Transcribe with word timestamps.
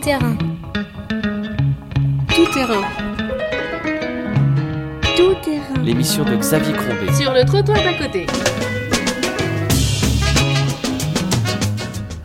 terrain. 0.00 0.36
Tout 2.34 2.46
terrain. 2.54 2.82
Tout 5.14 5.34
terrain. 5.44 5.82
L'émission 5.82 6.24
de 6.24 6.36
Xavier 6.36 6.72
Crombé. 6.72 7.12
Sur 7.12 7.34
le 7.34 7.44
trottoir 7.44 7.76
d'à 7.84 7.92
côté. 7.98 8.26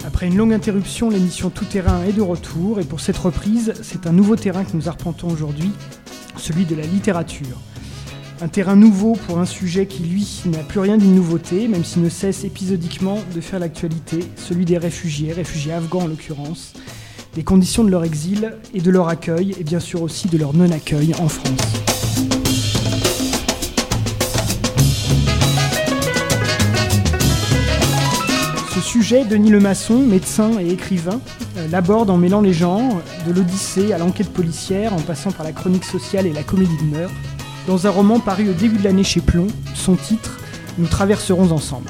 Après 0.05 0.27
une 0.27 0.37
longue 0.37 0.53
interruption, 0.53 1.09
l'émission 1.09 1.49
Tout 1.49 1.65
Terrain 1.65 2.01
est 2.07 2.13
de 2.13 2.21
retour 2.21 2.79
et 2.79 2.85
pour 2.85 3.01
cette 3.01 3.17
reprise, 3.17 3.73
c'est 3.81 4.07
un 4.07 4.13
nouveau 4.13 4.37
terrain 4.37 4.63
que 4.63 4.75
nous 4.75 4.87
arpentons 4.87 5.27
aujourd'hui, 5.27 5.71
celui 6.37 6.63
de 6.63 6.75
la 6.75 6.83
littérature. 6.83 7.59
Un 8.41 8.47
terrain 8.47 8.77
nouveau 8.77 9.17
pour 9.27 9.39
un 9.39 9.45
sujet 9.45 9.85
qui, 9.85 10.03
lui, 10.03 10.43
n'a 10.45 10.59
plus 10.59 10.79
rien 10.79 10.97
d'une 10.97 11.15
nouveauté, 11.15 11.67
même 11.67 11.83
s'il 11.83 12.03
ne 12.03 12.09
cesse 12.09 12.45
épisodiquement 12.45 13.19
de 13.33 13.41
faire 13.41 13.59
l'actualité, 13.59 14.19
celui 14.37 14.63
des 14.63 14.77
réfugiés, 14.77 15.33
réfugiés 15.33 15.73
afghans 15.73 16.03
en 16.03 16.07
l'occurrence, 16.07 16.73
des 17.35 17.43
conditions 17.43 17.83
de 17.83 17.91
leur 17.91 18.05
exil 18.05 18.53
et 18.73 18.79
de 18.79 18.89
leur 18.89 19.09
accueil, 19.09 19.53
et 19.59 19.63
bien 19.63 19.81
sûr 19.81 20.01
aussi 20.01 20.29
de 20.29 20.37
leur 20.37 20.53
non-accueil 20.53 21.13
en 21.19 21.27
France. 21.27 21.51
Ce 28.73 28.79
sujet, 28.79 29.25
Denis 29.25 29.49
Lemasson, 29.49 29.99
médecin 29.99 30.51
et 30.59 30.69
écrivain, 30.69 31.19
euh, 31.57 31.67
l'aborde 31.69 32.09
en 32.09 32.17
mêlant 32.17 32.41
les 32.41 32.53
genres, 32.53 33.01
de 33.27 33.33
l'Odyssée 33.33 33.91
à 33.91 33.97
l'enquête 33.97 34.29
policière, 34.29 34.93
en 34.93 35.01
passant 35.01 35.31
par 35.31 35.45
la 35.45 35.51
chronique 35.51 35.85
sociale 35.85 36.25
et 36.25 36.33
la 36.33 36.43
comédie 36.43 36.77
de 36.77 37.07
dans 37.67 37.87
un 37.87 37.89
roman 37.89 38.19
paru 38.19 38.49
au 38.49 38.53
début 38.53 38.77
de 38.77 38.83
l'année 38.83 39.03
chez 39.03 39.21
Plomb, 39.21 39.47
son 39.73 39.95
titre 39.95 40.39
Nous 40.77 40.87
traverserons 40.87 41.51
ensemble. 41.51 41.89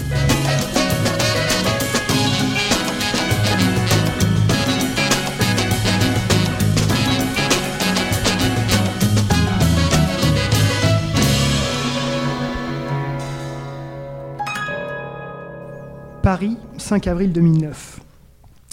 Paris, 16.36 16.58
5 16.78 17.08
avril 17.08 17.32
2009. 17.32 18.02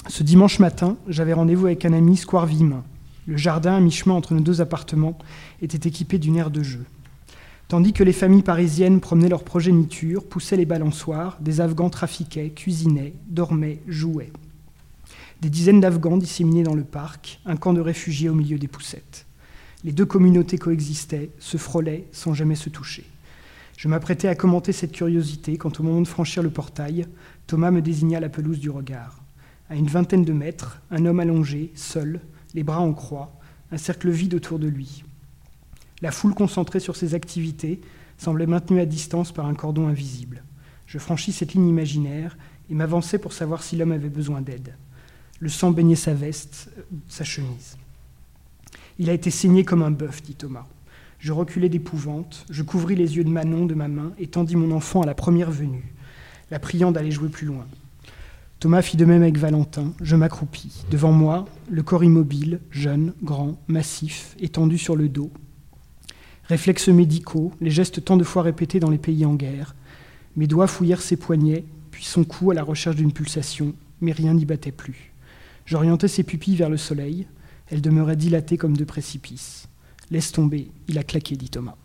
Ce 0.08 0.24
dimanche 0.24 0.58
matin, 0.58 0.96
j'avais 1.06 1.32
rendez-vous 1.32 1.66
avec 1.66 1.84
un 1.84 1.92
ami, 1.92 2.16
Square 2.16 2.46
Vimin. 2.46 2.82
Le 3.28 3.36
jardin, 3.36 3.76
à 3.76 3.78
mi-chemin 3.78 4.16
entre 4.16 4.34
nos 4.34 4.40
deux 4.40 4.60
appartements, 4.60 5.16
était 5.60 5.88
équipé 5.88 6.18
d'une 6.18 6.34
aire 6.34 6.50
de 6.50 6.64
jeu. 6.64 6.84
Tandis 7.68 7.92
que 7.92 8.02
les 8.02 8.12
familles 8.12 8.42
parisiennes 8.42 8.98
promenaient 8.98 9.28
leur 9.28 9.44
progéniture, 9.44 10.24
poussaient 10.24 10.56
les 10.56 10.66
balançoires, 10.66 11.38
des 11.40 11.60
Afghans 11.60 11.88
trafiquaient, 11.88 12.50
cuisinaient, 12.50 13.14
dormaient, 13.28 13.78
jouaient. 13.86 14.32
Des 15.40 15.48
dizaines 15.48 15.80
d'Afghans 15.80 16.16
disséminés 16.16 16.64
dans 16.64 16.74
le 16.74 16.82
parc, 16.82 17.38
un 17.46 17.54
camp 17.54 17.74
de 17.74 17.80
réfugiés 17.80 18.28
au 18.28 18.34
milieu 18.34 18.58
des 18.58 18.66
poussettes. 18.66 19.24
Les 19.84 19.92
deux 19.92 20.06
communautés 20.06 20.58
coexistaient, 20.58 21.30
se 21.38 21.58
frôlaient 21.58 22.06
sans 22.10 22.34
jamais 22.34 22.56
se 22.56 22.70
toucher. 22.70 23.04
Je 23.82 23.88
m'apprêtais 23.88 24.28
à 24.28 24.36
commenter 24.36 24.70
cette 24.70 24.92
curiosité 24.92 25.56
quand, 25.56 25.80
au 25.80 25.82
moment 25.82 26.02
de 26.02 26.06
franchir 26.06 26.42
le 26.44 26.50
portail, 26.50 27.06
Thomas 27.46 27.70
me 27.70 27.82
désigna 27.82 28.20
la 28.20 28.28
pelouse 28.28 28.60
du 28.60 28.70
regard. 28.70 29.22
À 29.68 29.74
une 29.76 29.86
vingtaine 29.86 30.24
de 30.24 30.32
mètres, 30.32 30.80
un 30.90 31.06
homme 31.06 31.20
allongé, 31.20 31.72
seul, 31.74 32.20
les 32.54 32.62
bras 32.62 32.80
en 32.80 32.92
croix, 32.92 33.32
un 33.70 33.78
cercle 33.78 34.10
vide 34.10 34.34
autour 34.34 34.58
de 34.58 34.68
lui. 34.68 35.04
La 36.02 36.10
foule 36.10 36.34
concentrée 36.34 36.80
sur 36.80 36.96
ses 36.96 37.14
activités 37.14 37.80
semblait 38.18 38.46
maintenue 38.46 38.80
à 38.80 38.86
distance 38.86 39.32
par 39.32 39.46
un 39.46 39.54
cordon 39.54 39.86
invisible. 39.86 40.42
Je 40.86 40.98
franchis 40.98 41.32
cette 41.32 41.54
ligne 41.54 41.68
imaginaire 41.68 42.36
et 42.70 42.74
m'avançai 42.74 43.18
pour 43.18 43.32
savoir 43.32 43.62
si 43.62 43.76
l'homme 43.76 43.92
avait 43.92 44.08
besoin 44.08 44.40
d'aide. 44.40 44.74
Le 45.40 45.48
sang 45.48 45.70
baignait 45.70 45.96
sa 45.96 46.14
veste, 46.14 46.70
sa 47.08 47.24
chemise. 47.24 47.76
Il 48.98 49.10
a 49.10 49.12
été 49.12 49.30
saigné 49.30 49.64
comme 49.64 49.82
un 49.82 49.90
bœuf, 49.90 50.22
dit 50.22 50.34
Thomas. 50.34 50.66
Je 51.18 51.32
reculai 51.32 51.68
d'épouvante, 51.68 52.44
je 52.50 52.62
couvris 52.62 52.96
les 52.96 53.16
yeux 53.16 53.24
de 53.24 53.30
Manon 53.30 53.64
de 53.64 53.74
ma 53.74 53.88
main 53.88 54.12
et 54.18 54.26
tendis 54.26 54.56
mon 54.56 54.72
enfant 54.72 55.02
à 55.02 55.06
la 55.06 55.14
première 55.14 55.50
venue, 55.50 55.94
la 56.52 56.58
priant 56.58 56.92
d'aller 56.92 57.10
jouer 57.10 57.30
plus 57.30 57.46
loin. 57.46 57.66
Thomas 58.60 58.82
fit 58.82 58.98
de 58.98 59.06
même 59.06 59.22
avec 59.22 59.38
Valentin. 59.38 59.94
Je 60.02 60.16
m'accroupis. 60.16 60.84
Devant 60.90 61.10
moi, 61.10 61.46
le 61.70 61.82
corps 61.82 62.04
immobile, 62.04 62.60
jeune, 62.70 63.14
grand, 63.22 63.56
massif, 63.68 64.36
étendu 64.38 64.76
sur 64.76 64.94
le 64.94 65.08
dos. 65.08 65.30
Réflexes 66.44 66.88
médicaux, 66.88 67.52
les 67.62 67.70
gestes 67.70 68.04
tant 68.04 68.18
de 68.18 68.22
fois 68.22 68.42
répétés 68.42 68.80
dans 68.80 68.90
les 68.90 68.98
pays 68.98 69.24
en 69.24 69.34
guerre. 69.34 69.74
Mes 70.36 70.46
doigts 70.46 70.66
fouillèrent 70.66 71.00
ses 71.00 71.16
poignets, 71.16 71.64
puis 71.90 72.04
son 72.04 72.22
cou 72.22 72.50
à 72.50 72.54
la 72.54 72.62
recherche 72.62 72.96
d'une 72.96 73.14
pulsation, 73.14 73.72
mais 74.02 74.12
rien 74.12 74.34
n'y 74.34 74.44
battait 74.44 74.72
plus. 74.72 75.14
J'orientai 75.64 76.06
ses 76.06 76.22
pupilles 76.22 76.56
vers 76.56 76.68
le 76.68 76.76
soleil. 76.76 77.26
Elles 77.70 77.80
demeuraient 77.80 78.14
dilatées 78.14 78.58
comme 78.58 78.76
deux 78.76 78.84
précipices. 78.84 79.68
Laisse 80.10 80.32
tomber, 80.32 80.70
il 80.86 80.98
a 80.98 81.02
claqué, 81.02 81.34
dit 81.34 81.48
Thomas. 81.48 81.76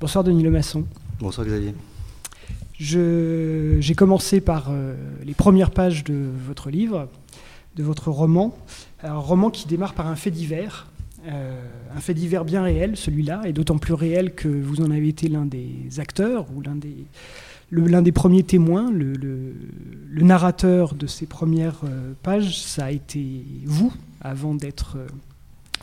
Bonsoir 0.00 0.22
Denis 0.22 0.42
Lemasson. 0.42 0.84
Bonsoir 1.18 1.46
Xavier. 1.46 1.72
J'ai 2.78 3.94
commencé 3.96 4.40
par 4.40 4.68
euh, 4.70 4.94
les 5.24 5.34
premières 5.34 5.70
pages 5.70 6.04
de 6.04 6.28
votre 6.46 6.70
livre, 6.70 7.08
de 7.74 7.82
votre 7.82 8.10
roman. 8.10 8.56
Un 9.02 9.14
roman 9.14 9.50
qui 9.50 9.66
démarre 9.66 9.94
par 9.94 10.06
un 10.08 10.16
fait 10.16 10.30
divers, 10.30 10.86
euh, 11.26 11.58
un 11.94 12.00
fait 12.00 12.14
divers 12.14 12.44
bien 12.44 12.62
réel, 12.62 12.96
celui-là, 12.96 13.42
et 13.46 13.52
d'autant 13.52 13.78
plus 13.78 13.94
réel 13.94 14.34
que 14.34 14.48
vous 14.48 14.82
en 14.82 14.90
avez 14.90 15.08
été 15.08 15.28
l'un 15.28 15.46
des 15.46 15.98
acteurs 15.98 16.46
ou 16.54 16.60
l'un 16.60 16.76
des, 16.76 17.06
des 18.02 18.12
premiers 18.12 18.42
témoins, 18.42 18.90
le, 18.90 19.12
le, 19.14 19.54
le, 20.10 20.22
narrateur 20.22 20.94
de 20.94 21.06
ces 21.06 21.26
premières 21.26 21.80
euh, 21.84 22.12
pages, 22.22 22.60
ça 22.60 22.86
a 22.86 22.90
été 22.90 23.42
vous, 23.64 23.92
avant 24.20 24.54
d'être 24.54 24.98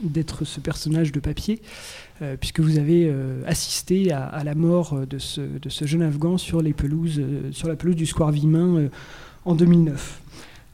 d'être 0.02 0.46
ce 0.46 0.60
personnage 0.60 1.12
de 1.12 1.20
papier, 1.20 1.62
euh, 2.22 2.36
puisque 2.40 2.60
vous 2.60 2.78
avez 2.78 3.08
euh, 3.08 3.42
assisté 3.46 4.12
à, 4.12 4.44
la 4.44 4.56
mort 4.56 5.06
de 5.08 5.20
ce, 5.20 5.42
de 5.42 5.70
ce, 5.70 5.86
jeune 5.86 6.02
Afghan 6.02 6.38
sur, 6.38 6.62
les 6.62 6.74
pelouses, 6.74 7.20
euh, 7.20 7.52
sur 7.52 7.68
la 7.68 7.76
pelouse 7.76 7.96
du 7.96 8.06
Square 8.06 8.32
Vimin 8.32 8.90
en 9.46 9.56
2009. 9.56 10.22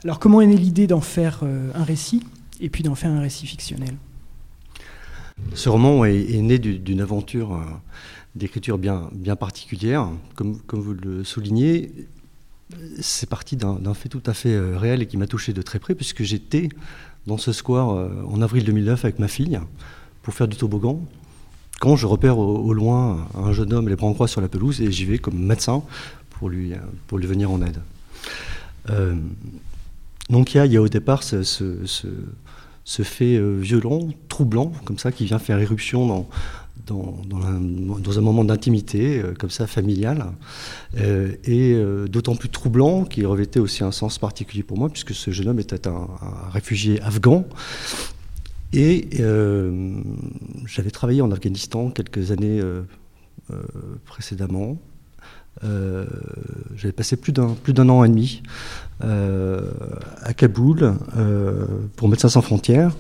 Alors 0.04 0.20
comment 0.20 0.42
est 0.42 0.48
née 0.48 0.58
l'idée 0.58 0.88
d'en 0.88 1.02
faire 1.02 1.44
un 1.44 1.84
récit, 1.84 2.24
et 2.62 2.70
puis 2.70 2.84
d'en 2.84 2.96
faire 2.96 3.12
un 3.12 3.20
récit 3.20 3.46
fictionnel? 3.46 3.96
Ce 5.54 5.70
roman 5.70 6.06
est, 6.06 6.42
né 6.42 6.58
d'une 6.60 7.02
aventure 7.02 7.62
d'écriture 8.36 8.78
bien, 8.78 9.10
bien 9.14 9.36
particulière, 9.36 10.10
comme, 10.36 10.60
comme 10.62 10.80
vous 10.80 10.94
le 10.94 11.24
soulignez. 11.24 11.92
C'est 13.02 13.28
parti 13.28 13.58
d'un 13.58 13.94
fait 13.94 14.10
tout 14.10 14.22
à 14.26 14.34
fait 14.34 14.58
réel 14.58 15.02
et 15.02 15.06
qui 15.06 15.18
m'a 15.18 15.28
touché 15.28 15.54
de 15.54 15.62
très 15.62 15.80
près, 15.80 15.96
puisque 15.96 16.24
j'étais 16.24 16.70
dans 17.30 17.38
ce 17.38 17.54
square 17.54 17.92
euh, 17.92 18.10
en 18.28 18.42
avril 18.42 18.66
2009 18.66 19.06
avec 19.06 19.20
ma 19.20 19.28
fille 19.28 19.60
pour 20.22 20.34
faire 20.34 20.48
du 20.48 20.58
toboggan. 20.58 21.00
Quand 21.80 21.96
je 21.96 22.06
repère 22.06 22.38
au, 22.38 22.74
loin 22.74 23.26
un 23.36 23.54
jeune 23.54 23.72
homme 23.72 23.88
les 23.88 23.96
bras 23.96 24.08
en 24.08 24.14
croix 24.14 24.28
sur 24.28 24.42
la 24.42 24.50
pelouse 24.50 24.82
et 24.82 24.92
j'y 24.92 25.06
vais 25.06 25.18
comme 25.18 25.40
médecin 25.40 25.82
pour 26.32 26.50
lui, 26.50 26.74
pour 27.08 27.18
lui 27.18 27.26
venir 27.26 27.50
en 27.50 27.62
aide. 27.62 27.80
Euh, 28.90 29.16
donc 30.30 30.54
il 30.54 30.66
y, 30.66 30.78
a, 30.78 30.82
au 30.82 30.90
départ 30.90 31.24
ce, 31.24 31.44
ce, 31.44 31.86
ce, 31.86 32.08
ce 32.84 33.04
fait 33.04 33.38
euh, 33.38 33.58
violent, 33.58 34.10
troublant, 34.28 34.74
comme 34.84 34.98
ça, 34.98 35.12
qui 35.12 35.26
vient 35.26 35.40
faire 35.40 35.60
éruption 35.60 36.06
dans, 36.06 36.28
dans, 36.90 38.18
un, 38.18 38.22
moment 38.22 38.44
d'intimité, 38.44 39.20
euh, 39.20 39.34
comme 39.38 39.50
ça, 39.50 39.68
familial, 39.68 40.26
euh, 40.98 41.34
et 41.44 41.74
euh, 41.74 42.08
d'autant 42.08 42.36
plus 42.36 42.50
troublant 42.50 43.06
qu'il 43.06 43.26
revêtait 43.28 43.60
aussi 43.60 43.84
un 43.84 43.92
sens 43.92 44.18
particulier 44.18 44.64
pour 44.64 44.78
moi, 44.78 44.90
puisque 44.90 45.14
ce 45.14 45.32
jeune 45.32 45.50
homme 45.50 45.60
était 45.60 45.88
un, 45.88 46.08
un 46.22 46.50
réfugié 46.52 47.02
afghan. 47.02 47.46
Et 48.72 49.10
j'avais 50.66 50.92
travaillé 50.92 51.24
en 51.24 51.32
Afghanistan 51.32 51.90
quelques 51.90 52.30
années 52.30 52.62
précédemment. 54.06 54.78
j'avais 55.64 56.92
passé 56.92 57.18
plus 57.18 57.34
d'un 57.34 57.56
plus 57.64 57.74
d'un 57.74 57.90
an 57.90 58.04
et 58.04 58.10
demi 58.10 58.44
à 59.00 60.34
Kaboul 60.36 60.94
pour 61.96 62.10
Médecins 62.10 62.30
sans 62.30 62.44
frontières. 62.44 62.96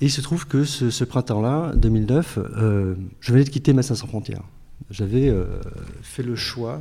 Et 0.00 0.06
il 0.06 0.10
se 0.10 0.22
trouve 0.22 0.46
que 0.46 0.64
ce, 0.64 1.04
printemps-là, 1.04 1.72
2009, 1.76 2.38
euh, 2.38 2.94
je 3.20 3.32
venais 3.32 3.44
de 3.44 3.50
quitter 3.50 3.74
Médecins 3.74 3.94
sans 3.94 4.06
frontières. 4.06 4.42
J'avais 4.90 5.28
euh, 5.28 5.44
fait 6.00 6.22
le 6.22 6.36
choix 6.36 6.80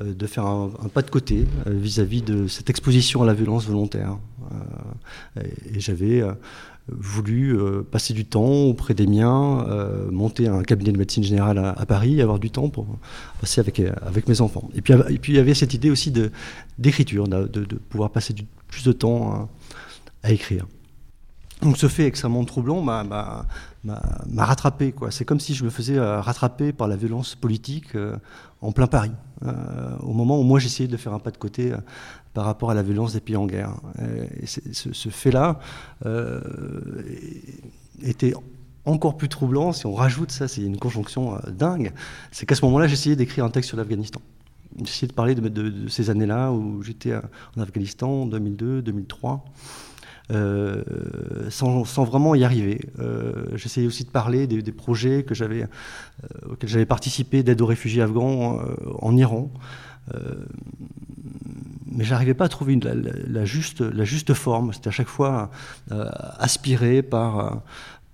euh, 0.00 0.14
de 0.14 0.26
faire 0.28 0.46
un, 0.46 0.70
pas 0.94 1.02
de 1.02 1.10
côté 1.10 1.44
vis-à-vis 1.66 2.22
-vis 2.22 2.24
de 2.24 2.46
cette 2.46 2.70
exposition 2.70 3.22
à 3.22 3.26
la 3.26 3.34
violence 3.34 3.66
volontaire. 3.66 4.16
et, 5.40 5.80
j'avais 5.80 6.22
voulu 6.88 7.58
passer 7.90 8.14
du 8.14 8.24
temps 8.24 8.68
auprès 8.70 8.94
des 8.94 9.08
miens, 9.08 9.66
monter 10.12 10.46
un 10.46 10.62
cabinet 10.62 10.92
de 10.92 10.98
médecine 10.98 11.24
générale 11.24 11.58
à, 11.58 11.84
Paris, 11.86 12.22
avoir 12.22 12.38
du 12.38 12.50
temps 12.50 12.68
pour 12.68 12.86
passer 13.40 13.60
avec, 13.60 13.80
avec 13.80 14.28
mes 14.28 14.40
enfants. 14.40 14.70
Et 14.76 14.82
puis, 14.82 15.32
il 15.32 15.34
y 15.34 15.40
avait 15.40 15.54
cette 15.54 15.74
idée 15.74 15.90
aussi 15.90 16.12
d'écriture, 16.78 17.26
de, 17.26 17.64
pouvoir 17.90 18.10
passer 18.10 18.34
plus 18.68 18.84
de 18.84 18.92
temps 18.92 19.48
à 20.22 20.30
écrire. 20.30 20.66
Donc 21.62 21.78
ce 21.78 21.88
fait 21.88 22.06
extrêmement 22.06 22.44
troublant 22.44 22.82
m'a 22.82 23.46
rattrapé. 24.36 24.94
C'est 25.10 25.24
comme 25.24 25.40
si 25.40 25.54
je 25.54 25.64
me 25.64 25.70
faisais 25.70 25.96
euh, 25.96 26.20
rattraper 26.20 26.72
par 26.72 26.86
la 26.86 26.96
violence 26.96 27.34
politique 27.34 27.94
euh, 27.94 28.16
en 28.60 28.72
plein 28.72 28.86
Paris. 28.86 29.12
Euh, 29.44 29.96
au 30.00 30.12
moment 30.12 30.38
où 30.38 30.42
moi 30.42 30.58
j'essayais 30.58 30.88
de 30.88 30.96
faire 30.96 31.14
un 31.14 31.18
pas 31.18 31.30
de 31.30 31.38
côté 31.38 31.72
par 32.34 32.44
rapport 32.44 32.70
à 32.70 32.74
la 32.74 32.82
violence 32.82 33.14
des 33.14 33.20
pays 33.20 33.36
en 33.36 33.46
guerre. 33.46 33.74
Ce, 34.44 35.08
fait-là 35.08 35.58
était 38.02 38.34
encore 38.84 39.16
plus 39.16 39.28
troublant 39.28 39.72
si 39.72 39.86
on 39.86 39.94
rajoute 39.94 40.30
ça, 40.30 40.48
c'est 40.48 40.62
une 40.62 40.78
conjonction 40.78 41.38
dingue, 41.48 41.92
c'est 42.30 42.44
qu'à 42.46 42.54
ce 42.54 42.64
moment-là, 42.66 42.86
j'essayais 42.86 43.16
d'écrire 43.16 43.44
un 43.44 43.50
texte 43.50 43.68
sur 43.68 43.78
l'Afghanistan. 43.78 44.20
J'essayais 44.84 45.08
de 45.08 45.14
parler 45.14 45.34
de, 45.34 45.88
ces 45.88 46.10
années-là 46.10 46.52
où 46.52 46.82
j'étais 46.82 47.14
en 47.14 47.60
Afghanistan, 47.60 48.26
2002, 48.26 48.82
2003. 48.82 49.44
Euh, 50.32 50.82
sans, 51.50 51.84
vraiment 52.04 52.34
y 52.34 52.42
arriver. 52.42 52.80
Euh, 52.98 53.46
j'essayais 53.54 53.86
aussi 53.86 54.04
de 54.04 54.10
parler 54.10 54.48
des, 54.48 54.72
projets 54.72 55.24
euh, 55.30 55.66
auxquels 56.50 56.68
j'avais 56.68 56.86
participé 56.86 57.44
d'aide 57.44 57.60
aux 57.60 57.66
réfugiés 57.66 58.02
afghans 58.02 58.60
en 59.00 59.16
Iran. 59.16 59.50
mais 61.86 62.04
j'arrivais 62.04 62.34
pas 62.34 62.46
à 62.46 62.48
trouver 62.48 62.76
la, 62.76 63.44
juste, 63.44 64.34
forme. 64.34 64.72
C'était 64.72 64.88
à 64.88 64.92
chaque 64.92 65.08
fois 65.08 65.50
aspiré 66.38 67.02
par 67.02 67.62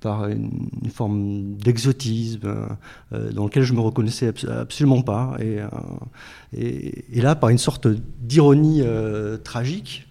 une, 0.04 0.50
forme 0.92 1.54
d'exotisme 1.54 2.76
dans 3.10 3.44
lequel 3.44 3.62
je 3.62 3.72
me 3.72 3.80
reconnaissais 3.80 4.34
absolument 4.48 5.00
pas, 5.00 5.36
et, 5.40 7.20
là 7.22 7.34
par 7.36 7.48
une 7.48 7.58
sorte 7.58 7.88
d'ironie 8.20 8.82
tragique, 9.44 10.06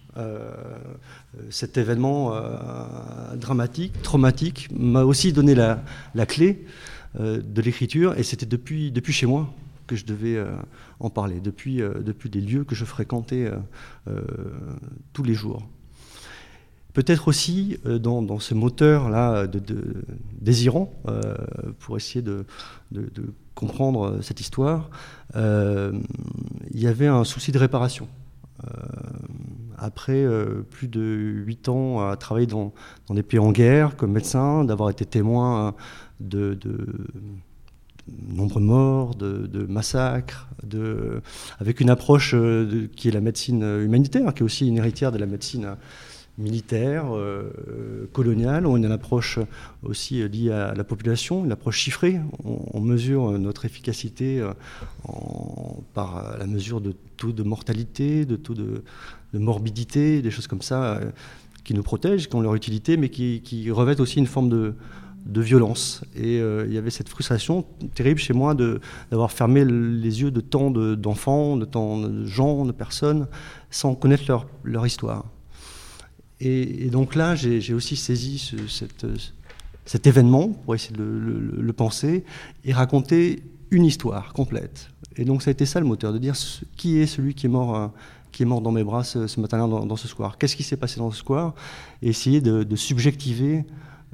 cet 1.49 1.77
événement 1.77 2.33
euh, 2.33 3.35
dramatique, 3.35 4.01
traumatique, 4.01 4.69
m'a 4.77 5.03
aussi 5.03 5.33
donné 5.33 5.55
la, 5.55 6.25
clé 6.25 6.65
euh, 7.19 7.41
de 7.41 7.61
l'écriture, 7.61 8.17
et 8.17 8.23
c'était 8.23 8.45
depuis, 8.45 8.93
chez 9.09 9.25
moi 9.25 9.53
que 9.87 9.95
je 9.95 10.05
devais 10.05 10.41
en 10.99 11.09
parler, 11.09 11.41
depuis, 11.41 11.77
depuis 11.77 12.29
des 12.29 12.39
lieux 12.39 12.63
que 12.63 12.75
je 12.75 12.85
fréquentais 12.85 13.51
tous 15.11 15.23
les 15.23 15.33
jours. 15.33 15.67
Peut-être 16.93 17.27
aussi 17.27 17.77
dans, 17.83 18.39
ce 18.39 18.53
moteur-là 18.53 19.47
de, 19.47 19.61
désirant, 20.39 20.93
pour 21.79 21.97
essayer 21.97 22.21
de, 22.21 22.45
comprendre 23.53 24.21
cette 24.21 24.39
histoire, 24.39 24.89
il 25.35 25.99
y 26.79 26.87
avait 26.87 27.07
un 27.07 27.25
souci 27.25 27.51
de 27.51 27.57
réparation. 27.57 28.07
Après 29.81 30.25
plus 30.69 30.87
de 30.87 31.01
huit 31.01 31.67
ans 31.67 32.07
à 32.07 32.15
travailler 32.15 32.47
dans, 32.47 32.71
des 33.09 33.23
pays 33.23 33.39
en 33.39 33.51
guerre 33.51 33.97
comme 33.97 34.11
médecin, 34.11 34.63
d'avoir 34.63 34.89
été 34.89 35.05
témoin 35.05 35.75
de, 36.19 36.57
nombreux 38.07 38.61
morts, 38.61 39.15
de, 39.15 39.65
massacres, 39.67 40.47
de, 40.63 41.21
avec 41.59 41.79
une 41.79 41.89
approche 41.89 42.33
euh, 42.33 42.87
qui 42.95 43.07
est 43.07 43.11
la 43.11 43.21
médecine 43.21 43.63
humanitaire, 43.63 44.33
qui 44.33 44.41
est 44.41 44.45
aussi 44.45 44.67
une 44.67 44.77
héritière 44.77 45.11
de 45.11 45.17
la 45.17 45.25
médecine 45.25 45.75
militaire, 46.41 47.15
euh, 47.15 48.07
coloniale. 48.11 48.65
On 48.65 48.75
a 48.75 48.77
une 48.77 48.91
approche 48.91 49.39
aussi 49.83 50.27
liée 50.27 50.51
à 50.51 50.73
la 50.73 50.83
population, 50.83 51.45
une 51.45 51.51
approche 51.51 51.77
chiffrée. 51.77 52.19
On, 52.43 52.81
mesure 52.81 53.39
notre 53.39 53.65
efficacité 53.65 54.41
euh, 54.41 54.51
par 55.93 56.37
la 56.37 56.47
mesure 56.47 56.81
de 56.81 56.93
taux 57.15 57.31
de 57.31 57.43
mortalité, 57.43 58.25
de 58.25 58.35
taux 58.35 58.55
de, 58.55 58.83
morbidité, 59.33 60.21
des 60.21 60.31
choses 60.31 60.47
comme 60.47 60.61
ça, 60.61 60.83
euh, 60.83 61.11
qui 61.63 61.73
nous 61.73 61.83
protègent, 61.83 62.27
qui 62.27 62.35
ont 62.35 62.41
leur 62.41 62.55
utilité, 62.55 62.97
mais 62.97 63.09
qui, 63.09 63.71
revêtent 63.71 63.99
aussi 63.99 64.17
une 64.19 64.27
forme 64.27 64.49
de, 64.49 64.73
violence. 65.41 66.03
Et 66.15 66.37
il 66.37 66.73
y 66.73 66.77
avait 66.79 66.89
cette 66.89 67.07
frustration 67.07 67.63
terrible 67.93 68.19
chez 68.19 68.33
moi 68.33 68.55
d'avoir 68.55 69.31
fermé 69.31 69.63
les 69.63 70.21
yeux 70.21 70.31
de 70.31 70.41
tant 70.41 70.71
d'enfants, 70.71 71.55
de, 71.55 71.65
tant 71.65 71.99
de 71.99 72.25
gens, 72.25 72.65
de 72.65 72.71
personnes, 72.71 73.27
sans 73.69 73.93
connaître 73.93 74.23
leur, 74.27 74.47
leur 74.63 74.87
histoire. 74.87 75.25
Et, 76.43 76.89
donc 76.89 77.13
là, 77.15 77.35
j'ai 77.35 77.73
aussi 77.73 77.95
saisi 77.95 78.51
cet 79.85 80.07
événement 80.07 80.49
pour 80.49 80.73
essayer 80.73 80.95
de 80.95 81.03
le, 81.03 81.73
penser 81.73 82.23
et 82.65 82.73
raconter 82.73 83.43
une 83.69 83.85
histoire 83.85 84.33
complète. 84.33 84.89
Et 85.17 85.23
donc 85.23 85.43
ça 85.43 85.49
a 85.49 85.51
été 85.51 85.65
ça 85.65 85.79
le 85.79 85.85
moteur, 85.85 86.13
de 86.13 86.17
dire 86.17 86.35
qui 86.75 86.97
est 86.97 87.05
celui 87.05 87.35
qui 87.35 87.45
est 87.45 87.49
mort, 87.49 87.75
euh, 87.75 87.87
qui 88.31 88.43
est 88.43 88.45
mort 88.45 88.61
dans 88.61 88.71
mes 88.71 88.83
bras 88.83 89.03
ce, 89.03 89.39
matin-là 89.39 89.67
dans, 89.67 89.95
ce 89.95 90.07
square. 90.07 90.37
Qu'est-ce 90.37 90.55
qui 90.55 90.63
s'est 90.63 90.77
passé 90.77 90.99
dans 90.99 91.11
ce 91.11 91.19
square? 91.19 91.53
Et 92.01 92.09
essayer 92.09 92.41
de, 92.41 92.75
subjectiver 92.75 93.65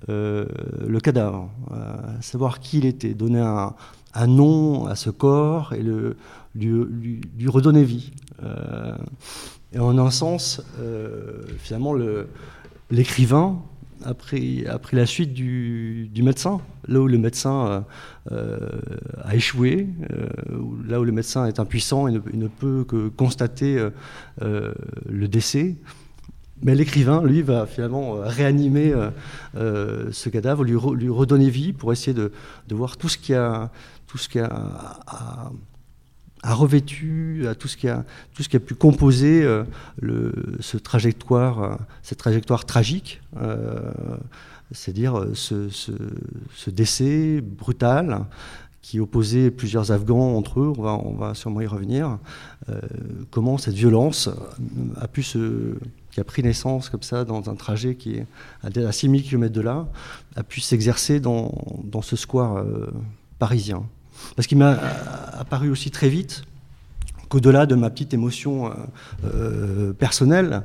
euh, 0.10 0.46
le 0.86 1.00
cadavre, 1.00 1.50
euh, 1.72 1.96
savoir 2.20 2.60
qui 2.60 2.80
il 2.80 2.86
était, 2.86 3.14
donner 3.14 3.40
un, 3.40 3.74
nom 4.28 4.88
à 4.88 4.96
ce 4.96 5.12
corps 5.12 5.74
et 5.74 5.84
lui 6.56 7.48
redonner 7.48 7.84
vie. 7.84 8.12
Et 9.74 9.80
en 9.80 9.98
un 9.98 10.12
sens, 10.12 10.62
euh, 10.80 11.44
finalement, 11.60 11.94
l'écrivain 12.90 13.62
a 14.06 14.14
pris, 14.14 14.64
la 14.92 15.06
suite 15.06 15.34
du, 15.34 16.10
médecin, 16.24 16.62
là 16.88 17.02
où 17.02 17.08
le 17.08 17.18
médecin 17.18 17.86
euh, 18.32 18.80
a 19.24 19.36
échoué, 19.36 19.88
euh, 20.12 20.28
là 20.88 21.00
où 21.02 21.04
le 21.04 21.12
médecin 21.12 21.46
est 21.48 21.60
impuissant 21.60 22.08
et 22.08 22.12
ne, 22.12 22.48
peut 22.48 22.86
que 22.88 23.10
constater 23.10 23.86
le 24.40 25.28
décès. 25.28 25.76
Mais 26.64 26.74
l'écrivain, 26.74 27.22
lui, 27.22 27.42
va 27.42 27.66
finalement 27.66 28.14
réanimer 28.22 28.94
ce 29.56 30.30
cadavre, 30.30 30.64
lui, 30.64 30.76
redonner 31.10 31.50
vie 31.50 31.74
pour 31.74 31.92
essayer 31.92 32.14
de, 32.14 32.32
voir 32.70 32.96
tout 32.96 33.10
ce 33.10 33.18
qui 33.18 33.34
a, 33.34 33.70
tout 34.06 34.18
ce 34.18 34.40
a, 34.40 35.02
a 35.08 35.52
revêtu, 36.44 37.46
à 37.48 37.56
tout 37.56 37.68
ce 37.68 37.78
qui 37.78 37.88
a, 37.88 38.06
tout 38.34 38.44
ce 38.44 38.50
qui 38.50 38.56
a 38.56 38.60
pu 38.60 38.76
composer 38.76 39.44
euh, 39.44 39.64
euh, 40.04 40.32
cette 40.60 40.84
trajectoire 40.84 42.66
tragique, 42.66 43.22
euh, 43.42 43.92
c'est-à-dire 44.72 45.26
ce, 45.34 45.70
décès 46.70 47.42
brutal 47.42 48.26
qui 48.82 49.00
opposait 49.00 49.52
plusieurs 49.52 49.92
Afghans 49.92 50.38
entre 50.38 50.62
eux, 50.62 50.74
on 50.78 50.82
va, 50.82 50.94
on 50.94 51.14
va 51.14 51.34
sûrement 51.34 51.62
y 51.62 51.68
revenir, 51.68 52.20
comment 53.32 53.58
cette 53.58 53.74
violence 53.74 54.30
a 54.96 55.08
pu 55.10 55.24
se, 55.24 55.76
qui 56.12 56.22
a 56.22 56.24
pris 56.24 56.42
naissance 56.42 56.90
comme 56.90 57.04
ça 57.04 57.26
dans 57.26 57.50
un 57.50 57.56
trajet 57.56 57.96
qui 57.96 58.14
est 58.14 58.26
à 58.64 58.92
6000 58.92 59.24
km 59.24 59.54
de 59.54 59.62
là, 59.62 59.88
a 60.38 60.44
pu 60.44 60.62
s'exercer 60.62 61.20
dans, 61.20 61.52
ce 62.02 62.16
square 62.16 62.64
parisien. 63.40 63.84
Parce 64.36 64.48
qu'il 64.48 64.58
m'a 64.58 64.78
apparu 65.38 65.70
aussi 65.70 65.92
très 65.92 66.10
vite 66.10 66.44
qu'au-delà 67.30 67.66
de 67.66 67.76
ma 67.76 67.90
petite 67.90 68.14
émotion 68.14 68.68
euh, 68.68 68.72
euh, 69.26 69.94
personnelle, 69.94 70.64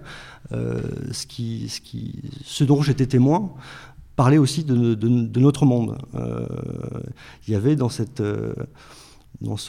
euh, 0.52 0.80
ce, 1.12 2.64
dont 2.64 2.82
j'étais 2.82 3.06
témoin 3.06 3.52
parlait 4.16 4.38
aussi 4.38 4.62
de, 4.64 5.38
notre 5.40 5.64
monde. 5.64 5.96
il 7.46 7.52
y 7.52 7.56
avait 7.56 7.76
dans, 7.76 7.88
ce 7.88 8.04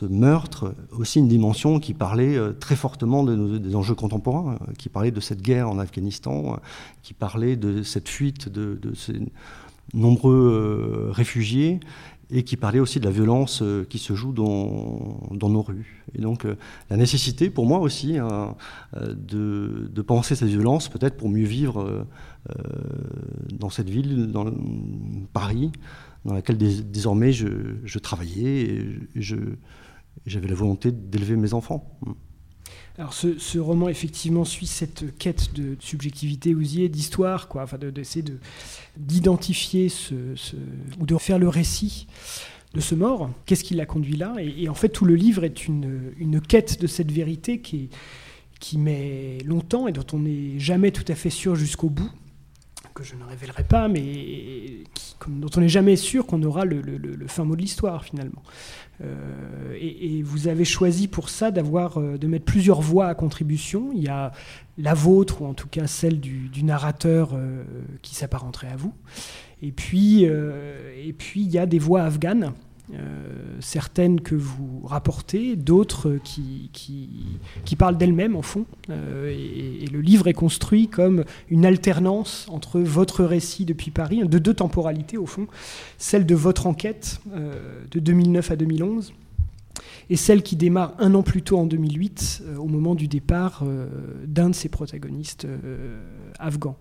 meurtre 0.05 0.75
aussi 0.91 1.19
une 1.19 1.29
dimension 1.29 1.79
qui 1.79 1.93
parlait 1.93 2.37
très 2.59 2.75
fortement 2.75 3.23
de 3.23 3.57
des 3.57 3.73
enjeux 3.73 3.95
contemporains, 3.95 4.59
qui 4.77 4.89
parlait 4.89 5.11
de 5.11 5.21
cette 5.21 5.41
guerre 5.41 5.69
en 5.69 5.79
Afghanistan, 5.79 6.59
qui 7.03 7.13
parlait 7.13 7.55
de 7.55 7.83
cette 7.83 8.09
fuite 8.09 8.49
de, 8.49 8.77
de 8.81 8.93
ces 8.93 9.21
nombreux 9.93 11.09
réfugiés 11.13 11.79
et 12.33 12.43
qui 12.43 12.57
parlait 12.57 12.79
aussi 12.79 12.99
de 12.99 13.05
la 13.05 13.11
violence 13.11 13.61
euh, 13.61 13.85
qui 13.87 13.99
se 13.99 14.15
joue 14.15 14.33
dans, 14.33 15.19
dans 15.31 15.49
nos 15.49 15.61
rues. 15.61 16.03
Et 16.15 16.21
donc 16.21 16.45
euh, 16.45 16.55
la 16.89 16.97
nécessité 16.97 17.51
pour 17.51 17.67
moi 17.67 17.77
aussi 17.77 18.17
hein, 18.17 18.55
euh, 18.97 19.13
de, 19.13 19.87
de, 19.93 20.01
penser 20.01 20.35
cette 20.35 20.49
violence 20.49 20.89
peut-être 20.89 21.15
pour 21.15 21.29
mieux 21.29 21.45
vivre 21.45 22.05
dans 23.53 23.69
cette 23.69 23.89
ville, 23.89 24.31
dans 24.31 24.51
Paris, 25.31 25.71
dans 26.25 26.33
laquelle 26.33 26.57
désormais 26.57 27.31
je, 27.31 27.47
je 27.85 27.99
travaillais 27.99 28.61
et 29.15 29.31
j'avais 30.25 30.47
la 30.47 30.55
volonté 30.55 30.91
d'élever 30.91 31.37
mes 31.37 31.53
enfants. 31.53 31.97
Alors 32.99 33.13
ce, 33.13 33.57
roman 33.57 33.89
effectivement 33.89 34.45
suit 34.45 34.67
cette 34.67 35.17
quête 35.17 35.53
de 35.53 35.75
subjectivité 35.79 36.53
ousier, 36.53 36.89
d'histoire, 36.89 37.47
quoi, 37.47 37.63
enfin 37.63 37.77
d'essayer 37.79 38.21
de, 38.21 38.37
d'identifier 38.97 39.89
ce, 39.89 40.13
ou 40.99 41.05
de 41.07 41.17
faire 41.17 41.39
le 41.39 41.47
récit 41.47 42.07
de 42.75 42.81
ce 42.81 42.93
mort. 42.93 43.31
Qu'est-ce 43.47 43.63
qui 43.63 43.73
l'a 43.73 43.87
conduit 43.87 44.15
là? 44.15 44.35
Et, 44.39 44.69
en 44.69 44.75
fait 44.75 44.89
tout 44.89 45.05
le 45.05 45.15
livre 45.15 45.43
est 45.43 45.67
une, 45.67 46.41
quête 46.47 46.79
de 46.79 46.87
cette 46.87 47.11
vérité 47.11 47.61
qui 47.61 47.89
met 48.77 49.39
longtemps 49.43 49.87
et 49.87 49.91
dont 49.91 50.05
on 50.13 50.19
n'est 50.19 50.59
jamais 50.59 50.91
tout 50.91 51.05
à 51.07 51.15
fait 51.15 51.31
sûr 51.31 51.55
jusqu'au 51.55 51.89
bout 51.89 52.11
que 52.93 53.03
je 53.03 53.15
ne 53.15 53.23
révélerai 53.23 53.63
pas, 53.63 53.87
mais 53.87 54.83
dont 55.27 55.49
on 55.55 55.61
n'est 55.61 55.69
jamais 55.69 55.95
sûr 55.95 56.25
qu'on 56.25 56.41
aura 56.43 56.65
le, 56.65 56.81
fin 57.27 57.43
mot 57.43 57.55
de 57.55 57.61
l'histoire 57.61 58.03
finalement. 58.03 58.43
Euh, 59.03 59.75
et, 59.79 60.21
vous 60.21 60.47
avez 60.47 60.65
choisi 60.65 61.07
pour 61.07 61.29
ça 61.29 61.51
d'avoir, 61.51 61.99
euh, 61.99 62.17
de 62.17 62.27
mettre 62.27 62.45
plusieurs 62.45 62.81
voix 62.81 63.07
à 63.07 63.15
contribution. 63.15 63.91
Il 63.93 64.03
y 64.03 64.07
a 64.07 64.31
la 64.77 64.93
vôtre, 64.93 65.41
ou 65.41 65.45
en 65.45 65.53
tout 65.53 65.67
cas 65.67 65.87
celle 65.87 66.19
du, 66.19 66.63
narrateur 66.63 67.31
euh, 67.33 67.63
qui 68.01 68.15
s'apparenterait 68.15 68.69
à 68.69 68.75
vous. 68.75 68.93
Et 69.61 69.71
puis, 69.71 70.23
et 70.23 71.13
puis 71.17 71.41
il 71.41 71.49
y 71.49 71.57
a 71.57 71.65
des 71.65 71.79
voix 71.79 72.03
afghanes 72.03 72.51
certaines 73.59 74.21
que 74.21 74.35
vous 74.35 74.81
rapportez, 74.83 75.55
d'autres 75.55 76.17
qui, 76.23 76.69
parlent 77.77 77.97
d'elles-mêmes, 77.97 78.35
en 78.35 78.41
fond. 78.41 78.65
Et, 78.89 79.83
et, 79.83 79.87
le 79.87 80.01
livre 80.01 80.27
est 80.27 80.33
construit 80.33 80.87
comme 80.87 81.23
une 81.49 81.65
alternance 81.65 82.45
entre 82.49 82.79
votre 82.79 83.23
récit 83.23 83.65
depuis 83.65 83.91
Paris, 83.91 84.21
de 84.27 84.39
deux 84.39 84.53
temporalités, 84.53 85.17
au 85.17 85.25
fond, 85.25 85.47
celle 85.97 86.25
de 86.25 86.35
votre 86.35 86.67
enquête 86.67 87.21
de 87.91 87.99
2009 87.99 88.51
à 88.51 88.55
2011 88.55 89.13
et 90.09 90.15
celle 90.15 90.43
qui 90.43 90.55
démarre 90.55 90.93
un 90.99 91.13
an 91.15 91.23
plus 91.23 91.41
tôt 91.41 91.57
en 91.57 91.65
2008, 91.65 92.43
euh, 92.45 92.57
au 92.57 92.67
moment 92.67 92.95
du 92.95 93.07
départ 93.07 93.61
euh, 93.63 93.87
d'un 94.25 94.49
de 94.49 94.55
ses 94.55 94.69
protagonistes 94.69 95.45
euh, 95.45 95.99
afghans. 96.39 96.77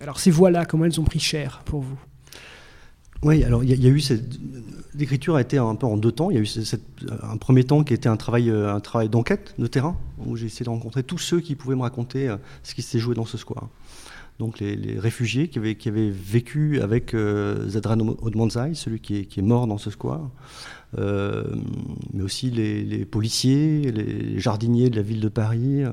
Alors 0.00 0.18
ces 0.18 0.30
voix-là, 0.30 0.64
comment 0.64 0.84
elles 0.84 1.00
ont 1.00 1.04
pris 1.04 1.20
cher 1.20 1.62
pour 1.64 1.80
vous? 1.80 1.98
Oui, 3.22 3.44
alors 3.44 3.62
il 3.64 3.82
y, 3.82 3.86
a 3.86 3.90
eu 3.90 4.00
cette. 4.00 4.38
L'écriture 4.94 5.36
a 5.36 5.40
été 5.40 5.58
un 5.58 5.74
peu 5.74 5.86
en 5.86 5.96
deux 5.96 6.12
temps. 6.12 6.30
Il 6.30 6.36
y 6.36 6.38
a 6.38 6.42
eu 6.42 6.48
un 7.22 7.36
premier 7.36 7.64
temps 7.64 7.84
qui 7.84 7.94
était 7.94 8.08
un 8.08 8.16
travail, 8.16 8.50
un 8.50 8.80
travail 8.80 9.08
d'enquête 9.08 9.54
de 9.58 9.66
terrain, 9.66 9.96
où 10.26 10.36
j'ai 10.36 10.46
essayé 10.46 10.64
de 10.64 10.70
rencontrer 10.70 11.02
tous 11.02 11.18
ceux 11.18 11.40
qui 11.40 11.54
pouvaient 11.54 11.76
me 11.76 11.82
raconter 11.82 12.34
ce 12.62 12.74
qui 12.74 12.82
s'était 12.82 12.98
joué 12.98 13.14
dans 13.14 13.26
ce 13.26 13.38
square 13.38 13.68
donc 14.40 14.58
les, 14.58 14.98
réfugiés 14.98 15.48
qui 15.48 15.58
avaient, 15.58 16.10
vécu 16.10 16.80
avec 16.80 17.14
euh, 17.14 17.68
Zadran 17.68 17.98
Odmanzai, 18.22 18.74
celui 18.74 18.98
qui 18.98 19.18
est, 19.18 19.42
mort 19.42 19.66
dans 19.66 19.76
ce 19.76 19.90
square, 19.90 20.30
euh, 20.98 21.44
mais 22.14 22.22
aussi 22.22 22.50
les, 22.50 23.04
policiers, 23.04 23.92
les 23.92 24.40
jardiniers 24.40 24.88
de 24.88 24.96
la 24.96 25.02
ville 25.02 25.20
de 25.20 25.28
Paris, 25.28 25.84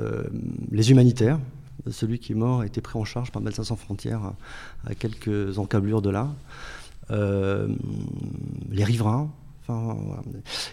euh, 0.00 0.24
les 0.72 0.90
humanitaires. 0.90 1.38
Celui 1.90 2.18
qui 2.18 2.32
est 2.32 2.36
mort 2.36 2.60
a 2.60 2.66
été 2.66 2.80
pris 2.80 2.98
en 2.98 3.04
charge 3.04 3.30
par 3.32 3.42
Médecins 3.42 3.64
sans 3.64 3.76
frontières 3.76 4.32
à 4.86 4.94
quelques 4.94 5.58
encablures 5.58 6.02
de 6.02 6.10
là. 6.10 6.28
les 7.10 8.84
riverains, 8.84 9.30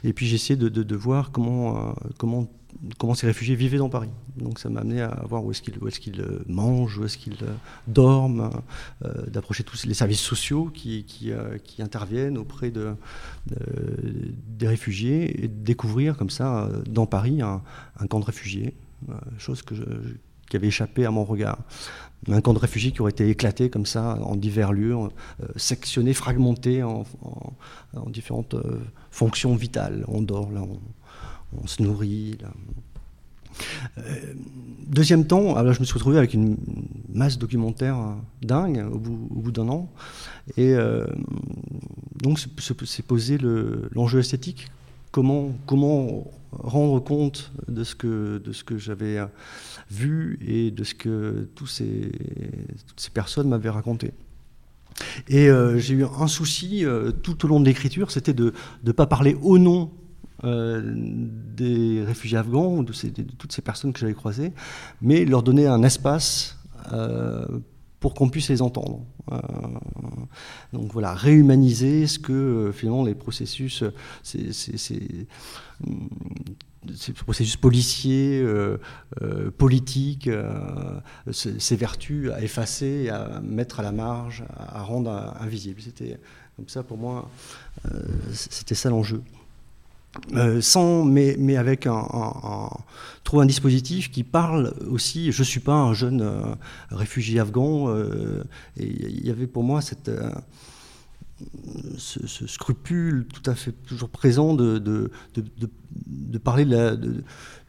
et 0.04 0.14
puis 0.14 0.28
j'ai 0.28 0.56
de, 0.56 0.96
voir 0.96 1.32
comment, 1.32 1.96
comment 2.98 3.14
ces 3.14 3.28
réfugiés 3.28 3.56
vivaient 3.56 3.78
dans 3.78 3.90
Paris. 3.90 4.10
Donc 4.38 4.60
ça 4.60 4.70
m'a 4.70 4.82
amené 4.82 5.02
à 5.02 5.24
voir 5.28 5.44
où 5.44 5.52
est-ce 5.52 5.62
qu'ils 5.62 6.22
euh, 6.22 6.44
mangent, 6.48 6.98
où 6.98 7.06
est-ce 7.06 7.18
qu'ils 7.18 7.44
euh, 7.44 7.54
dorment, 7.88 8.50
euh, 9.04 9.26
d'approcher 9.28 9.64
tous 9.64 9.86
les 9.86 9.94
services 9.94 10.22
sociaux 10.22 10.72
qui, 10.74 11.06
interviennent 11.80 12.38
auprès 12.38 12.72
de, 12.72 12.96
des 14.48 14.68
réfugiés 14.68 15.44
et 15.44 15.48
de 15.48 15.64
découvrir 15.64 16.18
comme 16.18 16.30
ça 16.30 16.70
dans 16.88 17.06
Paris 17.06 17.42
un, 17.42 17.62
camp 18.10 18.20
de 18.20 18.26
réfugiés, 18.26 18.74
chose 19.38 19.62
que 19.62 19.76
qui 20.54 20.58
avait 20.58 20.68
échappé 20.68 21.04
à 21.04 21.10
mon 21.10 21.24
regard. 21.24 21.58
Un 22.30 22.42
camp 22.42 22.54
de 22.54 22.60
réfugiés 22.60 22.92
qui 22.92 23.02
aurait 23.02 23.10
été 23.10 23.28
éclaté 23.28 23.72
comme 23.72 23.88
ça 23.88 24.20
en 24.22 24.36
divers 24.36 24.72
lieux, 24.72 24.96
sectionné, 25.56 26.14
fragmenté 26.14 26.84
en, 26.84 27.06
en 27.96 28.10
différentes 28.12 28.56
fonctions 29.10 29.56
vitales. 29.56 30.06
On 30.08 30.22
dort 30.22 30.52
là, 30.52 30.62
on, 31.60 31.66
se 31.66 31.82
nourrit. 31.82 32.38
Euh, 33.98 34.34
deuxième 34.88 35.26
temps, 35.26 35.56
alors 35.56 35.74
je 35.74 35.80
me 35.80 35.86
suis 35.86 35.96
retrouvé 35.96 36.20
avec 36.20 36.36
une 36.36 36.56
masse 37.12 37.40
documentaire 37.40 37.98
dingue 38.44 38.86
au 38.92 39.00
bout, 39.00 39.52
d'un 39.52 39.70
an. 39.70 39.90
Et 40.56 40.76
euh, 40.76 41.08
donc, 42.22 42.40
c'est 42.86 43.06
posé 43.06 43.40
l'enjeu 43.92 44.20
esthétique. 44.20 44.68
Comment, 45.14 45.54
comment 45.66 46.30
rendre 46.52 47.00
compte 47.00 47.54
de 47.70 47.86
ce 47.86 47.96
que, 47.96 48.40
de 48.40 48.52
ce 48.52 48.66
que 48.66 48.78
j'avais 48.78 49.20
vu 49.90 50.38
et 50.46 50.72
de 50.72 50.84
ce 50.84 50.94
que 50.94 51.48
ces, 51.66 52.12
toutes 52.88 53.00
ces 53.00 53.10
personnes 53.12 53.48
m'avaient 53.48 53.70
raconté. 53.70 54.12
Et 55.30 55.50
euh, 55.50 55.78
j'ai 55.78 55.94
eu 55.94 56.04
un 56.04 56.28
souci 56.28 56.84
tout 57.24 57.46
au 57.46 57.48
long 57.48 57.62
de 57.62 57.66
l'écriture, 57.66 58.12
c'était 58.12 58.34
de 58.34 58.54
ne 58.84 58.92
pas 58.92 59.08
parler 59.08 59.38
au 59.42 59.58
nom 59.58 59.92
euh, 60.46 60.82
des 61.56 62.04
réfugiés 62.04 62.38
afghans 62.38 62.76
ou 62.76 62.84
de, 62.84 62.92
toutes 63.38 63.54
ces 63.54 63.62
personnes 63.62 63.94
que 63.94 64.00
j'avais 64.00 64.14
croisées, 64.14 64.52
mais 65.02 65.24
leur 65.24 65.42
donner 65.42 65.68
un 65.68 65.84
espace 65.84 66.60
euh, 66.92 67.46
pour 68.04 68.14
qu'on 68.14 68.28
puisse 68.28 68.50
les 68.50 68.62
entendre. 68.62 69.00
Euh, 69.32 69.40
donc 70.74 70.92
voilà, 70.92 71.14
réhumaniser 71.14 72.06
ce 72.06 72.20
que 72.20 72.70
finalement 72.76 73.06
les 73.06 73.16
processus, 73.16 73.82
ces, 74.24 74.50
processus 77.26 77.56
policiers, 77.56 78.46
politiques, 79.58 80.30
ces 81.32 81.76
vertus 81.78 82.30
à 82.32 82.42
effacer, 82.42 83.08
à 83.08 83.40
mettre 83.40 83.80
à 83.80 83.84
la 83.84 83.94
marge, 83.94 84.44
à, 84.58 84.84
rendre 84.84 85.34
invisible. 85.40 85.80
C'était 85.80 86.20
comme 86.58 86.68
ça 86.68 86.84
pour 86.84 86.98
moi, 86.98 87.30
c'était 88.34 88.76
ça 88.76 88.90
l'enjeu. 88.90 89.24
Euh, 90.36 90.62
sans, 90.62 91.04
mais, 91.06 91.36
mais 91.40 91.58
avec 91.58 91.88
un, 91.88 92.08
un, 92.14 92.70
un 93.40 93.46
dispositif 93.48 94.12
qui 94.12 94.24
parle 94.24 94.74
aussi. 94.90 95.32
Je 95.32 95.44
suis 95.44 95.60
pas 95.60 95.74
un 95.74 95.94
jeune 95.94 96.22
euh, 96.22 96.44
réfugié 96.92 97.40
afghan, 97.40 97.90
euh, 97.90 98.44
il 98.78 99.26
y 99.26 99.32
avait 99.32 99.48
pour 99.48 99.64
moi 99.64 99.82
cette, 99.82 100.12
ce, 101.98 102.48
scrupule 102.48 103.26
tout 103.34 103.50
à 103.50 103.56
fait 103.56 103.72
toujours 103.72 104.10
présent 104.10 104.54
de, 104.54 104.78
de, 104.78 105.10
de, 105.36 106.38
parler 106.38 106.66
de 106.66 106.76
la, 106.76 106.96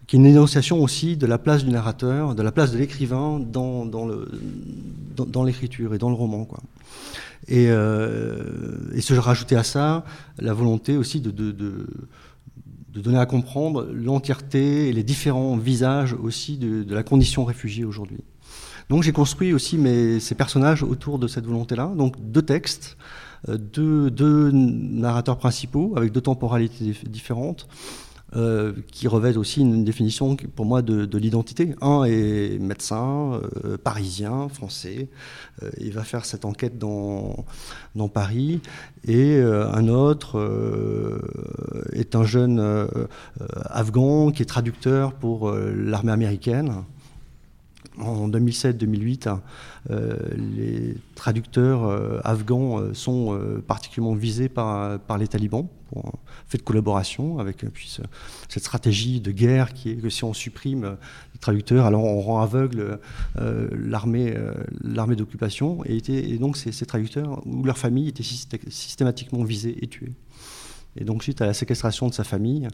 qui 0.06 0.16
est 0.16 0.18
une 0.18 0.26
énonciation 0.26 0.82
aussi 0.82 1.16
de 1.16 1.26
la 1.26 1.38
place 1.38 1.64
du 1.64 1.70
narrateur, 1.70 2.34
de 2.34 2.42
la 2.42 2.52
place 2.52 2.72
de 2.72 2.78
l'écrivain 2.78 3.40
dans, 3.40 3.86
dans, 3.86 4.06
dans, 5.16 5.44
l'écriture 5.44 5.94
et 5.94 5.98
dans 5.98 6.10
le 6.10 6.14
roman. 6.14 6.44
Quoi. 6.44 6.60
Et, 7.48 7.64
et 7.64 9.00
se 9.00 9.14
rajouter 9.14 9.56
à 9.56 9.62
ça 9.64 10.04
la 10.38 10.52
volonté 10.52 10.98
aussi 10.98 11.22
de 11.22 11.30
de 12.94 13.00
donner 13.00 13.18
à 13.18 13.26
comprendre 13.26 13.88
l'entièreté 13.92 14.88
et 14.88 14.92
les 14.92 15.02
différents 15.02 15.56
visages 15.56 16.14
aussi 16.14 16.56
de, 16.56 16.94
la 16.94 17.02
condition 17.02 17.44
réfugiée 17.44 17.84
aujourd'hui. 17.84 18.18
Donc 18.88 19.02
j'ai 19.02 19.12
construit 19.12 19.52
aussi 19.52 19.78
mes, 19.78 20.20
ces 20.20 20.34
personnages 20.34 20.82
autour 20.82 21.18
de 21.18 21.26
cette 21.26 21.46
volonté-là. 21.46 21.92
Donc 21.96 22.14
deux 22.20 22.42
textes, 22.42 22.96
euh, 23.48 23.58
deux, 23.58 24.10
deux 24.10 24.50
narrateurs 24.52 25.38
principaux 25.38 25.94
avec 25.96 26.12
deux 26.12 26.20
temporalités 26.20 26.94
différentes. 27.08 27.66
Euh, 28.36 28.72
qui 28.90 29.06
revêtent 29.06 29.36
aussi 29.36 29.60
une 29.60 29.84
définition 29.84 30.34
pour 30.34 30.66
moi 30.66 30.82
de, 30.82 31.18
l'identité. 31.18 31.76
Un 31.80 32.02
est 32.02 32.58
médecin, 32.58 33.40
euh, 33.64 33.76
parisien, 33.76 34.48
français. 34.48 35.08
Euh, 35.62 35.70
il 35.78 35.92
va 35.92 36.02
faire 36.02 36.24
cette 36.24 36.44
enquête 36.44 36.76
dans, 36.76 37.44
dans 37.94 38.08
Paris. 38.08 38.60
Et 39.06 39.40
un 39.40 39.88
autre 39.88 40.40
est 41.92 42.16
un 42.16 42.24
jeune 42.24 42.88
afghan 43.66 44.30
qui 44.30 44.42
est 44.42 44.46
traducteur 44.46 45.12
pour 45.12 45.52
l'armée 45.52 46.12
américaine 46.12 46.84
en 48.00 48.28
2007-2008, 48.28 49.28
hein, 49.28 49.42
euh, 49.90 50.16
les 50.36 50.96
traducteurs 51.14 51.84
euh, 51.84 52.20
afghans 52.24 52.80
euh, 52.80 52.94
sont 52.94 53.38
particulièrement 53.66 54.16
visés 54.16 54.48
par, 54.48 54.98
les 55.18 55.28
talibans 55.28 55.66
pour 55.92 56.06
un 56.06 56.12
fait 56.48 56.58
de 56.58 56.62
collaboration 56.62 57.38
avec 57.38 57.64
cette 58.48 58.62
stratégie 58.62 59.20
de 59.20 59.30
guerre 59.30 59.72
qui 59.72 59.90
est 59.90 59.96
que 59.96 60.10
si 60.10 60.24
on 60.24 60.32
supprime 60.32 60.96
les 61.32 61.38
traducteurs, 61.38 61.86
alors 61.86 62.04
on 62.04 62.20
rend 62.20 62.40
aveugle 62.40 62.98
l'armée 63.36 64.34
d'occupation. 65.16 65.84
Et, 65.84 65.98
et, 66.08 66.38
donc 66.38 66.56
ces, 66.56 66.72
ces, 66.72 66.86
traducteurs 66.86 67.46
ou 67.46 67.64
leurs 67.64 67.78
familles 67.78 68.08
étaient 68.08 68.24
systématiquement 68.24 69.44
visés 69.44 69.76
et 69.82 69.86
tués. 69.86 70.14
Et 70.96 71.04
donc, 71.04 71.22
suite 71.22 71.40
à 71.40 71.46
la 71.46 71.54
séquestration 71.54 72.08
de 72.08 72.14
sa 72.14 72.24
famille, 72.24 72.68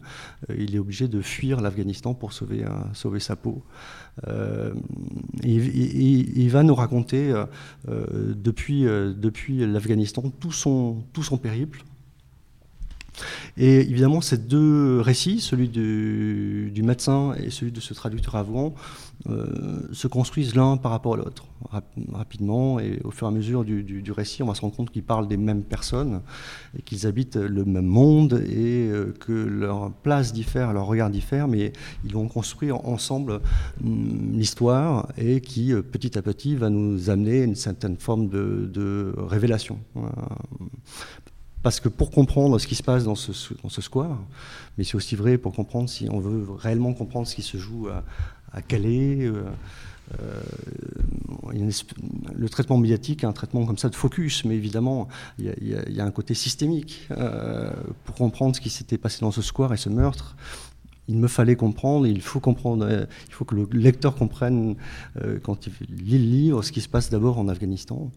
euh, 0.49 0.55
il 0.57 0.75
est 0.75 0.79
obligé 0.79 1.07
de 1.07 1.21
fuir 1.21 1.61
l'Afghanistan 1.61 2.13
pour 2.13 2.33
sauver, 2.33 2.65
sa 3.19 3.35
peau. 3.35 3.63
Euh, 4.27 4.73
il 5.43 6.49
va 6.49 6.63
nous 6.63 6.75
raconter, 6.75 7.33
euh, 7.89 8.33
depuis, 8.35 8.85
l'Afghanistan, 9.65 10.23
tout 10.39 10.51
son 10.51 11.37
périple. 11.41 11.83
Et 13.57 13.81
évidemment, 13.81 14.21
ces 14.21 14.37
deux 14.37 15.01
récits, 15.01 15.39
celui 15.39 15.69
du, 15.69 16.81
médecin 16.83 17.33
et 17.35 17.49
celui 17.49 17.71
de 17.71 17.79
ce 17.79 17.93
traducteur 17.93 18.35
afghan, 18.35 18.73
euh, 19.29 19.81
se 19.91 20.07
construisent 20.07 20.55
l'un 20.55 20.77
par 20.77 20.91
rapport 20.91 21.13
à 21.13 21.17
l'autre, 21.17 21.45
rapidement, 22.11 22.79
et 22.79 22.99
au 23.03 23.11
fur 23.11 23.27
et 23.27 23.29
à 23.29 23.33
mesure 23.33 23.63
du, 23.63 24.11
récit, 24.11 24.41
on 24.41 24.47
va 24.47 24.55
se 24.55 24.61
rendre 24.61 24.75
compte 24.75 24.89
qu'ils 24.89 25.03
parlent 25.03 25.27
des 25.27 25.37
mêmes 25.37 25.63
personnes, 25.63 26.21
et 26.77 26.81
qu'ils 26.81 27.05
habitent 27.05 27.35
le 27.35 27.63
même 27.63 27.85
monde, 27.85 28.41
et 28.49 28.87
euh, 28.89 29.13
que 29.19 29.31
leur 29.31 29.91
place 29.91 30.33
diffère, 30.33 30.73
leur 30.73 30.87
regard 30.87 31.11
diffère, 31.11 31.47
mais 31.47 31.71
ils 32.03 32.13
vont 32.13 32.27
construire 32.27 32.87
ensemble 32.87 33.41
hum, 33.83 34.31
l'histoire, 34.33 35.07
et 35.17 35.39
qui, 35.41 35.71
euh, 35.71 35.83
petit 35.83 36.17
à 36.17 36.23
petit, 36.23 36.55
va 36.55 36.69
nous 36.69 37.11
amener 37.11 37.43
une 37.43 37.55
certaine 37.55 37.97
forme 37.97 38.27
de, 38.27 39.13
révélation. 39.17 39.77
Parce 41.63 41.79
que 41.79 41.89
pour 41.89 42.09
comprendre 42.09 42.57
ce 42.59 42.65
qui 42.65 42.75
se 42.75 42.83
passe 42.83 43.03
dans 43.03 43.15
ce, 43.15 43.31
square, 43.81 44.17
mais 44.77 44.83
c'est 44.83 44.95
aussi 44.95 45.15
vrai 45.15 45.37
pour 45.37 45.53
comprendre 45.53 45.89
si 45.89 46.07
on 46.09 46.19
veut 46.19 46.51
réellement 46.51 46.93
comprendre 46.93 47.27
ce 47.27 47.35
qui 47.35 47.43
se 47.43 47.57
joue 47.57 47.87
à, 47.89 48.61
Calais. 48.63 49.19
Euh, 49.21 49.43
euh, 50.19 50.41
le 52.33 52.49
traitement 52.49 52.77
médiatique, 52.77 53.23
un 53.23 53.31
traitement 53.31 53.65
comme 53.65 53.77
ça 53.77 53.87
de 53.89 53.95
focus, 53.95 54.43
mais 54.43 54.55
évidemment, 54.55 55.07
il 55.39 55.53
y 55.61 55.99
a, 55.99 56.03
un 56.03 56.11
côté 56.11 56.33
systémique. 56.33 57.07
pour 58.05 58.15
comprendre 58.15 58.55
ce 58.55 58.61
qui 58.61 58.69
s'était 58.69 58.97
passé 58.97 59.19
dans 59.21 59.31
ce 59.31 59.41
square 59.41 59.73
et 59.73 59.77
ce 59.77 59.89
meurtre, 59.89 60.35
il 61.07 61.17
me 61.17 61.27
fallait 61.27 61.55
comprendre, 61.55 62.07
il 62.07 62.21
faut 62.21 62.39
comprendre, 62.39 63.07
il 63.27 63.33
faut 63.33 63.45
que 63.45 63.55
le 63.55 63.67
lecteur 63.71 64.15
comprenne 64.15 64.75
quand 65.43 65.67
il 65.67 65.73
lit 65.95 66.17
le 66.17 66.25
livre 66.25 66.61
ce 66.63 66.71
qui 66.71 66.81
se 66.81 66.89
passe 66.89 67.09
d'abord 67.09 67.39
en 67.39 67.47
Afghanistan, 67.47 68.11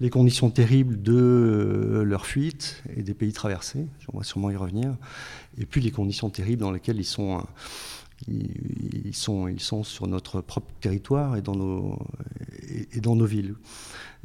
les 0.00 0.10
conditions 0.10 0.50
terribles 0.50 1.00
de 1.02 1.14
euh, 1.14 2.04
leur 2.04 2.26
fuite 2.26 2.82
et 2.96 3.02
des 3.02 3.14
pays 3.14 3.32
traversés, 3.32 3.86
on 4.12 4.18
va 4.18 4.24
sûrement 4.24 4.50
y 4.50 4.56
revenir, 4.56 4.96
et 5.58 5.66
puis 5.66 5.80
les 5.80 5.90
conditions 5.90 6.30
terribles 6.30 6.62
dans 6.62 6.72
lesquelles 6.72 6.98
ils 6.98 7.04
sont, 7.04 7.38
euh, 7.38 7.42
ils 8.28 9.14
sont, 9.14 9.48
ils 9.48 9.60
sont 9.60 9.84
sur 9.84 10.06
notre 10.06 10.40
propre 10.40 10.72
territoire 10.80 11.36
et 11.36 11.42
dans 11.42 11.54
nos, 11.54 11.98
et 12.92 13.00
dans 13.00 13.16
nos 13.16 13.26
villes. 13.26 13.54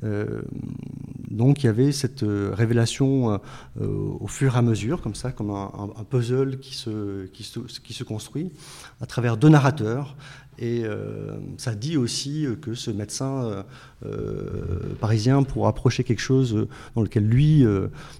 Euh, 0.03 0.41
donc 1.29 1.63
il 1.63 1.65
y 1.65 1.69
avait 1.69 1.91
cette 1.91 2.23
révélation 2.23 3.39
au 3.79 4.27
fur 4.27 4.55
et 4.55 4.57
à 4.57 4.61
mesure, 4.61 5.01
comme 5.01 5.15
ça, 5.15 5.31
comme 5.31 5.51
un, 5.51 6.05
puzzle 6.09 6.59
qui 6.59 6.75
se, 6.75 7.25
qui, 7.27 7.43
se, 7.43 7.59
qui 7.59 7.93
se 7.93 8.03
construit 8.03 8.51
à 9.01 9.05
travers 9.05 9.37
deux 9.37 9.49
narrateurs 9.49 10.15
et 10.61 10.83
euh, 10.83 11.37
ça 11.57 11.73
dit 11.73 11.95
aussi 11.95 12.45
que 12.61 12.73
ce 12.73 12.91
médecin 12.91 13.45
euh, 13.45 13.63
euh, 14.05 14.93
parisien, 14.99 15.43
pour 15.43 15.67
approcher 15.67 16.03
quelque 16.03 16.19
chose 16.19 16.67
dans 16.95 17.01
lequel 17.01 17.25
lui 17.25 17.65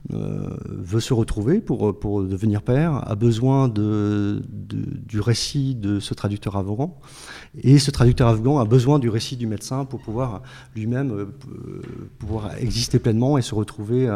veut 0.10 1.00
se 1.00 1.14
retrouver 1.14 1.60
pour, 1.60 2.00
pour 2.00 2.24
devenir 2.24 2.62
père, 2.62 3.10
a 3.10 3.16
besoin 3.16 3.68
de, 3.68 4.42
du 4.48 5.20
récit 5.20 5.76
de 5.76 6.00
ce 6.00 6.14
traducteur 6.14 6.56
afghan. 6.56 6.98
Et 7.62 7.78
ce 7.78 7.92
traducteur 7.92 8.30
afghan 8.30 8.60
a 8.60 8.66
besoin 8.66 9.00
du 9.00 9.10
récit 9.10 9.36
du 9.36 9.48
médecin 9.48 9.84
pour 9.84 10.00
pouvoir 10.00 10.42
lui-même 10.76 11.28
pouvoir 12.20 12.56
exister 12.58 13.00
pleinement 13.00 13.38
et 13.38 13.42
se 13.42 13.54
retrouver 13.54 14.10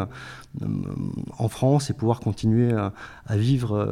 en 1.37 1.49
France 1.49 1.89
et 1.89 1.93
pouvoir 1.93 2.19
continuer 2.21 2.71
à, 2.71 3.37
vivre, 3.37 3.87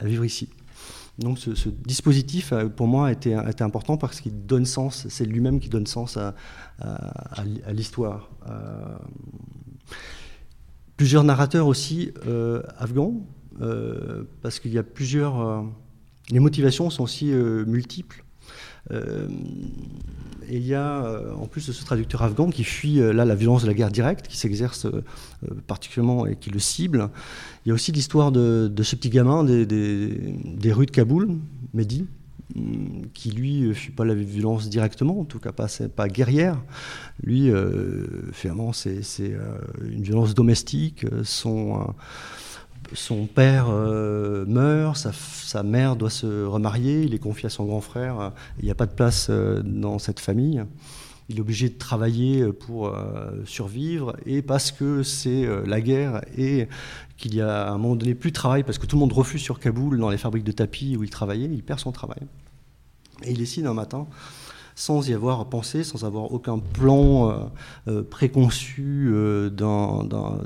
à 0.00 0.04
vivre 0.04 0.24
ici. 0.24 0.48
Donc 1.18 1.38
ce, 1.38 1.68
dispositif, 1.68 2.52
euh, 2.52 2.68
pour 2.68 2.86
moi, 2.86 3.10
était, 3.10 3.34
était 3.48 3.64
important 3.64 3.96
parce 3.96 4.20
qu'il 4.20 4.46
donne 4.46 4.64
sens, 4.64 5.06
c'est 5.08 5.24
lui-même 5.24 5.58
qui 5.58 5.68
donne 5.68 5.86
sens 5.86 6.16
à, 6.16 6.34
l'histoire. 7.72 8.30
Euh, 8.48 8.96
plusieurs 10.96 11.24
narrateurs 11.24 11.66
aussi 11.66 12.12
euh, 12.26 12.62
afghans, 12.78 13.26
parce 14.40 14.60
qu'il 14.60 14.72
y 14.72 14.78
a 14.78 14.84
plusieurs... 14.84 15.64
les 16.30 16.38
motivations 16.38 16.90
sont 16.90 17.02
aussi 17.02 17.26
multiples. 17.26 18.24
Euh, 18.90 19.28
et 20.50 20.56
il 20.56 20.66
y 20.66 20.74
a, 20.74 21.04
euh, 21.04 21.34
en 21.34 21.46
plus 21.46 21.66
de 21.66 21.72
ce 21.72 21.84
traducteur 21.84 22.22
afghan 22.22 22.48
qui 22.48 22.64
fuit 22.64 23.00
euh, 23.00 23.12
là 23.12 23.26
la 23.26 23.34
violence 23.34 23.62
de 23.62 23.66
la 23.66 23.74
guerre 23.74 23.90
directe, 23.90 24.28
qui 24.28 24.36
s'exerce 24.38 24.86
particulièrement 25.66 26.26
et 26.26 26.36
qui 26.36 26.50
le 26.50 26.58
cible, 26.58 27.10
il 27.64 27.68
y 27.68 27.72
a 27.72 27.74
aussi 27.74 27.92
l'histoire 27.92 28.32
de, 28.32 28.72
ce 28.82 28.96
petit 28.96 29.10
gamin 29.10 29.44
des, 29.44 30.72
rues 30.72 30.86
de 30.86 30.90
Kaboul, 30.90 31.36
Mehdi, 31.74 32.06
mm, 32.54 33.08
qui 33.12 33.30
lui 33.30 33.74
fuit 33.74 33.92
pas 33.92 34.06
la 34.06 34.14
violence 34.14 34.70
directement, 34.70 35.20
en 35.20 35.24
tout 35.24 35.38
cas 35.38 35.52
pas, 35.52 35.66
pas 35.94 36.08
guerrière. 36.08 36.58
Lui, 37.22 37.50
finalement, 38.32 38.72
c'est 38.72 39.02
une 39.82 40.02
violence 40.02 40.34
domestique. 40.34 41.04
Son, 41.24 41.94
son 42.92 43.26
père 43.26 43.66
euh, 43.68 44.44
meurt, 44.46 44.96
sa, 44.96 45.62
mère 45.62 45.96
doit 45.96 46.10
se 46.10 46.44
remarier, 46.44 47.02
il 47.02 47.14
est 47.14 47.18
confié 47.18 47.46
à 47.46 47.50
son 47.50 47.64
grand 47.64 47.80
frère, 47.80 48.32
il 48.58 48.64
n'y 48.64 48.70
a 48.70 48.74
pas 48.74 48.86
de 48.86 48.92
place 48.92 49.28
euh, 49.30 49.62
dans 49.62 49.98
cette 49.98 50.20
famille. 50.20 50.64
Il 51.28 51.36
est 51.36 51.40
obligé 51.40 51.68
de 51.68 51.76
travailler 51.76 52.50
pour 52.52 52.88
euh, 52.88 53.30
survivre 53.44 54.16
et 54.24 54.40
parce 54.40 54.72
que 54.72 55.02
c'est 55.02 55.46
la 55.66 55.82
guerre 55.82 56.22
et 56.38 56.68
qu'il 57.18 57.34
y 57.34 57.42
a 57.42 57.68
à 57.68 57.70
un 57.70 57.76
moment 57.76 57.96
donné 57.96 58.14
plus 58.14 58.30
de 58.30 58.34
travail 58.34 58.62
parce 58.62 58.78
que 58.78 58.86
tout 58.86 58.96
le 58.96 59.00
monde 59.00 59.12
refuse 59.12 59.42
sur 59.42 59.60
Kaboul 59.60 59.98
dans 59.98 60.08
les 60.08 60.16
fabriques 60.16 60.44
de 60.44 60.52
tapis 60.52 60.96
où 60.96 61.04
il 61.04 61.10
travaillait, 61.10 61.50
il 61.52 61.62
perd 61.62 61.80
son 61.80 61.92
travail. 61.92 62.20
Et 63.24 63.32
il 63.32 63.38
décide 63.38 63.66
un 63.66 63.74
matin 63.74 64.06
sans 64.78 65.08
y 65.08 65.12
avoir 65.12 65.44
pensé, 65.46 65.82
sans 65.82 66.04
avoir 66.04 66.32
aucun 66.32 66.60
plan 66.60 67.28
euh, 67.28 67.34
euh, 67.88 68.02
préconçu 68.04 69.08
euh, 69.10 69.50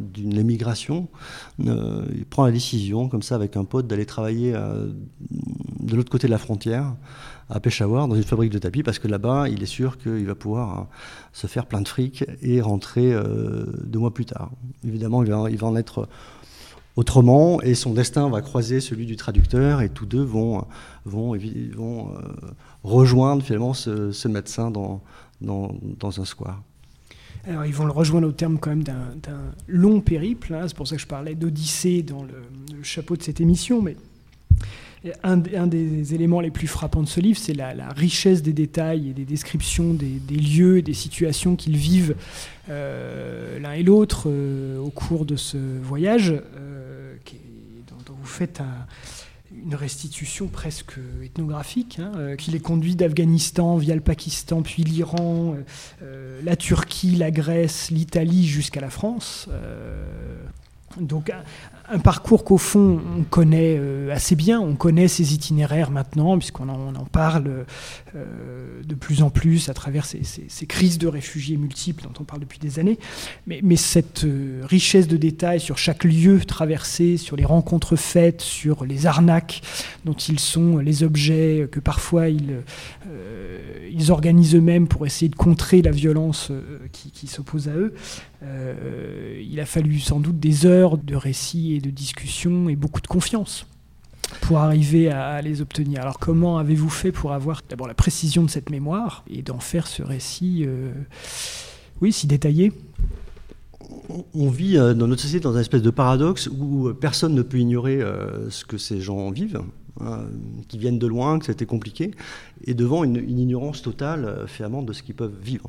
d'une 0.01 0.38
émigration. 0.38 1.09
il 1.59 2.25
prend 2.31 2.47
la 2.47 2.51
décision, 2.51 3.11
comme 3.11 3.21
ça, 3.21 3.35
avec 3.35 3.59
un 3.59 3.64
pote, 3.64 3.87
d'aller 3.87 4.07
travailler 4.07 4.53
de 4.53 5.95
l'autre 5.97 6.11
côté 6.11 6.29
de 6.29 6.33
la 6.33 6.38
frontière, 6.38 6.95
à 7.51 7.61
Peshawar, 7.61 8.09
dans 8.09 8.14
une 8.14 8.23
fabrique 8.23 8.51
de 8.51 8.59
tapis, 8.59 8.83
parce 8.83 8.99
que 8.99 9.07
là-bas, 9.07 9.51
il 9.51 9.62
est 9.62 9.66
sûr 9.66 9.99
qu'il 9.99 10.25
va 10.25 10.35
pouvoir 10.35 10.87
se 11.35 11.47
faire 11.47 11.66
plein 11.66 11.83
de 11.83 11.88
fric 11.88 12.25
et 12.40 12.62
rentrer 12.62 13.14
deux 13.85 13.99
mois 13.99 14.14
plus 14.14 14.25
tard. 14.25 14.51
Évidemment, 14.83 15.23
il 15.23 15.31
va, 15.31 15.51
il 15.51 15.59
va 15.59 15.66
en 15.66 15.77
être 15.77 16.09
autrement 16.96 17.61
et 17.62 17.74
son 17.74 17.94
destin 17.94 18.28
va 18.28 18.42
croiser 18.42 18.81
celui 18.81 19.07
du 19.07 19.16
traducteur 19.16 19.81
et 19.81 19.88
tous 19.88 20.07
deux 20.07 20.22
vont, 20.22 20.66
euh, 21.07 22.11
rejoindre 22.83 23.42
finalement 23.42 23.74
ce, 23.74 24.28
médecin 24.28 24.70
dans, 24.70 25.00
un 25.40 26.24
square. 26.24 26.62
Alors 27.46 27.64
ils 27.64 27.74
vont 27.74 27.87
le 27.87 27.92
rejoindre 27.92 28.28
au 28.28 28.33
terme 28.33 28.59
quand 28.59 28.70
même 28.70 28.85
d'un 28.85 29.52
long 29.66 30.00
périple, 30.00 30.55
hein. 30.55 30.64
c'est 30.68 30.76
pour 30.76 30.87
ça 30.87 30.96
que 30.96 31.02
je 31.02 31.07
parlais 31.07 31.35
d'Odyssée 31.35 32.02
dans 32.02 32.22
le, 32.22 32.83
chapeau 32.83 33.16
de 33.16 33.22
cette 33.22 33.40
émission, 33.40 33.81
mais 33.81 33.96
un, 35.24 35.37
des 35.37 36.14
éléments 36.14 36.40
les 36.40 36.50
plus 36.50 36.68
frappants 36.68 37.02
de 37.02 37.09
ce 37.09 37.20
livre, 37.20 37.38
c'est 37.38 37.55
la, 37.55 37.88
richesse 37.90 38.42
des 38.42 38.52
détails 38.52 39.11
et 39.11 39.12
des 39.12 39.24
descriptions 39.24 39.94
des, 39.94 40.37
lieux 40.37 40.78
et 40.78 40.83
des 40.83 40.94
situations 40.94 41.57
qu'ils 41.57 41.76
vivent 41.76 42.14
euh, 42.70 43.59
l'un 43.59 43.72
et 43.72 43.83
l'autre 43.83 44.24
euh, 44.26 44.78
au 44.78 44.90
cours 44.90 45.24
de 45.24 45.35
ce 45.35 45.57
voyage, 45.57 46.35
faites 48.33 48.62
une 49.55 49.75
restitution 49.75 50.49
presque 50.49 50.95
ethnographique, 51.23 52.01
hein, 52.01 52.37
qui 52.37 52.51
les 52.51 52.61
conduit 52.61 52.97
d'Afghanistan 52.97 53.77
via 53.77 53.95
le 53.95 54.01
Pakistan, 54.01 54.62
puis 54.62 54.83
l'Iran, 54.83 55.57
la 56.42 56.57
Turquie, 56.57 57.16
la 57.16 57.31
Grèce, 57.31 57.90
l'Italie 57.90 58.47
jusqu'à 58.47 58.81
la 58.81 58.90
France. 58.90 59.49
Donc 61.00 61.31
un 61.92 61.98
parcours 61.98 62.44
qu'au 62.44 62.59
fond 62.59 63.00
on 63.18 63.22
connaît 63.22 63.76
euh, 63.78 64.12
assez 64.12 64.35
bien, 64.37 64.61
on 64.61 64.74
connaît 64.74 65.09
ces 65.09 65.35
itinéraires 65.35 65.90
maintenant, 65.90 66.38
puisqu'on 66.38 66.68
en, 66.68 66.92
parle 67.05 67.66
euh, 68.14 68.83
de 68.83 68.94
plus 68.94 69.22
en 69.22 69.31
plus 69.31 69.68
à 69.68 69.74
travers 69.74 70.07
ces, 70.07 70.66
crises 70.66 70.98
de 70.98 71.07
réfugiés 71.07 71.57
multiples 71.57 72.05
dont 72.05 72.12
on 72.20 72.24
parle 72.24 72.40
depuis 72.40 72.59
des 72.59 72.78
années. 72.78 72.98
Mais, 73.46 73.76
cette 73.76 74.24
euh, 74.24 74.62
richesse 74.64 75.09
de 75.09 75.16
détails 75.16 75.61
sur 75.61 75.76
chaque 75.76 76.05
lieu 76.05 76.40
traversé, 76.40 77.16
sur 77.16 77.37
les 77.37 77.44
rencontres 77.44 77.96
faites, 77.96 78.40
sur 78.40 78.85
les 78.85 79.07
arnaques 79.07 79.61
dont 80.05 80.12
ils 80.14 80.38
sont 80.38 80.78
les 80.78 81.02
objets, 81.02 81.68
que 81.70 81.81
parfois 81.81 82.28
ils, 82.28 82.62
organisent 84.09 84.55
eux-mêmes 84.55 84.88
pour 84.88 85.07
essayer 85.07 85.28
de 85.28 85.37
contrer 85.37 85.81
la 85.81 85.90
violence 85.90 86.50
qui 86.92 87.26
s'oppose 87.26 87.68
à 87.68 87.72
eux, 87.72 87.94
il 88.42 89.61
a 89.61 89.66
fallu 89.66 89.98
sans 89.98 90.20
doute 90.20 90.38
des 90.40 90.66
heures 90.66 90.98
de 90.98 91.14
récits 91.14 91.74
et 91.74 91.81
de 91.81 91.90
discussion 91.90 92.68
et 92.68 92.76
beaucoup 92.76 93.00
de 93.00 93.07
confiance 93.07 93.66
pour 94.40 94.59
arriver 94.59 95.11
à, 95.11 95.40
les 95.42 95.61
obtenir. 95.61 96.00
Alors 96.00 96.18
comment 96.18 96.59
avez-vous 96.59 96.88
fait 96.88 97.12
pour 97.12 97.33
avoir 97.33 97.62
d'abord 97.68 97.87
la 97.87 97.94
précision 97.94 98.44
de 98.44 98.50
cette 98.50 98.70
mémoire 98.70 99.24
et 99.28 99.42
d'en 99.42 99.61
faire 99.61 99.87
ce 99.87 100.02
récit, 100.02 100.64
euh, 100.66 100.92
oui, 102.00 102.12
si 102.12 102.26
détaillé? 102.26 102.72
On 104.35 104.48
vit 104.48 104.78
euh, 104.78 104.94
dans 104.94 105.07
notre 105.07 105.22
société 105.22 105.44
dans 105.44 105.57
un 105.57 105.61
espèce 105.61 105.83
de 105.83 105.90
paradoxe 105.90 106.48
où 106.48 106.88
euh, 106.88 106.94
personne 106.94 107.35
ne 107.35 107.42
peut 107.42 107.59
ignorer 107.59 108.00
ce 108.48 108.64
que 108.64 108.78
ces 108.78 109.00
gens 109.00 109.31
vivent, 109.31 109.61
hein, 110.00 110.24
qui 110.68 110.78
viennent 110.78 110.98
de 110.98 111.07
loin, 111.07 111.38
que 111.38 111.46
c'était 111.46 111.66
compliqué, 111.66 112.12
et 112.64 112.75
devant 112.75 113.05
une, 113.05 113.16
ignorance 113.16 113.83
totale 113.83 114.44
finalement 114.46 114.83
de 114.83 114.92
ce 114.92 115.03
qu'ils 115.03 115.14
peuvent 115.14 115.38
vivre. 115.42 115.68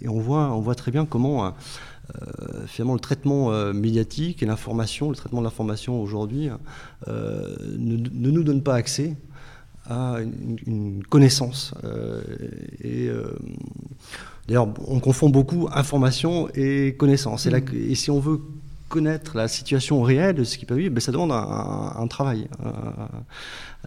et 0.00 0.08
on 0.08 0.20
voit, 0.20 0.52
on 0.54 0.60
voit 0.60 0.74
très 0.74 0.90
bien 0.90 1.06
comment 1.06 1.54
euh, 2.10 2.66
finalement 2.66 2.94
le 2.94 3.00
traitement 3.00 3.52
euh, 3.52 3.72
médiatique 3.72 4.42
et 4.42 4.46
l'information, 4.46 5.10
le 5.10 5.16
traitement 5.16 5.40
de 5.40 5.44
l'information 5.44 6.00
aujourd'hui 6.00 6.48
euh, 7.08 7.56
ne, 7.78 8.30
nous 8.30 8.42
donne 8.42 8.62
pas 8.62 8.74
accès 8.74 9.16
à 9.86 10.18
une, 10.66 11.02
connaissance. 11.08 11.74
et 12.80 13.10
d'ailleurs, 14.46 14.68
on 14.86 15.00
confond 15.00 15.28
beaucoup 15.30 15.68
information 15.72 16.48
et 16.54 16.94
connaissance. 16.96 17.46
Et, 17.46 17.64
et 17.74 17.94
si 17.96 18.10
on 18.10 18.20
veut 18.20 18.40
connaître 18.90 19.36
la 19.36 19.48
situation 19.48 20.02
réelle 20.02 20.34
de 20.34 20.44
ce 20.44 20.58
qui 20.58 20.66
peut 20.66 20.74
vivre, 20.74 20.92
ben 20.92 21.00
ça 21.00 21.12
demande 21.12 21.32
un, 21.32 22.06
travail. 22.08 22.48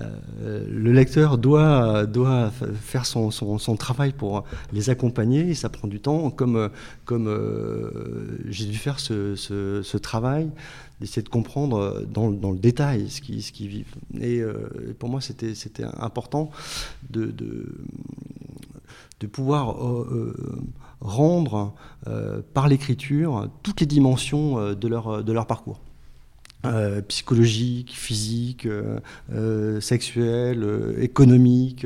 Euh, 0.01 0.65
le 0.71 0.91
lecteur 0.91 1.37
doit, 1.37 2.07
doit 2.07 2.51
faire 2.81 3.05
son, 3.05 3.29
son, 3.29 3.75
travail 3.75 4.13
pour 4.13 4.45
les 4.71 4.89
accompagner, 4.89 5.53
ça 5.53 5.69
prend 5.69 5.87
du 5.87 5.99
temps, 5.99 6.31
comme, 6.31 6.69
comme 7.05 7.27
euh, 7.27 8.39
j'ai 8.47 8.65
dû 8.65 8.77
faire 8.77 8.99
ce, 8.99 9.35
ce, 9.35 9.97
travail, 9.97 10.49
d'essayer 11.01 11.21
de 11.21 11.29
comprendre 11.29 12.03
dans, 12.07 12.31
dans, 12.31 12.51
le 12.51 12.59
détail 12.59 13.09
ce 13.09 13.21
qu'ils 13.21 13.43
ce 13.43 13.51
qui 13.51 13.67
vivent. 13.67 13.95
Et 14.19 14.39
euh, 14.39 14.95
pour 14.97 15.09
moi, 15.09 15.19
c'était 15.21 15.83
important 15.99 16.49
de, 17.11 17.25
de 17.25 17.67
de 19.19 19.27
pouvoir 19.27 19.77
rendre 21.03 21.73
par 22.53 22.67
l'écriture 22.67 23.49
toutes 23.61 23.81
les 23.81 23.85
dimensions 23.85 24.73
de 24.73 24.87
leur, 24.87 25.23
de 25.23 25.31
leur 25.31 25.45
parcours. 25.45 25.79
psychologique, 27.07 27.91
physique, 27.93 28.67
sexuelle, 29.79 30.95
économique, 30.99 31.85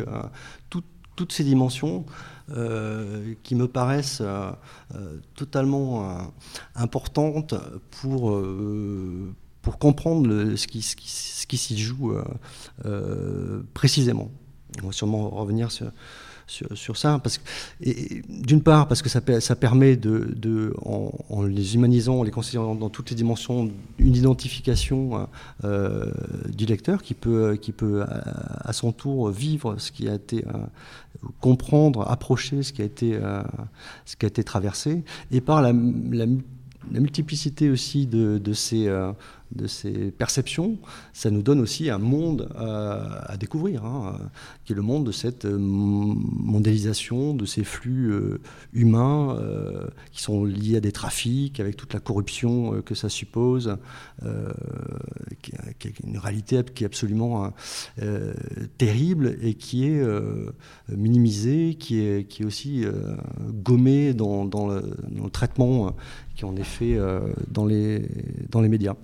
toutes 1.18 1.34
ces 1.34 1.44
dimensions 1.44 2.06
euh, 2.50 3.34
qui 3.44 3.56
me 3.56 3.68
paraissent 3.68 4.22
euh, 4.22 4.52
euh, 4.96 5.18
totalement 5.36 6.32
importantes 6.76 7.56
pour, 8.00 8.42
pour 9.62 9.80
comprendre 9.80 10.56
ce 10.56 10.66
qui, 10.68 10.82
ce 10.82 10.96
qui, 11.46 11.58
s'y 11.58 11.78
joue 11.78 12.16
précisément. 13.74 14.32
On 14.82 14.88
va 14.88 14.92
sûrement 14.94 15.30
revenir 15.30 15.72
sur, 15.72 15.92
sur, 16.48 16.98
ça. 16.98 17.20
Parce 17.22 17.40
d'une 18.30 18.62
part, 18.62 18.88
parce 18.88 19.02
que 19.02 19.10
ça, 19.10 19.22
ça 19.40 19.56
permet, 19.56 19.96
de, 19.96 20.34
de 20.36 20.74
en, 20.84 21.44
les 21.44 21.76
humanisant, 21.76 22.20
en 22.20 22.24
les 22.24 22.32
considérant 22.32 22.76
dans 22.76 22.90
toutes 22.90 23.10
les 23.10 23.16
dimensions, 23.16 23.70
une 24.00 24.16
identification 24.16 25.28
euh, 25.64 26.12
du 26.48 26.66
lecteur 26.66 27.04
qui 27.04 27.14
peut, 27.14 27.58
qui 27.62 27.72
peut 27.72 28.04
à, 28.04 28.74
son 28.74 28.92
tour 28.92 29.30
vivre 29.30 29.76
ce 29.78 29.92
qui 29.92 30.08
a 30.08 30.16
été, 30.16 30.46
euh, 30.48 31.28
comprendre, 31.42 32.10
approcher 32.10 32.64
ce 32.64 32.74
qui 32.74 32.82
a 32.82 32.86
été, 32.86 33.16
euh, 33.16 33.44
ce 34.06 34.16
qui 34.16 34.26
a 34.26 34.30
été 34.30 34.44
traversé, 34.44 35.04
et 35.32 35.42
par 35.42 35.62
la, 35.62 35.74
la, 35.74 36.26
la 36.92 37.00
multiplicité 37.00 37.70
aussi 37.70 38.08
de, 38.08 38.38
de 38.38 38.54
ces 38.54 38.90
de 39.56 39.68
ces 39.68 40.12
perceptions, 40.12 40.78
ça 41.14 41.32
nous 41.32 41.42
donne 41.42 41.60
aussi 41.60 41.90
un 41.90 41.98
monde 41.98 42.50
à, 42.56 43.38
découvrir, 43.38 43.86
hein, 43.86 44.18
qui 44.66 44.74
est 44.74 44.76
le 44.76 44.82
monde 44.82 45.06
de 45.06 45.12
cette 45.12 45.46
euh, 45.46 45.58
mondialisation, 45.58 47.34
de 47.34 47.46
ces 47.46 47.64
flux 47.64 48.12
euh, 48.12 48.42
humains 48.74 49.38
euh, 49.40 49.88
qui 50.12 50.22
sont 50.22 50.44
liés 50.44 50.78
à 50.78 50.80
des 50.80 50.92
trafics, 50.92 51.60
avec 51.60 51.78
toute 51.78 51.94
la 51.94 52.00
corruption 52.00 52.82
que 52.82 52.96
ça 52.96 53.10
suppose, 53.10 53.78
qui, 55.42 55.52
est 55.88 56.00
une 56.04 56.18
réalité 56.18 56.62
qui 56.74 56.84
est 56.84 56.88
absolument 56.88 57.54
terrible 58.78 59.38
et 59.42 59.54
qui 59.54 59.86
est 59.86 60.04
minimisée, 60.90 61.76
qui 61.76 62.00
est, 62.00 62.46
aussi 62.46 62.86
gommée 63.64 64.14
dans, 64.14 64.46
le, 64.68 65.30
traitement 65.32 65.96
qui 66.36 66.46
en 66.46 66.56
est 66.56 66.64
fait 66.64 66.98
dans 67.50 67.66
les 67.66 68.70
médias. 68.70 68.96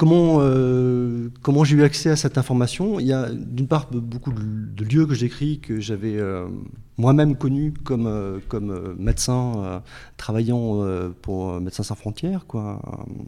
Comment, 0.00 0.38
euh, 0.40 1.28
comment 1.42 1.62
j'ai 1.62 1.76
eu 1.76 1.82
accès 1.82 2.08
à 2.08 2.16
cette 2.16 2.38
information? 2.38 3.00
Il 3.00 3.06
y 3.06 3.12
a 3.12 3.28
d'une 3.28 3.68
part 3.68 3.90
beaucoup 3.90 4.32
de, 4.32 4.82
lieux 4.82 5.04
que 5.04 5.12
j'écris 5.12 5.60
que 5.60 5.78
j'avais 5.78 6.16
euh, 6.16 6.48
moi-même 6.96 7.36
connus 7.36 7.74
comme, 7.84 8.06
euh, 8.06 8.38
comme 8.48 8.96
médecin 8.98 9.82
travaillant 10.16 10.80
pour 11.20 11.60
Médecins 11.60 11.82
sans 11.82 11.96
frontières, 11.96 12.46
quoi, 12.46 12.80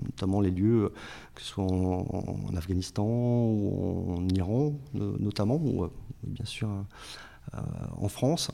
notamment 0.06 0.40
les 0.40 0.50
lieux 0.50 0.92
que 1.34 1.42
ce 1.42 1.48
soit 1.48 1.64
en, 1.64 2.56
Afghanistan 2.56 3.04
ou 3.04 4.14
en 4.16 4.28
Iran 4.34 4.72
notamment, 4.94 5.56
ou 5.56 5.90
bien 6.26 6.46
sûr 6.46 6.70
en 7.98 8.08
France. 8.08 8.50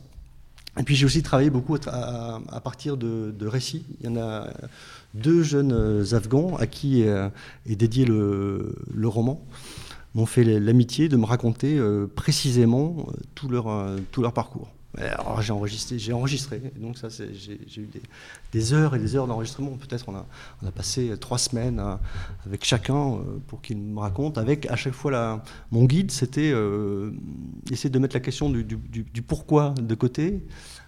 Et 0.78 0.84
puis 0.84 0.94
j'ai 0.94 1.06
aussi 1.06 1.22
travaillé 1.22 1.50
beaucoup 1.50 1.76
à, 1.86 2.60
partir 2.62 2.96
de, 2.96 3.46
récits. 3.46 3.84
Il 4.00 4.06
y 4.06 4.08
en 4.08 4.16
a 4.16 4.48
deux 5.14 5.42
jeunes 5.42 5.72
euh, 5.72 6.14
Afghans 6.14 6.56
à 6.56 6.66
qui 6.66 7.02
est, 7.02 7.30
dédié 7.66 8.04
le, 8.04 8.74
roman 9.04 9.40
m'ont 10.14 10.26
fait 10.26 10.44
l'amitié 10.44 11.08
de 11.08 11.16
me 11.16 11.26
raconter 11.26 11.76
euh, 11.78 12.06
précisément 12.06 13.08
euh, 13.08 13.98
tout 14.10 14.22
leur 14.22 14.32
parcours. 14.32 14.68
Alors 14.96 15.42
j'ai 15.42 15.52
enregistré, 15.52 15.98
j'ai 15.98 16.12
enregistré, 16.14 16.62
donc 16.76 16.96
ça 16.96 17.08
j'ai 17.10 17.80
eu 17.80 17.88
des, 18.52 18.72
heures 18.72 18.94
et 18.94 18.98
des 18.98 19.16
heures 19.16 19.26
d'enregistrement. 19.26 19.72
Peut-être 19.72 20.08
on 20.08 20.16
a, 20.16 20.70
passé 20.72 21.12
trois 21.20 21.36
semaines 21.36 21.80
avec 22.46 22.64
chacun 22.64 23.18
pour 23.48 23.60
qu'il 23.60 23.76
me 23.76 24.00
raconte. 24.00 24.38
Avec 24.38 24.66
à 24.66 24.76
chaque 24.76 24.94
fois 24.94 25.42
mon 25.70 25.84
guide, 25.84 26.10
c'était 26.10 26.54
essayer 27.70 27.90
de 27.90 27.98
mettre 27.98 28.16
la 28.16 28.20
question 28.20 28.48
du, 28.48 29.22
pourquoi 29.22 29.74
de 29.80 29.94
côté 29.94 30.42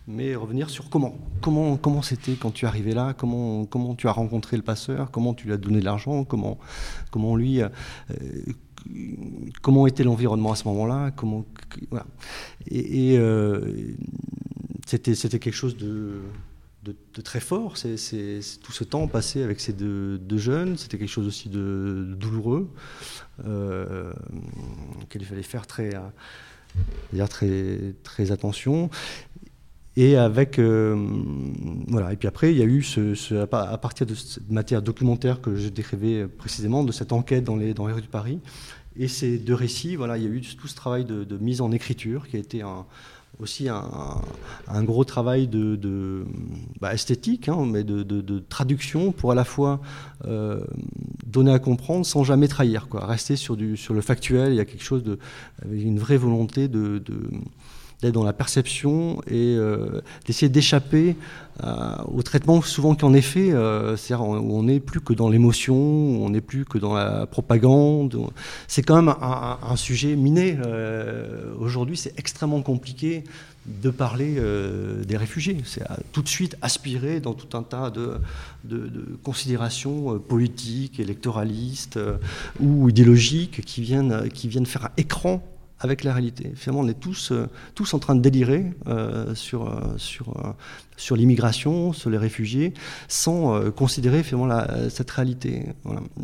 mais 0.09 0.35
revenir 0.35 0.71
sur 0.71 0.89
comment. 0.91 1.15
Comment 1.41 1.77
comment 1.77 2.03
c'était 2.03 2.33
quand 2.33 2.51
tu 2.51 2.67
arrivais 2.67 2.95
là? 2.95 3.15
Comment 3.17 3.65
comment 3.67 3.95
tu 3.95 4.09
as 4.09 4.13
rencontré 4.13 4.57
le 4.57 4.63
passeur? 4.63 5.11
Comment 5.11 5.35
tu 5.35 5.47
lui 5.47 5.53
as 5.53 5.57
donné 5.57 5.79
de 5.79 5.85
l'argent? 5.85 6.25
Comment 6.25 6.59
comment 7.11 7.37
lui 7.37 7.63
euh, 7.63 7.69
comment 9.63 9.87
était 9.87 10.05
l'environnement 10.05 10.53
à 10.53 10.57
ce 10.57 10.67
moment-là 10.69 11.11
Comment 11.13 11.45
voilà. 11.91 12.07
Et, 12.71 13.17
euh, 13.19 13.95
c'était 14.87 15.15
c'était 15.15 15.39
quelque 15.39 15.55
chose 15.55 15.77
de 15.77 16.21
de, 16.83 17.21
très 17.21 17.41
fort, 17.41 17.77
c'est 17.77 18.41
tout 18.63 18.73
ce 18.73 18.85
temps 18.85 19.07
passé 19.07 19.43
avec 19.43 19.61
ces 19.61 19.73
deux, 19.73 20.19
jeunes, 20.39 20.79
c'était 20.79 20.99
quelque 20.99 21.11
chose 21.11 21.27
aussi 21.27 21.49
de, 21.49 22.15
douloureux, 22.17 22.71
euh, 23.45 24.13
auquel 25.03 25.23
il 25.23 25.25
fallait 25.27 25.43
faire 25.43 25.67
très, 25.67 25.91
dire 27.13 27.29
très, 27.29 27.95
très 28.03 28.33
attention. 28.33 28.89
Et 30.01 30.17
avec 30.17 30.59
euh, 30.59 30.97
voilà. 31.89 32.15
Et 32.15 32.17
puis 32.17 32.27
après, 32.27 32.53
il 32.53 32.57
y 32.57 32.63
a 32.63 32.65
eu 32.65 32.83
ce, 32.83 33.43
à 33.43 33.77
partir 33.77 34.07
de 34.07 34.15
cette 34.15 34.51
matière 34.51 34.81
documentaire 34.81 35.43
que 35.43 35.57
je 35.57 35.69
décrivais 35.69 36.27
précisément, 36.27 36.85
de 36.85 36.91
cette 36.91 37.13
enquête 37.13 37.45
dans 37.45 37.57
les 37.57 37.75
dans 37.75 37.87
les 37.87 37.93
rues 37.93 38.01
de 38.01 38.07
Paris, 38.07 38.41
et 38.97 39.09
ces 39.09 39.37
deux 39.37 39.53
récits. 39.53 39.97
Voilà, 39.97 40.17
il 40.17 40.25
y 40.25 40.27
a 40.27 40.31
eu 40.31 40.41
tout 40.41 40.69
ce 40.69 40.75
travail 40.75 41.05
de, 41.05 41.37
mise 41.37 41.61
en 41.61 41.71
écriture 41.71 42.29
qui 42.29 42.37
a 42.37 42.39
été 42.39 42.63
aussi 43.39 43.69
un, 43.69 44.85
gros 44.85 45.05
travail 45.05 45.49
de, 45.49 46.25
bah, 46.81 46.95
esthétique, 46.95 47.51
hein, 47.51 47.67
mais 47.67 47.85
de, 47.85 48.39
traduction 48.49 49.13
pour 49.13 49.33
à 49.33 49.35
la 49.35 49.45
fois 49.45 49.83
euh, 50.25 50.65
donner 51.27 51.53
à 51.53 51.59
comprendre 51.59 52.07
sans 52.07 52.25
jamais 52.25 52.49
trahir, 52.49 52.89
quoi. 52.89 53.05
Rester 53.05 53.37
sur, 53.37 53.55
le 53.55 54.01
factuel, 54.01 54.55
il 54.55 54.57
y 54.57 54.61
a 54.61 54.65
quelque 54.65 54.83
chose 54.83 55.05
de, 55.05 55.19
une 55.71 55.99
vraie 55.99 56.17
volonté 56.17 56.69
de, 56.69 57.03
d'être 58.03 58.15
dans 58.15 58.25
la 58.25 58.33
perception 58.33 59.21
et 59.27 59.55
euh, 59.57 60.01
d'essayer 60.27 60.49
d'échapper 60.49 61.17
euh, 61.63 61.97
au 62.07 62.23
traitement 62.23 62.63
souvent 62.63 62.95
qu'en 62.95 63.13
effet, 63.13 63.53
euh, 63.53 63.97
c'est-à-dire 63.97 64.27
où 64.27 64.59
on 64.59 64.63
n'est 64.63 64.81
plus 64.81 65.01
que 65.01 65.13
dans 65.13 65.29
l'émotion, 65.29 65.77
on 65.77 66.31
n'est 66.31 66.41
plus 66.41 66.65
que 66.65 66.79
dans 66.79 66.95
la 66.95 67.27
propagande. 67.27 68.17
C'est 68.69 68.83
quand 68.83 68.97
même 68.97 69.15
un, 69.21 69.77
sujet 69.77 70.17
miné. 70.17 70.59
Aujourd'hui, 71.59 71.97
c'est 71.97 72.19
extrêmement 72.19 72.63
compliqué 72.63 73.25
de 73.67 73.91
parler 73.91 74.37
des 75.07 75.17
réfugiés. 75.17 75.59
C'est 75.65 75.83
tout 76.13 76.23
de 76.23 76.29
suite 76.29 76.57
aspiré 76.61 77.21
dans 77.21 77.35
tout 77.35 77.57
un 77.57 77.63
tas 77.63 77.91
de, 77.91 78.19
de, 78.65 78.89
de 78.89 79.19
considérations 79.23 80.19
politiques, 80.19 80.99
électoralistes 81.01 81.99
ou 82.59 82.89
idéologiques 82.89 83.63
qui 83.65 83.83
viennent, 83.83 84.29
qui 84.31 84.49
viennent 84.49 84.67
faire 84.67 84.87
un 84.87 84.93
écran 84.97 85.43
avec 85.81 86.05
la 86.05 86.13
réalité. 86.13 86.53
Finalement, 86.55 86.83
on 86.83 86.89
est 86.89 87.01
tous, 87.01 87.33
euh, 87.33 87.49
tous 87.75 87.95
en 87.95 87.99
train 87.99 88.15
de 88.15 88.21
délirer 88.21 88.67
euh, 88.87 89.35
sur, 89.35 89.67
euh, 89.67 89.81
sur, 89.97 90.35
sur 90.97 91.17
l'immigration, 91.17 91.95
sur 91.95 92.11
les 92.11 92.19
réfugiés, 92.19 92.75
sans 93.09 93.71
considérer 93.71 94.23
finalement 94.23 94.63
cette 94.91 95.11
réalité. 95.11 95.65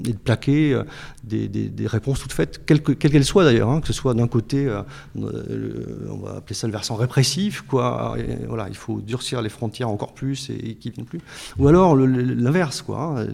Et 0.06 0.12
de 0.12 0.18
plaquer 0.18 0.78
des, 1.24 1.48
des, 1.48 1.86
réponses 1.86 2.20
toutes 2.20 2.34
faites, 2.34 2.66
quelles 2.66 2.82
qu'elles 2.82 3.24
soient 3.24 3.44
d'ailleurs, 3.44 3.70
hein, 3.70 3.80
que 3.80 3.86
ce 3.86 3.94
soit 3.94 4.12
d'un 4.12 4.28
côté, 4.28 4.68
on 5.14 6.18
va 6.18 6.36
appeler 6.36 6.54
ça 6.54 6.66
le 6.66 6.72
versant 6.72 6.96
répressif, 6.96 7.62
quoi, 7.62 8.16
voilà, 8.46 8.68
il 8.68 8.76
faut 8.76 9.00
durcir 9.00 9.40
les 9.40 9.48
frontières 9.48 9.88
encore 9.88 10.12
plus 10.12 10.50
et, 10.50 10.74
qu'ils 10.74 10.92
viennent 10.92 11.06
plus. 11.06 11.20
Ou 11.58 11.68
alors 11.68 11.96
l'inverse, 11.96 12.82
quoi, 12.82 13.20
hein, 13.22 13.28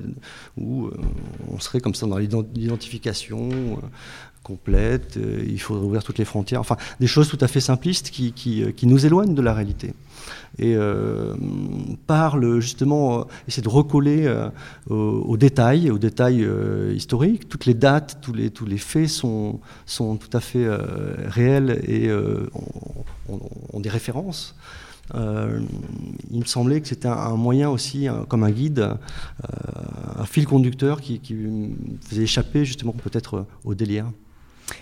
où 0.57 0.91
on 1.51 1.59
serait 1.59 1.81
comme 1.81 1.97
ça 1.97 2.07
dans 2.07 2.19
l'identification 2.19 3.51
complète, 4.43 5.17
euh, 5.17 5.45
il 5.47 5.61
faut 5.61 5.75
ouvrir 5.75 6.03
toutes 6.03 6.19
les 6.19 6.25
frontières, 6.25 6.61
enfin 6.61 6.77
des 7.01 7.07
choses 7.07 7.29
tout 7.29 7.39
à 7.41 7.49
fait 7.49 7.61
simplistes 7.61 8.11
qui, 8.11 8.33
qui, 8.33 8.63
euh, 8.63 8.73
nous 8.83 9.07
éloignent 9.07 9.35
de 9.35 9.43
la 9.43 9.55
réalité. 9.55 9.95
Et 10.59 10.75
euh, 10.77 11.35
parle 12.07 12.61
justement, 12.61 13.21
euh, 13.21 13.61
de 13.63 13.69
recoller 13.69 14.33
aux, 14.89 15.37
détails, 15.37 15.91
aux 15.91 15.99
détails 15.99 16.47
historiques. 16.95 17.49
Toutes 17.49 17.67
les 17.67 17.75
dates, 17.75 18.19
tous 18.21 18.33
les, 18.33 18.51
tous 18.51 18.67
les 18.67 18.79
faits 18.79 19.09
sont, 19.09 19.61
sont 19.87 20.17
tout 20.17 20.37
à 20.37 20.41
fait 20.41 20.69
réels 21.27 21.81
et 21.87 22.11
ont, 23.73 23.81
des 23.81 23.89
références. 23.89 24.57
il 25.15 26.39
me 26.39 26.45
semblait 26.45 26.81
que 26.81 26.89
c'était 26.89 27.09
un, 27.09 27.37
moyen 27.37 27.71
aussi, 27.71 28.09
comme 28.29 28.45
un 28.45 28.51
guide, 28.51 28.97
un 30.19 30.25
fil 30.25 30.47
conducteur 30.47 31.01
qui, 31.01 31.21
qui 31.21 31.37
faisait 32.09 32.23
échapper 32.23 32.65
justement 32.65 32.93
peut-être 32.93 33.47
au 33.65 33.75
délire. 33.75 34.07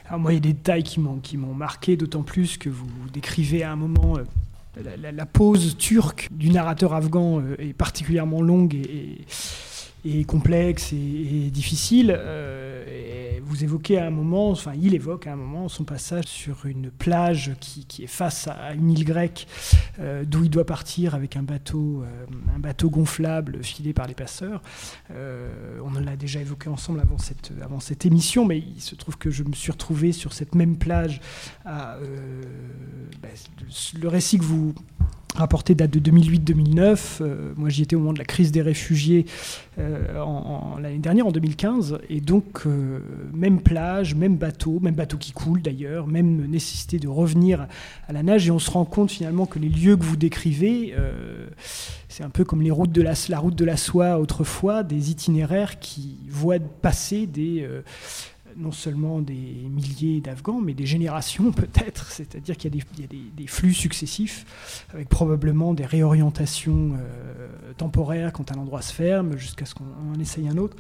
Alors 0.06 0.20
moi, 0.20 0.32
il 0.32 0.36
y 0.36 0.38
a 0.38 0.40
des 0.40 0.52
détails 0.52 0.82
qui 0.82 1.00
m'ont, 1.00 1.18
qui 1.18 1.36
m'ont 1.36 1.54
marqué, 1.54 1.96
d'autant 1.96 2.22
plus 2.22 2.56
que 2.56 2.68
vous 2.68 2.86
décrivez 3.12 3.62
à 3.62 3.72
un 3.72 3.76
moment 3.76 4.16
euh, 4.16 4.82
la, 4.96 5.26
pause 5.26 5.76
turque 5.76 6.28
du 6.30 6.50
narrateur 6.50 6.94
afghan 6.94 7.40
euh, 7.40 7.56
est 7.58 7.72
particulièrement 7.72 8.42
longue 8.42 8.74
et, 8.74 9.18
complexe 10.26 10.92
et, 10.92 11.50
difficile. 11.50 12.14
Euh, 12.16 13.38
vous 13.42 13.64
évoquez 13.64 13.98
à 13.98 14.06
un 14.06 14.10
moment, 14.10 14.50
enfin 14.50 14.72
il 14.80 14.94
évoque 14.94 15.26
à 15.26 15.32
un 15.32 15.36
moment 15.36 15.68
son 15.68 15.84
passage 15.84 16.26
sur 16.26 16.66
une 16.66 16.90
plage 16.90 17.52
qui, 17.58 18.04
est 18.04 18.06
face 18.06 18.46
à 18.48 18.74
une 18.74 18.90
île 18.90 19.04
grecque 19.04 19.48
euh, 19.98 20.24
d'où 20.24 20.44
il 20.44 20.50
doit 20.50 20.64
partir 20.64 21.14
avec 21.14 21.36
un 21.36 21.42
bateau, 21.42 22.02
euh, 22.02 22.26
un 22.54 22.58
bateau 22.60 22.90
gonflable 22.90 23.62
filé 23.62 23.92
par 23.92 24.06
les 24.06 24.14
passeurs. 24.14 24.62
on 25.10 25.96
en 25.96 26.06
a 26.06 26.16
déjà 26.16 26.40
évoqué 26.40 26.68
ensemble 26.68 27.00
avant 27.00 27.18
cette, 27.18 27.52
avant 27.62 27.80
cette 27.80 28.06
émission, 28.06 28.44
mais 28.44 28.58
il 28.58 28.80
se 28.80 28.94
trouve 28.94 29.18
que 29.18 29.30
je 29.30 29.42
me 29.42 29.52
suis 29.52 29.72
retrouvé 29.72 30.12
sur 30.12 30.32
cette 30.32 30.54
même 30.54 30.76
plage. 30.76 31.20
Ben, 31.64 31.98
le 34.00 34.08
récit 34.08 34.38
que 34.38 34.44
vous 34.44 34.74
rapporté 35.36 35.74
date 35.74 35.90
de 35.90 36.10
2008-2009. 36.10 36.98
Euh, 37.20 37.52
moi, 37.56 37.68
j'y 37.68 37.82
étais 37.82 37.96
au 37.96 38.00
moment 38.00 38.12
de 38.12 38.18
la 38.18 38.24
crise 38.24 38.52
des 38.52 38.62
réfugiés 38.62 39.26
euh, 39.78 40.20
en, 40.20 40.78
l'année 40.80 40.98
dernière, 40.98 41.26
en 41.26 41.32
2015. 41.32 41.98
Et 42.08 42.20
donc, 42.20 42.66
euh, 42.66 43.00
même 43.32 43.60
plage, 43.60 44.14
même 44.14 44.36
bateau, 44.36 44.80
même 44.80 44.94
bateau 44.94 45.16
qui 45.16 45.32
coule 45.32 45.62
d'ailleurs, 45.62 46.06
même 46.06 46.46
nécessité 46.46 46.98
de 46.98 47.08
revenir 47.08 47.66
à 48.08 48.12
la 48.12 48.22
nage. 48.22 48.46
Et 48.46 48.50
on 48.50 48.58
se 48.58 48.70
rend 48.70 48.84
compte 48.84 49.10
finalement 49.10 49.46
que 49.46 49.58
les 49.58 49.68
lieux 49.68 49.96
que 49.96 50.04
vous 50.04 50.16
décrivez, 50.16 50.94
c'est 52.08 52.24
un 52.24 52.30
peu 52.30 52.44
comme 52.44 52.62
les 52.62 52.70
routes 52.70 52.92
de 52.92 53.02
la, 53.02 53.12
la 53.28 53.38
route 53.38 53.54
de 53.54 53.64
la 53.64 53.76
soie 53.76 54.18
autrefois, 54.18 54.82
des 54.82 55.10
itinéraires 55.10 55.78
qui 55.78 56.18
voient 56.28 56.58
passer 56.58 57.26
des 57.26 57.66
non 58.56 58.72
seulement 58.72 59.20
des 59.20 59.34
milliers 59.34 60.20
d'Afghans, 60.20 60.60
mais 60.60 60.74
des 60.74 60.86
générations 60.86 61.52
peut-être, 61.52 62.10
c'est-à-dire 62.10 62.56
qu'il 62.56 62.74
y 62.74 62.80
a, 62.80 63.06
des, 63.06 63.46
flux 63.46 63.74
successifs, 63.74 64.86
avec 64.92 65.08
probablement 65.08 65.74
des 65.74 65.86
réorientations 65.86 66.92
euh, 66.94 67.72
temporaires 67.76 68.32
quand 68.32 68.52
un 68.52 68.56
endroit 68.56 68.82
se 68.82 68.92
ferme, 68.92 69.36
jusqu'à 69.36 69.66
ce 69.66 69.74
qu'on 69.74 70.18
essaye 70.20 70.48
un 70.48 70.56
autre. 70.56 70.76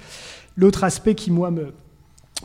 L'autre 0.56 0.84
aspect 0.84 1.14
qui, 1.14 1.30
moi, 1.30 1.50
me, 1.50 1.72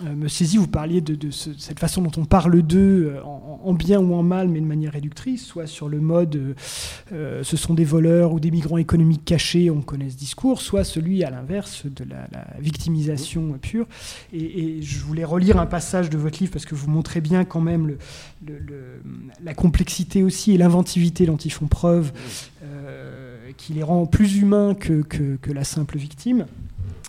me 0.01 0.27
saisit. 0.27 0.57
Vous 0.57 0.67
parliez 0.67 1.01
de, 1.01 1.31
cette 1.31 1.79
façon 1.79 2.01
dont 2.01 2.11
on 2.17 2.25
parle 2.25 2.61
d'eux, 2.61 3.13
euh, 3.15 3.21
en, 3.23 3.73
bien 3.73 3.99
ou 3.99 4.13
en 4.13 4.23
mal, 4.23 4.47
mais 4.47 4.59
de 4.59 4.65
manière 4.65 4.93
réductrice, 4.93 5.45
soit 5.45 5.67
sur 5.67 5.89
le 5.89 5.99
mode 5.99 6.55
euh, 7.11 7.43
ce 7.43 7.57
sont 7.57 7.73
des 7.73 7.83
voleurs 7.83 8.33
ou 8.33 8.39
des 8.39 8.51
migrants 8.51 8.77
économiques 8.77 9.25
cachés, 9.25 9.69
on 9.69 9.81
connaît 9.81 10.09
ce 10.09 10.15
discours, 10.15 10.61
soit 10.61 10.83
celui 10.83 11.23
à 11.23 11.29
l'inverse 11.29 11.85
de 11.85 12.03
la, 12.03 12.27
victimisation 12.59 13.57
pure. 13.61 13.87
Et, 14.33 14.81
je 14.81 14.99
voulais 14.99 15.23
relire 15.23 15.57
un 15.59 15.65
passage 15.65 16.09
de 16.09 16.17
votre 16.17 16.39
livre 16.39 16.51
parce 16.51 16.65
que 16.65 16.75
vous 16.75 16.89
montrez 16.89 17.21
bien 17.21 17.45
quand 17.45 17.61
même 17.61 17.87
le, 17.87 17.97
la 19.43 19.53
complexité 19.53 20.23
aussi 20.23 20.53
et 20.53 20.57
l'inventivité 20.57 21.25
dont 21.25 21.37
ils 21.37 21.51
font 21.51 21.67
preuve, 21.67 22.11
qui 23.57 23.73
les 23.73 23.83
rend 23.83 24.05
plus 24.05 24.37
humains 24.37 24.73
que, 24.73 25.01
que 25.01 25.51
la 25.51 25.63
simple 25.63 25.97
victime. 25.97 26.45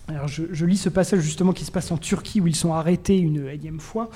Alors 0.08 0.28
je, 0.28 0.64
lis 0.64 0.76
ce 0.76 0.88
passage 0.88 1.18
justement 1.18 1.52
qui 1.52 1.64
se 1.64 1.72
passe 1.72 1.90
en 1.90 1.98
Turquie 1.98 2.40
où 2.40 2.46
ils 2.46 2.54
sont 2.54 2.72
arrêtés 2.72 3.18
une 3.18 3.48
énième 3.48 3.80
fois. 3.80 4.08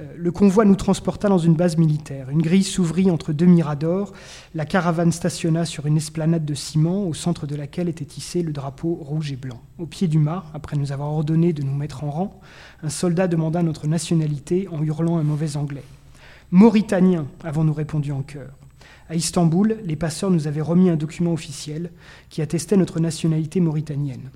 Euh, 0.00 0.12
le 0.16 0.32
convoi 0.32 0.64
nous 0.64 0.74
transporta 0.74 1.28
dans 1.28 1.38
une 1.38 1.54
base 1.54 1.76
militaire. 1.76 2.28
Une 2.30 2.42
grille 2.42 2.64
s'ouvrit 2.64 3.08
entre 3.08 3.32
deux 3.32 3.46
miradors. 3.46 4.12
La 4.56 4.64
caravane 4.64 5.12
stationna 5.12 5.64
sur 5.64 5.86
une 5.86 5.96
esplanade 5.96 6.44
de 6.44 6.54
ciment 6.54 7.06
au 7.06 7.14
centre 7.14 7.46
de 7.46 7.54
laquelle 7.54 7.88
était 7.88 8.04
tissé 8.04 8.42
le 8.42 8.52
drapeau 8.52 8.94
rouge 8.94 9.30
et 9.30 9.36
blanc. 9.36 9.60
Au 9.78 9.86
pied 9.86 10.08
du 10.08 10.18
mât, 10.18 10.44
après 10.54 10.76
nous 10.76 10.90
avoir 10.90 11.12
ordonné 11.12 11.52
de 11.52 11.62
nous 11.62 11.74
mettre 11.74 12.02
en 12.02 12.10
rang, 12.10 12.40
un 12.82 12.90
soldat 12.90 13.28
demanda 13.28 13.62
notre 13.62 13.86
nationalité 13.86 14.66
en 14.72 14.82
hurlant 14.82 15.18
un 15.18 15.22
mauvais 15.24 15.56
anglais. 15.56 15.84
Mauritanien, 16.50 17.26
avons-nous 17.44 17.74
répondu 17.74 18.10
en 18.10 18.22
chœur. 18.22 18.50
À 19.08 19.14
Istanbul, 19.14 19.78
les 19.84 19.96
passeurs 19.96 20.32
nous 20.32 20.48
avaient 20.48 20.60
remis 20.60 20.90
un 20.90 20.96
document 20.96 21.32
officiel 21.32 21.92
qui 22.28 22.42
attestait 22.42 22.76
notre 22.76 22.98
nationalité 22.98 23.60
mauritanienne. 23.60 24.30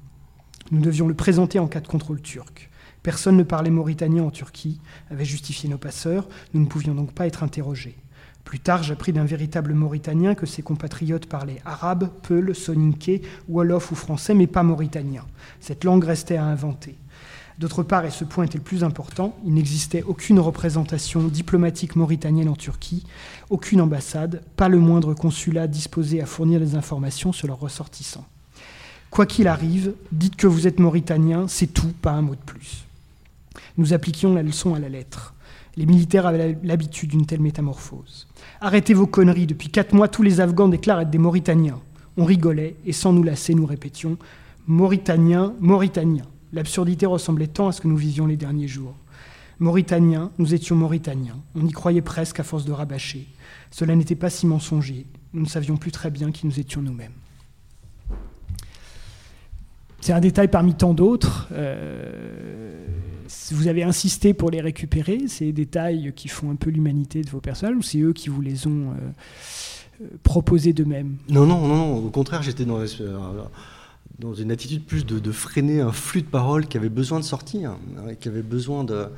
Nous 0.73 0.81
devions 0.81 1.07
le 1.07 1.13
présenter 1.13 1.59
en 1.59 1.67
cas 1.67 1.81
de 1.81 1.87
contrôle 1.87 2.23
turc. 2.23 2.71
Personne 3.03 3.37
ne 3.37 3.43
parlait 3.43 3.69
mauritanien 3.69 4.23
en 4.23 4.31
Turquie, 4.31 4.81
avait 5.11 5.27
justifié 5.27 5.69
nos 5.69 5.77
passeurs, 5.77 6.27
nous 6.55 6.63
ne 6.63 6.67
pouvions 6.67 6.95
donc 6.95 7.13
pas 7.13 7.27
être 7.27 7.43
interrogés. 7.43 7.95
Plus 8.43 8.59
tard, 8.59 8.83
j'appris 8.83 9.13
d'un 9.13 9.27
véritable 9.27 9.75
Mauritanien 9.75 10.35
que 10.35 10.47
ses 10.47 10.63
compatriotes 10.63 11.27
parlaient 11.27 11.61
arabe, 11.67 12.09
peul, 12.23 12.55
soninké, 12.55 13.21
wolof 13.51 13.93
ou 13.93 13.95
français, 13.95 14.33
mais 14.33 14.47
pas 14.47 14.63
mauritanien. 14.63 15.27
Cette 15.61 15.85
langue 15.85 16.05
restait 16.05 16.39
à 16.39 16.45
inventer. 16.45 16.97
D'autre 17.59 17.83
part, 17.83 18.07
et 18.07 18.11
ce 18.11 18.25
point 18.25 18.45
était 18.45 18.57
le 18.57 18.65
plus 18.65 18.83
important, 18.83 19.37
il 19.45 19.53
n'existait 19.53 20.03
aucune 20.03 20.41
représentation 20.41 21.29
diplomatique 21.29 21.97
mauritanienne 21.97 22.49
en 22.49 22.57
Turquie, 22.57 23.05
aucune 23.51 23.83
ambassade, 23.83 24.43
pas 24.57 24.71
le 24.71 24.79
moindre 24.79 25.13
consulat 25.13 25.67
disposé 25.67 26.23
à 26.23 26.27
fournir 26.27 26.61
des 26.61 26.77
informations 26.77 27.31
sur 27.31 27.47
leurs 27.47 27.61
ressortissants. 27.61 28.25
Quoi 29.13 29.27
qu'il 29.27 29.47
arrive, 29.47 29.93
dites 30.11 30.37
que 30.37 30.47
vous 30.47 30.67
êtes 30.67 30.81
mauritanien, 30.81 31.47
c'est 31.47 31.67
tout, 31.67 31.93
pas 32.01 32.13
un 32.13 32.23
mot 32.23 32.35
de 32.35 32.41
plus. 32.41 32.87
Nous 33.77 33.93
appliquions 33.93 34.33
la 34.33 34.43
leçon 34.43 34.75
à 34.75 34.79
la 34.79 34.89
lettre. 34.89 35.35
Les 35.77 35.85
militaires 35.85 36.25
avaient 36.25 36.57
l'habitude 36.65 37.11
d'une 37.11 37.27
telle 37.27 37.43
métamorphose. 37.43 38.27
Arrêtez 38.63 38.95
vos 38.95 39.07
conneries, 39.07 39.47
depuis 39.47 39.69
quatre 39.69 39.95
mois 39.95 40.09
tous 40.09 40.23
les 40.23 40.41
Afghans 40.41 40.69
déclarent 40.69 41.01
être 41.01 41.11
des 41.11 41.19
Mauritaniens. 41.19 41.79
On 42.17 42.25
rigolait, 42.25 42.75
et 42.87 42.95
sans 42.95 43.13
nous 43.13 43.23
lasser, 43.23 43.55
nous 43.55 43.67
répétions 43.67 44.17
Mauritaniens, 44.67 45.53
Mauritaniens. 45.61 46.25
L'absurdité 46.55 47.05
ressemblait 47.05 47.49
tant 47.49 47.69
à 47.69 47.73
ce 47.73 47.83
que 47.83 47.89
nous 47.89 47.99
vivions 47.99 48.25
les 48.25 48.39
derniers 48.39 48.67
jours. 48.67 48.95
Mauritaniens, 49.59 50.31
nous 50.39 50.55
étions 50.55 50.75
Mauritaniens. 50.75 51.37
On 51.55 51.67
y 51.67 51.73
croyait 51.73 52.01
presque 52.01 52.41
à 52.41 52.45
force 52.45 52.65
de 52.65 52.73
rabâcher. 52.73 53.29
Cela 53.71 53.95
n'était 53.95 54.15
pas 54.15 54.31
si 54.31 54.47
mensonger. 54.47 55.05
Nous 55.35 55.43
ne 55.43 55.49
savions 55.49 55.77
plus 55.77 55.93
très 55.93 56.11
bien 56.11 56.33
qui 56.33 56.47
nous 56.47 56.59
étions 56.59 56.81
nous-mêmes. 56.81 57.13
C'est 60.03 60.13
un 60.13 60.21
détail 60.21 60.49
parmi 60.49 60.75
tant 60.75 60.95
d'autres. 60.95 61.49
Euh, 61.53 62.75
vous 63.53 63.69
avez 63.69 63.85
insisté 63.85 64.35
pour 64.35 64.51
les 64.51 64.61
récupérer, 64.61 65.29
ces 65.29 65.53
détails 65.53 66.13
qui 66.17 66.27
font 66.27 66.51
un 66.51 66.57
peu 66.57 66.71
l'humanité 66.71 67.23
de 67.23 67.31
vos 67.31 67.41
personnages, 67.41 67.77
ou 67.77 67.83
c'est 67.83 68.01
eux 68.01 68.13
qui 68.13 68.29
vous 68.29 68.41
les 68.41 68.67
ont 68.67 68.91
euh, 68.91 70.03
euh, 70.03 70.07
proposés 70.25 70.73
d'eux-mêmes? 70.73 71.19
Non, 71.29 71.47
non, 71.47 71.69
non, 71.69 71.99
au 71.99 72.11
contraire, 72.11 72.43
j'étais 72.43 72.65
dans, 72.65 72.81
dans 74.23 74.35
une 74.35 74.53
attitude 74.53 74.85
plus 74.85 75.05
de, 75.05 75.33
freiner 75.33 75.81
un 75.81 75.91
flux 75.91 76.23
de 76.23 76.29
paroles 76.29 76.69
qui 76.69 76.77
avait 76.77 76.89
besoin 76.89 77.19
de 77.19 77.25
sortir, 77.25 77.73
hein, 77.73 78.15
qui 78.21 78.29
avait 78.29 78.43
besoin 78.43 78.85
de. 78.85 79.09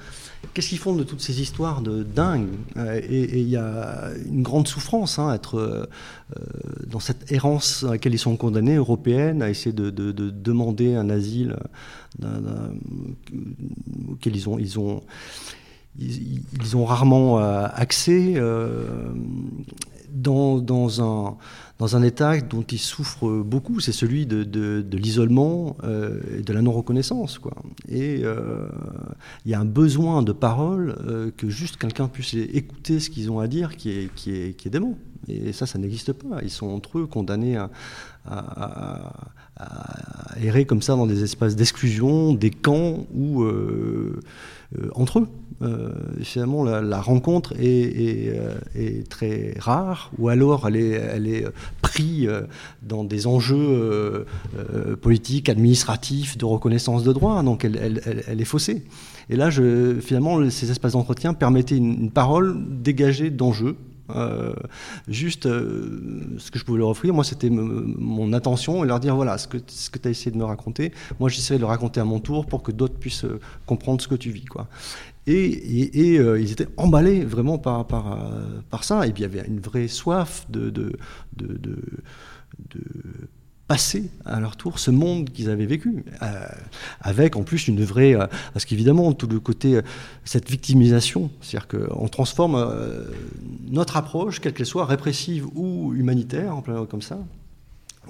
Qu'est-ce 0.55 0.71
qu'ils 0.71 0.79
font 0.79 0.95
de 0.95 1.05
toutes 1.05 1.21
ces 1.21 1.43
histoires 1.43 1.83
de 1.83 2.03
dingue 2.03 2.49
euh, 2.79 3.01
Et 3.07 3.41
il 3.41 3.49
y 3.49 3.57
a 3.57 4.11
une 4.27 4.43
grande 4.43 4.67
souffrance 4.67 5.19
à 5.19 5.23
hein, 5.23 5.35
être 5.35 5.59
euh, 5.59 5.87
dans 6.87 7.01
cette 7.01 7.31
errance 7.31 7.85
à 7.85 7.93
laquelle 7.93 8.15
ils 8.15 8.19
sont 8.19 8.37
condamnés, 8.37 8.77
européenne, 8.77 9.43
à 9.43 9.51
essayer 9.51 9.75
de, 9.75 9.91
demander 9.91 10.95
un 10.95 11.11
asile 11.11 11.57
auquel 14.11 14.37
ils 14.37 14.49
ont, 14.49 14.59
ils 14.59 14.79
ont, 14.79 15.03
ils, 15.99 16.77
ont 16.77 16.85
rarement 16.87 17.41
euh, 17.41 17.67
accès 17.75 18.41
dans, 20.15 20.59
dans 20.59 21.03
un 21.03 21.37
dans 21.85 21.97
un 21.97 22.03
état 22.03 22.41
dont 22.41 22.63
ils 22.63 22.79
souffrent 22.79 23.43
beaucoup, 23.43 23.79
c'est 23.79 23.93
celui 23.93 24.25
de, 24.25 24.43
de, 24.43 24.97
l'isolement 24.97 25.77
euh, 25.85 26.19
et 26.39 26.41
de 26.41 26.51
la 26.55 26.63
non-reconnaissance. 26.63 27.39
Et 27.91 28.23
euh, 28.25 28.67
il 29.45 29.51
y 29.51 29.55
a 29.55 29.61
un 29.61 29.67
besoin 29.67 30.23
de 30.23 30.33
parole 30.33 30.97
euh, 31.07 31.31
que 31.37 31.51
juste 31.51 31.77
quelqu'un 31.77 32.09
puisse 32.09 32.33
écouter 32.33 33.01
ce 33.01 33.11
qu'ils 33.11 33.31
ont 33.31 33.39
à 33.39 33.49
dire 33.49 33.77
qui 33.77 33.91
est, 33.91 34.15
qui 34.15 34.31
est, 34.31 34.57
qui 34.57 34.69
est 34.69 34.71
dément. 34.71 34.97
Et 35.29 35.53
ça, 35.53 35.67
ça 35.67 35.79
n'existe 35.79 36.15
pas. 36.15 36.43
Ils 36.43 36.49
sont 36.49 36.69
entre 36.69 37.01
eux 37.01 37.07
condamnés 37.07 37.59
à, 37.59 37.71
à, 38.25 39.13
errer 40.41 40.65
comme 40.65 40.81
ça 40.81 40.97
dans 40.97 41.07
des 41.07 41.23
espaces 41.23 41.55
d'exclusion, 41.55 42.33
des 42.33 42.51
camps 42.51 43.07
ou 43.15 43.45
entre 44.95 45.19
eux. 45.19 45.29
Euh, 45.63 45.91
finalement, 46.23 46.65
la, 46.65 47.01
rencontre 47.01 47.55
euh, 47.59 48.55
est, 48.75 49.09
très 49.09 49.55
rare, 49.59 50.11
ou 50.19 50.29
alors 50.29 50.67
elle 50.67 50.77
est, 50.77 50.93
est 50.93 51.47
prise 51.81 52.27
euh, 52.27 52.43
dans 52.83 53.05
des 53.05 53.27
enjeux 53.27 54.27
politiques, 55.01 55.49
administratifs, 55.49 56.37
de 56.37 56.45
reconnaissance 56.45 57.05
de 57.05 57.13
droits, 57.13 57.43
donc 57.43 57.65
elle, 57.65 58.41
est 58.41 58.45
faussée. 58.45 58.85
Et 59.31 59.37
là, 59.37 59.51
finalement, 60.01 60.51
ces 60.51 60.71
espaces 60.71 60.93
d'entretien 60.93 61.35
permettaient 61.35 61.77
une, 61.77 62.11
parole 62.11 62.57
dégagée 62.83 63.31
d'enjeux, 63.31 63.77
juste 65.09 65.45
ce 65.45 66.51
que 66.51 66.59
je 66.59 66.65
pouvais 66.65 66.79
leur 66.79 66.89
offrir, 66.89 67.15
moi, 67.15 67.25
c'était 67.25 67.51
mon 67.51 68.33
attention 68.33 68.85
et 68.85 68.87
leur 68.87 69.01
dire 69.01 69.17
voilà, 69.17 69.39
ce 69.39 69.49
que, 69.49 69.57
tu 69.57 70.09
as 70.09 70.11
essayé 70.11 70.31
de 70.31 70.37
me 70.37 70.45
raconter, 70.45 70.93
moi, 71.21 71.29
j'essaie 71.29 71.55
de 71.55 71.61
le 71.61 71.67
raconter 71.67 72.01
à 72.01 72.05
mon 72.05 72.21
tour 72.21 72.47
pour 72.47 72.63
que 72.63 72.73
d'autres 72.73 72.99
puissent 72.99 73.27
comprendre 73.67 74.03
ce 74.03 74.09
que 74.09 74.17
tu 74.17 74.31
vis. 74.31 74.45
Quoi. 74.45 74.69
Et, 75.27 76.19
euh, 76.19 76.39
ils 76.39 76.53
étaient 76.53 76.69
emballés 76.77 77.25
vraiment 77.25 77.59
par, 77.59 77.87
par, 77.87 78.13
euh, 78.13 78.61
par, 78.71 78.85
ça. 78.85 79.07
Et 79.07 79.13
puis 79.13 79.23
il 79.23 79.27
y 79.35 79.39
avait 79.39 79.47
une 79.49 79.61
vraie 79.61 79.89
soif 79.89 80.47
de, 80.51 80.71
de, 80.71 80.97
de, 81.37 81.59
de, 81.59 81.79
passer 83.67 84.11
à 84.27 84.41
leur 84.41 84.59
tour 84.59 84.79
ce 84.79 84.91
monde 84.91 85.31
qu'ils 85.31 85.49
avaient 85.49 85.65
vécu. 85.65 86.05
Euh, 86.23 86.47
avec 87.01 87.37
en 87.37 87.43
plus 87.43 87.69
une 87.69 87.83
vraie. 87.83 88.15
parce 88.53 88.67
qu'évidemment, 88.67 89.15
tout 89.15 89.27
le 89.27 89.41
côté. 89.41 89.81
cette 90.25 90.51
victimisation, 90.51 91.31
c'est-à-dire 91.41 91.69
qu'on 91.69 92.09
transforme 92.09 92.75
notre 93.71 93.97
approche, 93.97 94.41
quelle 94.41 94.53
qu'elle 94.53 94.67
soit, 94.67 94.85
répressive 94.85 95.47
ou 95.55 95.95
humanitaire, 95.95 96.55
en 96.55 96.61
plein 96.61 96.85
comme 96.85 97.03
ça 97.03 97.19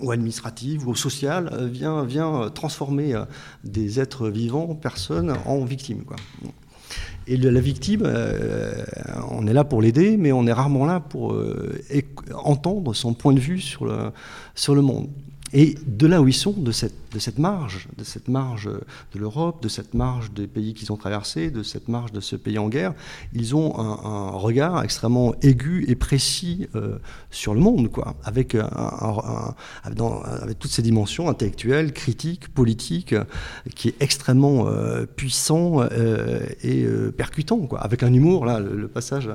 ou 0.03 0.11
administrative 0.11 0.89
ou 0.89 0.97
sociale, 0.97 1.69
vient, 1.71 2.03
vient 2.03 2.51
transformer 2.51 3.15
des 3.63 4.01
êtres 4.01 4.29
vivants, 4.29 4.75
personnes, 4.75 5.37
en 5.47 5.65
victimes. 5.65 6.03
Et 7.27 7.37
la 7.37 7.61
victime, 7.61 8.07
on 9.31 9.47
est 9.47 9.53
là 9.53 9.65
pour 9.65 9.81
l'aider, 9.81 10.17
mais 10.19 10.33
on 10.33 10.47
est 10.47 10.53
rarement 10.53 10.85
là 10.85 11.01
pour 11.01 11.37
entendre 12.35 12.95
son 12.95 13.15
point 13.15 13.33
de 13.33 13.41
vue 13.41 13.61
sur 13.61 13.87
le, 13.87 14.13
sur 14.55 14.75
le 14.75 14.83
monde. 14.83 15.09
Et 15.57 15.77
de 15.87 16.09
là 16.09 16.21
où 16.21 16.27
ils 16.27 16.35
sont, 16.35 16.51
de 16.51 16.73
cette, 16.73 17.39
marge, 17.39 17.87
de 17.97 18.03
cette 18.03 18.27
marge 18.27 18.69
de 19.13 19.19
l'Europe, 19.21 19.63
de 19.63 19.69
cette 19.69 19.95
marge 19.95 20.33
des 20.33 20.49
pays 20.49 20.75
qu'ils 20.75 20.91
ont 20.91 20.97
traversés, 20.97 21.53
de 21.53 21.63
cette 21.63 21.87
marge 21.87 22.11
de 22.11 22.19
ce 22.19 22.35
pays 22.35 22.59
en 22.59 22.69
guerre, 22.69 22.93
ils 23.35 23.55
ont 23.55 23.79
un, 23.79 24.31
regard 24.31 24.83
extrêmement 24.83 25.33
aigu 25.43 25.85
et 25.87 25.95
précis 25.95 26.67
euh, 26.75 26.99
sur 27.31 27.55
le 27.55 27.61
monde, 27.61 27.89
quoi, 27.89 28.17
avec, 28.25 28.57
un, 28.57 29.55
toutes 30.59 30.73
ces 30.73 30.83
dimensions 30.83 31.29
intellectuelles, 31.29 31.93
critiques, 31.93 32.53
politiques, 32.53 33.15
qui 33.77 33.89
est 33.91 33.97
extrêmement 34.01 34.67
euh, 34.67 35.07
puissant 35.07 35.83
euh, 35.83 36.41
et 36.65 36.85
percutant, 37.17 37.61
quoi, 37.61 37.81
avec 37.81 38.03
un 38.03 38.13
humour, 38.13 38.45
là, 38.45 38.59
le, 38.59 38.89
passage, 38.89 39.31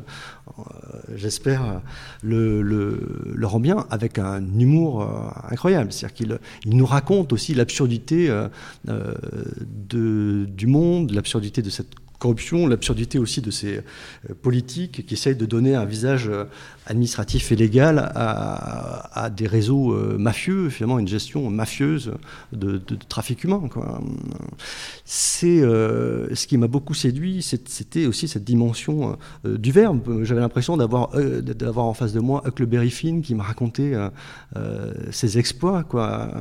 j'espère, 1.15 1.81
le, 2.23 3.38
rend 3.43 3.59
bien, 3.59 3.85
avec 3.89 4.19
un 4.19 4.43
humour 4.59 5.07
incroyable. 5.49 5.91
C'est-à-dire 5.91 6.15
qu'il 6.15 6.39
nous 6.65 6.85
raconte 6.85 7.33
aussi 7.33 7.53
l'absurdité 7.53 8.29
euh, 8.29 8.47
euh, 8.88 9.13
du 10.47 10.67
monde, 10.67 11.12
l'absurdité 11.12 11.62
de 11.62 11.69
cette 11.69 11.93
corruption, 12.19 12.67
l'absurdité 12.67 13.17
aussi 13.17 13.41
de 13.41 13.51
ces 13.51 13.77
euh, 13.77 13.82
politiques 14.41 15.05
qui 15.05 15.13
essayent 15.13 15.36
de 15.36 15.45
donner 15.45 15.75
un 15.75 15.86
visage 15.86 16.29
administratif 16.89 17.51
et 17.51 17.55
légal 17.55 18.12
à, 18.15 19.29
des 19.29 19.47
réseaux 19.47 19.93
euh, 19.93 20.17
mafieux, 20.17 20.69
finalement 20.69 20.97
une 20.97 21.08
gestion 21.08 21.49
mafieuse 21.49 22.13
de, 22.51 22.82
trafic 23.08 23.43
humain. 23.43 23.62
C'est 25.05 25.62
euh, 25.62 26.34
ce 26.34 26.47
qui 26.47 26.58
m'a 26.58 26.67
beaucoup 26.67 26.95
séduit, 26.95 27.41
c'était 27.41 28.08
aussi 28.08 28.27
cette 28.27 28.43
dimension 28.43 29.17
euh, 29.45 29.58
du 29.58 29.71
verbe. 29.71 30.23
J'avais 30.23 30.41
l'impression 30.41 30.77
d'avoir 30.77 31.86
en 31.86 31.93
face 31.93 32.13
de 32.13 32.19
moi 32.19 32.41
Huckleberry 32.45 32.89
Finn 32.89 33.21
qui 33.21 33.36
me 33.36 33.41
racontait 33.41 33.93
ses 35.12 35.38
exploits, 35.38 35.84
quoi, 35.84 36.32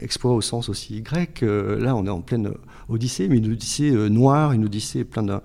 exploits 0.00 0.34
au 0.34 0.40
sens 0.40 0.68
aussi 0.68 1.00
grec. 1.00 1.40
là, 1.42 1.96
on 1.96 2.04
est 2.06 2.10
en 2.10 2.20
pleine 2.20 2.52
Odyssée, 2.88 3.28
mais 3.28 3.38
une 3.38 3.52
Odyssée 3.52 3.90
noire, 4.10 4.52
une 4.52 4.66
Odyssée 4.66 5.04
plein 5.16 5.22
de, 5.22 5.40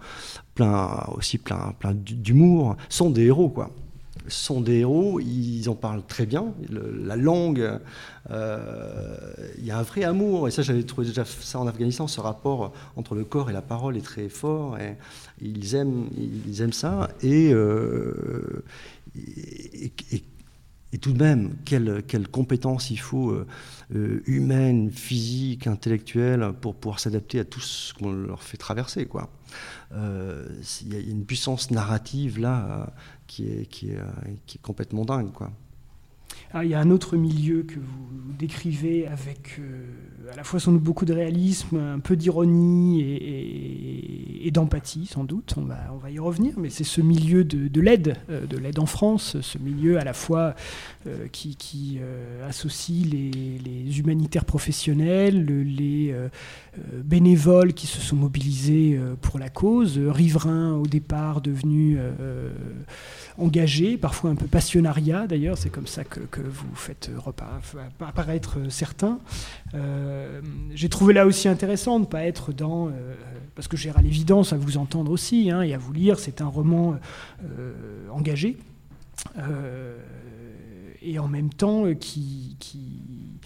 plein 0.56 1.06
aussi 1.16 1.38
plein, 1.38 1.74
plein 1.80 1.94
d'humour, 1.94 2.76
sont 2.90 3.10
des 3.10 3.26
héros, 3.26 3.50
quoi. 3.50 3.70
Sont 4.28 4.62
des 4.62 4.80
héros, 4.80 5.20
ils 5.20 5.68
en 5.68 5.76
parlent 5.76 6.06
très 6.06 6.26
bien. 6.26 6.54
la 6.70 7.16
langue, 7.16 7.80
euh, 8.30 9.34
il 9.58 9.66
y 9.66 9.72
a 9.72 9.80
un 9.80 9.82
vrai 9.82 10.04
amour, 10.04 10.48
et 10.48 10.52
ça 10.52 10.62
j'avais 10.62 10.84
trouvé 10.84 11.08
déjà 11.08 11.26
ça 11.26 11.60
en 11.60 11.68
Afghanistan, 11.68 12.08
ce 12.08 12.22
rapport 12.22 12.72
entre 12.96 13.16
le 13.16 13.24
corps 13.24 13.50
et 13.50 13.54
la 13.54 13.64
parole 13.64 13.98
est 13.98 14.06
très 14.06 14.30
fort, 14.30 14.78
et 14.78 14.96
ils 15.42 15.76
aiment, 15.76 16.08
ils 16.48 16.62
aiment 16.62 16.74
ça, 16.74 17.10
euh, 17.24 18.64
tout 20.98 21.14
de 21.14 21.24
même, 21.24 21.56
quelle, 21.66 22.04
quelle 22.08 22.28
compétence 22.28 22.92
il 22.92 23.00
faut 23.00 23.32
euh, 23.32 24.24
humaine, 24.26 24.92
physique, 24.92 25.68
intellectuelle, 25.68 26.52
pour 26.60 26.76
pouvoir 26.76 27.00
s'adapter 27.00 27.40
à 27.40 27.46
tout 27.46 27.62
ce 27.62 27.94
qu'on 27.94 28.12
leur 28.12 28.44
fait 28.44 28.58
traverser. 28.58 29.06
Quoi. 29.06 29.30
il 29.92 30.94
y 30.94 30.96
a 30.96 31.00
une 31.00 31.26
puissance 31.26 31.72
narrative 31.72 32.40
là 32.40 32.92
qui 33.32 33.48
est, 33.48 33.66
qui 33.66 33.92
est, 33.92 33.98
euh, 33.98 34.06
qui 34.46 34.58
est 34.58 34.62
complètement 34.62 35.06
dingue. 35.06 35.32
Quoi. 35.32 35.52
Ah, 36.54 36.66
il 36.66 36.72
y 36.72 36.74
a 36.74 36.80
un 36.80 36.92
autre 36.92 37.16
milieu 37.16 37.64
que 37.64 37.76
vous 37.76 38.34
décrivez 38.38 39.08
avec 39.08 39.58
euh, 39.60 40.34
à 40.34 40.36
la 40.36 40.44
fois 40.44 40.60
sans 40.60 40.74
doute 40.74 40.84
beaucoup 40.84 41.06
de 41.06 41.14
réalisme, 41.14 41.78
un 41.78 42.00
peu 42.00 42.18
d'ironie 42.18 43.02
et, 43.02 44.52
d'empathie 44.52 45.06
sans 45.06 45.24
doute, 45.24 45.54
on 45.56 45.62
va, 45.62 46.12
y 46.12 46.20
revenir, 46.20 46.56
mais 46.58 46.70
c'est 46.70 46.84
ce 46.84 47.00
milieu 47.00 47.46
de, 47.46 47.80
l'aide, 47.80 48.18
euh, 48.30 48.46
de 48.46 48.58
l'aide 48.58 48.80
en 48.80 48.86
France, 48.86 49.40
ce 49.40 49.58
milieu 49.58 49.98
à 49.98 50.04
la 50.04 50.12
fois 50.12 50.56
qui, 51.32 51.56
qui 51.56 52.00
associe 52.46 53.08
les, 53.10 54.00
humanitaires 54.00 54.44
professionnels, 54.44 55.46
les 55.46 56.14
bénévoles 57.06 57.74
qui 57.74 57.88
se 57.88 58.02
sont 58.02 58.18
mobilisés 58.18 59.00
pour 59.22 59.40
la 59.40 59.48
cause, 59.48 59.98
riverains 59.98 60.74
au 60.74 60.86
départ 60.86 61.40
devenus 61.40 61.98
engagé, 63.38 63.98
parfois 63.98 64.32
un 64.32 64.36
peu 64.36 64.48
passionnariat 64.48 65.28
d'ailleurs, 65.28 65.58
c'est 65.58 65.70
comme 65.70 65.88
ça 65.88 66.04
que, 66.04 66.41
vous 66.44 66.76
faites 66.76 67.12
apparaître 68.00 68.58
certains. 68.70 69.20
Euh, 69.74 70.42
j'ai 70.74 70.90
trouvé 70.90 71.14
là 71.14 71.26
aussi 71.26 71.48
intéressant 71.48 72.00
de 72.00 72.06
ne 72.06 72.10
pas 72.10 72.26
être 72.26 72.54
dans, 72.54 72.88
euh, 72.88 72.92
parce 73.56 73.68
que 73.68 73.78
j'ai 73.78 73.90
à 73.90 74.02
l'évidence 74.02 74.54
à 74.54 74.58
vous 74.58 74.78
entendre 74.78 75.12
aussi 75.12 75.50
hein, 75.52 75.62
et 75.62 75.74
à 75.74 75.78
vous 75.78 75.94
lire, 75.94 76.20
c'est 76.20 76.42
un 76.42 76.48
roman 76.48 76.96
euh, 77.44 77.74
engagé 78.12 78.58
et 81.04 81.20
en 81.20 81.28
même 81.28 81.52
temps 81.52 81.94
qui, 81.94 82.56
qui 82.60 83.40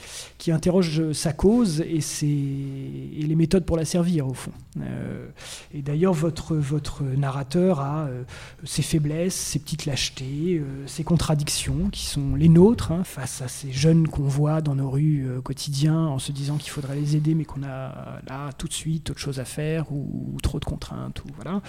qui 0.46 0.52
interroge 0.52 1.12
sa 1.14 1.34
cause 1.34 1.82
et, 1.82 2.02
ses, 2.02 2.28
et 2.28 3.26
les 3.26 3.36
méthodes 3.36 3.66
pour 3.66 3.78
la 3.78 3.84
servir, 3.84 4.28
au 4.28 4.36
fond. 4.36 4.52
Euh, 4.80 5.28
et 5.74 5.82
d'ailleurs, 5.82 6.14
votre, 6.14 6.56
votre 6.56 7.02
narrateur 7.04 7.80
a 7.80 8.06
euh, 8.06 8.24
ses 8.64 8.84
faiblesses, 8.84 9.34
ses 9.34 9.58
petites 9.58 9.88
lâchetés, 9.88 10.60
euh, 10.60 10.86
ses 10.86 11.04
contradictions, 11.04 11.90
qui 11.92 12.06
sont 12.06 12.36
les 12.36 12.50
nôtres, 12.50 12.92
hein, 12.92 13.04
face 13.04 13.42
à 13.42 13.48
ces 13.48 13.72
jeunes 13.72 14.08
qu'on 14.08 14.24
voit 14.24 14.62
dans 14.62 14.76
nos 14.76 14.90
rues 14.90 15.38
au 15.38 15.42
quotidien, 15.42 15.98
en 15.98 16.20
se 16.20 16.32
disant 16.32 16.58
qu'il 16.58 16.70
faudrait 16.70 16.96
les 16.96 17.16
aider, 17.16 17.34
mais 17.34 17.46
qu'on 17.46 17.64
a 17.64 18.20
là 18.28 18.52
tout 18.56 18.68
de 18.68 18.74
suite 18.74 19.10
autre 19.10 19.20
chose 19.20 19.40
à 19.40 19.46
faire, 19.46 19.92
ou, 19.92 20.38
trop 20.44 20.60
de 20.60 20.66
contraintes. 20.66 21.24
Ou, 21.26 21.30
voilà. 21.42 21.62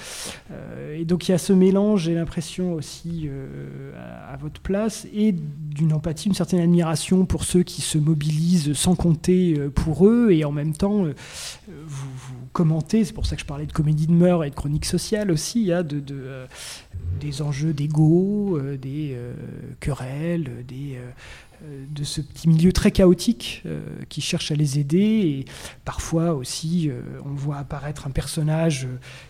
et 0.92 1.06
donc 1.06 1.28
il 1.28 1.30
y 1.30 1.34
a 1.34 1.38
ce 1.38 1.54
mélange, 1.54 2.02
j'ai 2.02 2.14
l'impression 2.14 2.74
aussi, 2.74 3.30
à, 3.96 4.32
à, 4.32 4.36
votre 4.36 4.60
place, 4.60 5.06
et 5.14 5.32
d'une 5.32 5.92
empathie, 5.92 6.28
une 6.28 6.34
certaine 6.34 6.60
admiration 6.60 7.24
pour 7.24 7.44
ceux 7.44 7.62
qui 7.62 7.80
se 7.80 7.96
mobilisent 7.96 8.65
sans 8.74 8.94
compter 8.94 9.54
euh, 9.58 9.70
pour 9.70 10.06
eux, 10.06 10.30
et 10.30 10.44
en 10.44 10.52
même 10.52 10.72
temps, 10.72 11.04
euh, 11.04 11.14
vous, 11.86 12.08
commentez, 12.52 13.04
c'est 13.04 13.12
pour 13.12 13.26
ça 13.26 13.36
que 13.36 13.42
je 13.42 13.46
parlais 13.46 13.66
de 13.66 13.72
comédie 13.72 14.06
de 14.06 14.12
mœurs 14.12 14.44
et 14.44 14.50
de 14.50 14.54
chronique 14.54 14.84
sociale 14.84 15.30
aussi, 15.30 15.72
hein, 15.72 15.82
de, 15.82 16.02
euh, 16.10 16.46
des 17.20 17.42
enjeux 17.42 17.72
d'ego, 17.72 18.58
des 18.80 19.16
querelles, 19.80 20.64
des 20.66 20.98
de 21.90 22.04
ce 22.04 22.20
petit 22.20 22.48
milieu 22.48 22.70
très 22.72 22.90
chaotique 22.90 23.64
qui 24.10 24.20
cherche 24.20 24.50
à 24.50 24.54
les 24.54 24.78
aider 24.78 24.98
et 24.98 25.44
parfois 25.86 26.34
aussi 26.34 26.90
on 27.24 27.32
voit 27.32 27.56
apparaître 27.56 28.06
un 28.06 28.10
personnage 28.10 28.86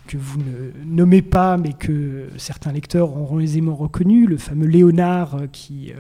que 0.09 0.16
vous 0.16 0.38
ne 0.38 0.72
nommez 0.85 1.22
pas 1.22 1.57
mais 1.57 1.72
que 1.72 2.29
certains 2.37 2.72
lecteurs 2.72 3.16
auront 3.16 3.38
aisément 3.38 3.77
reconnu, 3.77 4.27
le 4.27 4.38
fameux 4.38 4.66
Léonard 4.66 5.42
qui 5.53 5.92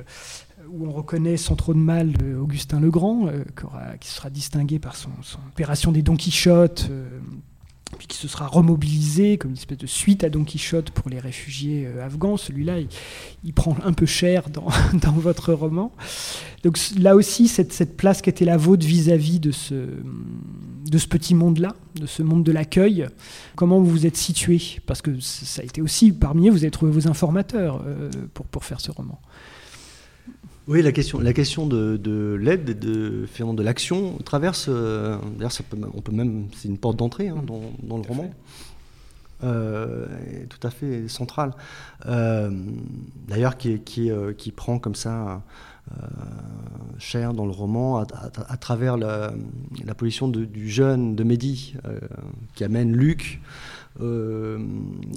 où 0.78 0.86
on 0.86 0.92
reconnaît 0.92 1.36
sans 1.36 1.56
trop 1.56 1.74
de 1.74 1.78
mal 1.78 2.12
euh, 2.22 2.38
Augustin 2.40 2.80
Legrand, 2.80 3.28
euh, 3.28 3.42
qui, 4.00 4.08
sera 4.08 4.30
distingué 4.30 4.78
par 4.78 4.96
son, 4.96 5.10
opération 5.48 5.92
des 5.92 6.02
Don 6.02 6.16
Quichotte, 6.16 6.88
euh, 6.90 7.08
puis 7.98 8.08
qui 8.08 8.16
se 8.16 8.28
sera 8.28 8.46
remobilisé 8.46 9.38
comme 9.38 9.52
une 9.52 9.56
espèce 9.56 9.78
de 9.78 9.86
suite 9.86 10.24
à 10.24 10.28
Don 10.28 10.44
Quichotte 10.44 10.90
pour 10.90 11.08
les 11.08 11.18
réfugiés 11.18 11.88
afghans. 12.02 12.36
Celui-là, 12.36 12.78
il, 13.44 13.52
prend 13.54 13.76
un 13.84 13.92
peu 13.92 14.06
cher 14.06 14.50
dans, 14.50 15.12
votre 15.12 15.52
roman. 15.52 15.92
Donc 16.64 16.78
là 16.98 17.14
aussi, 17.14 17.46
cette, 17.48 17.96
place 17.96 18.22
qui 18.22 18.28
était 18.28 18.44
la 18.44 18.56
vôtre 18.56 18.84
vis-à-vis 18.84 19.38
de, 19.38 19.52
ce, 19.52 19.74
petit 21.08 21.34
monde-là, 21.34 21.74
de 21.94 22.06
ce 22.06 22.22
monde 22.22 22.42
de 22.42 22.52
l'accueil, 22.52 23.06
comment 23.54 23.78
vous 23.78 23.90
vous 23.90 24.06
êtes 24.06 24.16
situé? 24.16 24.60
Parce 24.84 25.00
que 25.00 25.18
ça 25.20 25.62
a 25.62 25.64
été 25.64 25.80
aussi, 25.80 26.10
parmi 26.10 26.48
eux, 26.48 26.50
vous 26.50 26.64
avez 26.64 26.72
trouvé 26.72 26.90
vos 26.90 27.08
informateurs 27.08 27.84
pour 28.50 28.64
faire 28.64 28.80
ce 28.80 28.90
roman. 28.90 29.20
Oui, 30.68 30.82
la 30.82 30.90
question, 30.90 31.20
la 31.20 31.32
question 31.32 31.64
de, 31.64 31.96
de 31.96 32.34
l'aide 32.34 32.68
et 32.68 32.74
de, 32.74 33.24
de 33.24 33.62
l'action 33.62 34.18
traverse, 34.24 34.66
euh, 34.68 35.16
d'ailleurs 35.38 35.52
on 35.94 36.00
peut 36.00 36.10
même, 36.10 36.48
c'est 36.56 36.66
une 36.66 36.78
porte 36.78 36.96
d'entrée 36.96 37.28
hein, 37.28 37.40
dans, 37.46 37.60
dans, 37.84 37.98
le 37.98 38.02
roman, 38.02 38.34
euh, 39.44 40.06
tout 40.50 40.66
à 40.66 40.70
fait 40.70 41.06
centrale. 41.06 41.52
Euh, 42.06 42.50
d'ailleurs, 43.28 43.56
qui, 43.56 43.78
qui, 43.78 44.10
qui, 44.38 44.50
prend 44.50 44.80
comme 44.80 44.96
ça 44.96 45.42
cher 46.98 47.32
dans 47.32 47.46
le 47.46 47.52
roman 47.52 47.98
à, 47.98 48.56
travers 48.56 48.96
la, 48.96 49.32
la 49.84 49.94
position 49.94 50.26
du 50.26 50.68
jeune, 50.68 51.14
de 51.14 51.22
Mehdi, 51.22 51.74
qui 52.56 52.64
amène 52.64 52.92
Luc. 52.92 53.40
Euh, 54.00 54.58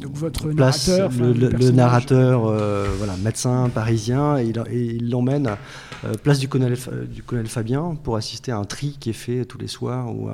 Donc 0.02 0.14
votre 0.14 0.48
narrateur, 0.52 1.12
le, 1.12 1.72
narrateur, 1.72 2.46
euh, 2.46 2.88
voilà, 2.98 3.16
médecin 3.18 3.70
parisien, 3.70 4.38
et 4.38 4.54
il 4.72 5.10
l'emmène 5.10 5.58
euh, 6.06 6.14
place 6.14 6.40
du 6.40 6.48
colonel, 6.48 6.78
du 7.12 7.24
colonel 7.24 7.48
Fabien 7.48 7.98
pour 8.04 8.16
assister 8.16 8.52
à 8.52 8.58
un 8.58 8.64
tri 8.64 8.98
qui 9.00 9.10
est 9.10 9.14
fait 9.14 9.46
tous 9.46 9.58
les 9.58 9.68
soirs 9.68 10.08
où, 10.14 10.30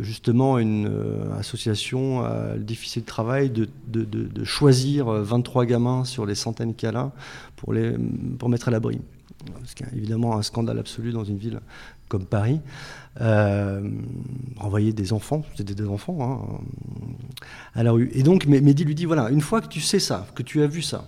justement 0.00 0.58
une 0.58 0.90
association 1.38 2.22
a 2.22 2.54
le 2.54 2.62
difficile 2.62 3.02
travail 3.02 3.50
de, 3.50 3.68
de, 3.88 4.04
de, 4.04 4.44
choisir 4.44 5.06
23 5.06 5.64
gamins 5.64 6.04
sur 6.04 6.26
les 6.26 6.34
centaines 6.34 6.74
qu'il 6.74 6.86
y 6.86 6.90
a 6.90 6.92
là 6.92 7.12
pour, 7.56 7.72
les, 7.72 7.96
pour 8.38 8.48
mettre 8.48 8.68
à 8.68 8.70
l'abri. 8.70 9.00
Ce 9.64 9.74
qui 9.74 9.82
est 9.82 9.96
évidemment 9.96 10.36
un 10.36 10.42
scandale 10.42 10.78
absolu 10.78 11.12
dans 11.12 11.24
une 11.24 11.38
ville 11.38 11.60
comme 12.08 12.26
Paris, 12.26 12.60
euh, 13.20 13.88
renvoyer 14.56 14.92
des 14.92 15.12
enfants, 15.12 15.44
c'était 15.56 15.74
des 15.74 15.86
enfants, 15.86 16.18
hein, 16.20 16.60
à 17.74 17.82
la 17.82 17.92
rue. 17.92 18.10
Et 18.14 18.22
donc 18.22 18.46
Mehdi 18.46 18.84
lui 18.84 18.94
dit, 18.94 19.06
voilà, 19.06 19.30
une 19.30 19.40
fois 19.40 19.60
que 19.60 19.68
tu 19.68 19.80
sais 19.80 20.00
ça, 20.00 20.26
que 20.34 20.42
tu 20.42 20.60
as 20.62 20.66
vu 20.66 20.82
ça, 20.82 21.06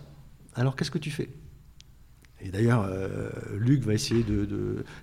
alors 0.55 0.77
qu'est-ce 0.77 0.91
que 0.91 0.99
tu 0.99 1.11
fais? 1.11 1.29
Et 2.45 2.51
d'ailleurs, 2.51 2.85
euh, 2.89 3.31
Luc 3.57 3.83
va 3.83 3.95
essayer 3.95 4.25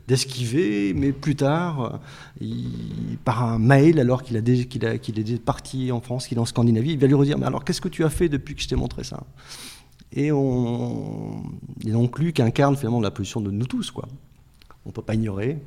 d'esquiver, 0.08 0.94
de, 0.94 1.00
mais 1.00 1.14
plus 1.14 1.38
tard, 1.38 2.02
il, 2.42 3.18
par 3.24 3.44
un 3.44 3.60
mail, 3.60 4.00
alors 4.00 4.24
qu'il 4.24 4.38
a, 4.38 4.98
qu'il 4.98 5.20
est 5.20 5.44
parti 5.44 5.92
en 5.92 6.02
France, 6.02 6.28
qu'il 6.28 6.38
est 6.38 6.42
en 6.42 6.46
Scandinavie, 6.46 6.92
il 6.92 7.00
va 7.00 7.08
lui 7.08 7.14
redire 7.14 7.38
Mais 7.38 7.46
alors, 7.46 7.64
qu'est-ce 7.64 7.80
que 7.80 7.88
tu 7.88 8.04
as 8.04 8.10
fait 8.10 8.28
depuis 8.28 8.56
que 8.56 8.62
je 8.62 8.68
t'ai 8.68 8.76
montré 8.76 9.06
ça? 9.06 9.24
Et, 10.14 10.32
on, 10.32 11.44
et 11.86 11.92
donc, 11.92 12.20
Luc 12.20 12.40
incarne 12.40 12.76
finalement 12.76 13.02
la 13.02 13.12
position 13.12 13.42
de 13.42 13.52
nous 13.52 13.66
tous. 13.66 13.92
Quoi. 13.92 14.08
On 14.86 14.92
peut 14.92 15.02
pas 15.02 15.16
ignorer. 15.16 15.58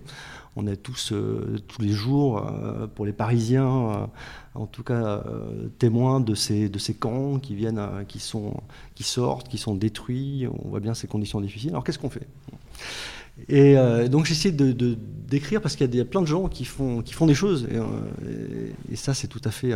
On 0.54 0.66
est 0.66 0.76
tous, 0.76 1.12
euh, 1.12 1.58
tous 1.66 1.80
les 1.80 1.92
jours, 1.92 2.46
euh, 2.46 2.86
pour 2.86 3.06
les 3.06 3.12
Parisiens, 3.12 4.08
en 4.54 4.66
tout 4.66 4.82
cas 4.82 5.24
témoins 5.78 6.20
de 6.20 6.34
ces, 6.34 6.68
de 6.68 6.78
ces 6.78 6.92
camps 6.92 7.38
qui, 7.38 7.54
viennent, 7.54 7.80
qui, 8.06 8.18
sont, 8.18 8.60
qui 8.94 9.02
sortent, 9.02 9.48
qui 9.48 9.56
sont 9.56 9.74
détruits. 9.74 10.46
On 10.64 10.68
voit 10.68 10.80
bien 10.80 10.92
ces 10.92 11.06
conditions 11.06 11.40
difficiles. 11.40 11.70
Alors 11.70 11.84
qu'est-ce 11.84 11.98
qu'on 11.98 12.10
fait? 12.10 12.26
Et 13.48 13.76
donc 14.08 14.26
j'essaie 14.26 14.52
de, 14.52 14.96
d'écrire 15.28 15.60
parce 15.60 15.76
qu'il 15.76 15.94
y 15.94 16.00
a 16.00 16.04
plein 16.04 16.20
de 16.20 16.26
gens 16.26 16.48
qui 16.48 16.64
font, 16.64 17.02
qui 17.02 17.14
font 17.14 17.26
des 17.26 17.34
choses. 17.34 17.66
Et, 18.90 18.96
ça, 18.96 19.14
c'est 19.14 19.26
tout 19.26 19.40
à 19.44 19.50
fait 19.50 19.72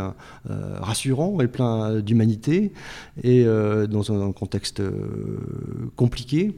rassurant 0.49 1.41
et 1.41 1.49
plein 1.49 2.01
d'humanité. 2.01 2.73
Et 3.23 3.45
dans 3.45 4.13
un, 4.13 4.33
contexte 4.33 4.83
compliqué. 5.97 6.53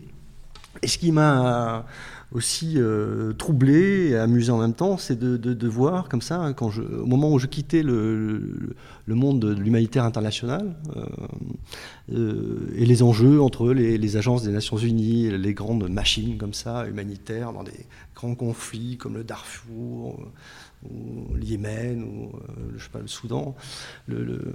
Et 0.83 0.89
ce 0.89 0.99
qui 0.99 1.13
m'a 1.13 1.87
aussi 2.31 2.75
euh, 2.77 3.33
troublé 3.33 4.11
et 4.11 4.17
amusé 4.17 4.53
en 4.53 4.59
même 4.59 4.75
temps, 4.75 4.99
c'est 4.99 5.19
de, 5.19 5.37
de, 5.37 5.69
voir 5.69 6.09
comme 6.11 6.21
ça, 6.21 6.39
hein, 6.39 6.53
quand 6.53 6.71
je, 6.71 6.83
au 6.83 7.07
moment 7.07 7.33
où 7.33 7.39
je 7.39 7.47
quittais 7.47 7.83
le, 7.83 8.75
le 9.07 9.15
monde 9.15 9.41
de 9.41 9.55
l'humanitaire 9.55 10.05
international 10.05 10.77
euh, 10.97 11.07
euh, 12.13 12.71
et 12.77 12.85
les 12.85 13.03
enjeux 13.03 13.41
entre 13.41 13.73
les, 13.73 13.97
les, 13.97 14.17
agences 14.19 14.43
des 14.43 14.53
Nations 14.53 14.77
Unies, 14.77 15.31
les 15.31 15.55
grandes 15.55 15.89
machines 15.89 16.37
comme 16.37 16.53
ça, 16.53 16.87
humanitaires, 16.87 17.53
dans 17.55 17.63
des 17.63 17.87
grands 18.15 18.35
conflits 18.35 18.99
comme 18.99 19.15
le 19.15 19.25
Darfour 19.25 20.21
ou 20.85 21.35
le 21.35 21.43
Yémen, 21.43 22.03
ou 22.03 22.37
euh, 22.37 23.01
le 23.01 23.07
Soudan, 23.07 23.55
le, 24.07 24.23
le, 24.23 24.55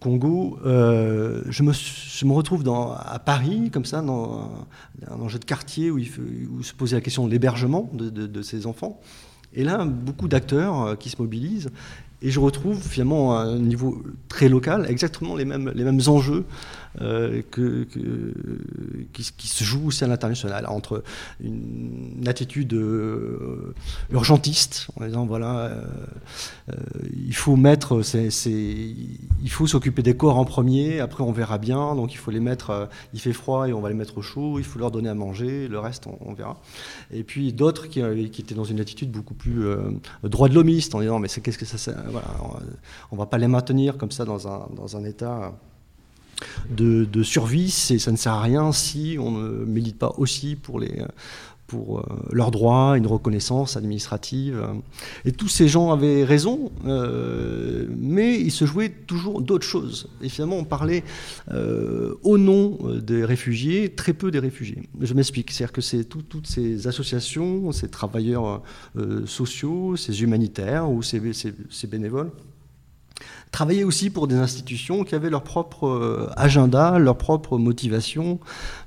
Congo, 0.00 0.58
euh, 0.64 1.42
je, 1.48 1.62
me, 1.62 2.32
retrouve 2.32 2.64
à 2.68 3.18
Paris, 3.18 3.70
comme 3.70 3.84
ça, 3.84 4.00
dans 4.00 4.66
un, 5.06 5.20
enjeu 5.20 5.38
de 5.38 5.44
quartier 5.44 5.90
où 5.90 6.00
se 6.62 6.72
posait 6.72 6.96
la 6.96 7.02
question 7.02 7.26
de 7.26 7.30
l'hébergement 7.30 7.90
de, 7.92 8.42
ces 8.42 8.66
enfants. 8.66 9.00
Et 9.54 9.64
là, 9.64 9.84
beaucoup 9.84 10.28
d'acteurs 10.28 10.82
euh, 10.82 10.94
qui 10.94 11.08
se 11.08 11.20
mobilisent 11.20 11.70
et 12.20 12.30
je 12.30 12.40
retrouve 12.40 12.82
finalement 12.82 13.36
à 13.36 13.42
un 13.42 13.58
niveau 13.58 14.02
très 14.28 14.48
local 14.48 14.86
exactement 14.88 15.36
les 15.36 15.44
mêmes, 15.44 15.70
les 15.74 15.84
mêmes 15.84 16.00
enjeux 16.08 16.44
euh, 17.00 17.42
qui, 19.12 19.48
se 19.48 19.64
jouent 19.64 19.88
aussi 19.88 20.04
à 20.04 20.06
l'international, 20.06 20.66
entre 20.66 21.02
une, 21.40 22.24
attitude 22.26 22.74
euh, 22.74 23.74
urgentiste, 24.10 24.88
en 24.96 25.04
disant 25.04 25.26
voilà, 25.26 25.70
euh, 26.70 26.74
il 27.26 27.34
faut 27.34 27.56
mettre, 27.56 28.02
il 28.46 29.50
faut 29.50 29.66
s'occuper 29.66 30.02
des 30.02 30.16
corps 30.16 30.38
en 30.38 30.44
premier, 30.44 31.00
après 31.00 31.22
on 31.22 31.32
verra 31.32 31.58
bien, 31.58 31.94
donc 31.94 32.12
il 32.12 32.16
faut 32.16 32.30
les 32.30 32.40
mettre, 32.40 32.88
il 33.14 33.20
fait 33.20 33.32
froid 33.32 33.68
et 33.68 33.72
on 33.72 33.80
va 33.80 33.88
les 33.88 33.94
mettre 33.94 34.18
au 34.18 34.22
chaud, 34.22 34.58
il 34.58 34.64
faut 34.64 34.78
leur 34.78 34.90
donner 34.90 35.08
à 35.08 35.14
manger, 35.14 35.68
le 35.68 35.78
reste 35.78 36.06
on, 36.20 36.32
verra. 36.34 36.60
Et 37.12 37.22
puis 37.22 37.52
d'autres 37.52 37.86
qui, 37.86 38.00
étaient 38.00 38.54
dans 38.54 38.64
une 38.64 38.80
attitude 38.80 39.10
beaucoup 39.10 39.34
plus 39.34 39.64
droit 40.24 40.48
de 40.48 40.54
l'homiste, 40.54 40.94
en 40.94 41.00
disant 41.00 41.18
mais 41.18 41.28
qu'est-ce 41.28 41.58
que 41.58 41.64
ça, 41.64 41.92
voilà, 42.10 42.28
on, 43.10 43.14
ne 43.16 43.18
va 43.18 43.26
pas 43.26 43.38
les 43.38 43.48
maintenir 43.48 43.96
comme 43.96 44.10
ça 44.10 44.24
dans 44.24 44.48
un, 44.48 44.68
dans 44.74 44.96
un 44.96 45.04
état 45.04 45.52
de, 46.70 47.22
survie, 47.22 47.70
ça 47.70 48.12
ne 48.12 48.16
sert 48.16 48.32
à 48.32 48.42
rien 48.42 48.72
si 48.72 49.16
on 49.20 49.32
ne 49.32 49.64
milite 49.64 49.98
pas 49.98 50.14
aussi 50.18 50.56
pour, 50.56 50.78
les, 50.80 51.04
pour 51.68 52.00
euh, 52.00 52.02
leurs 52.32 52.50
droits, 52.50 52.96
une 52.96 53.06
reconnaissance 53.06 53.76
administrative. 53.76 54.66
Et 55.24 55.32
tous 55.32 55.48
ces 55.48 55.68
gens 55.68 55.92
avaient 55.92 56.24
raison, 56.24 56.72
euh, 56.86 57.86
mais 57.96 58.40
il 58.40 58.50
se 58.50 58.64
jouait 58.64 58.88
toujours 58.88 59.40
d'autres 59.40 59.66
choses. 59.66 60.08
Et 60.22 60.28
finalement, 60.28 60.56
on 60.56 60.64
parlait 60.64 61.04
euh, 61.52 62.14
au 62.22 62.38
nom 62.38 62.78
des 63.00 63.24
réfugiés, 63.24 63.90
très 63.90 64.14
peu 64.14 64.30
des 64.30 64.40
réfugiés. 64.40 64.88
Je 65.00 65.14
m'explique, 65.14 65.52
c'est-à-dire 65.52 65.72
que 65.72 65.82
c'est 65.82 66.04
toutes 66.04 66.46
ces 66.46 66.86
associations, 66.88 67.70
ces 67.70 67.88
travailleurs 67.88 68.62
sociaux, 69.26 69.96
ces 69.96 70.22
humanitaires 70.22 70.90
ou 70.90 71.02
ces 71.02 71.86
bénévoles, 71.86 72.30
travailler 73.50 73.84
aussi 73.84 74.10
pour 74.10 74.28
des 74.28 74.36
institutions 74.36 75.04
qui 75.04 75.14
avaient 75.14 75.30
leur 75.30 75.42
propre 75.42 75.86
euh, 75.86 76.30
agenda, 76.36 76.98
leur 76.98 77.16
propre 77.16 77.58
motivation, 77.58 78.38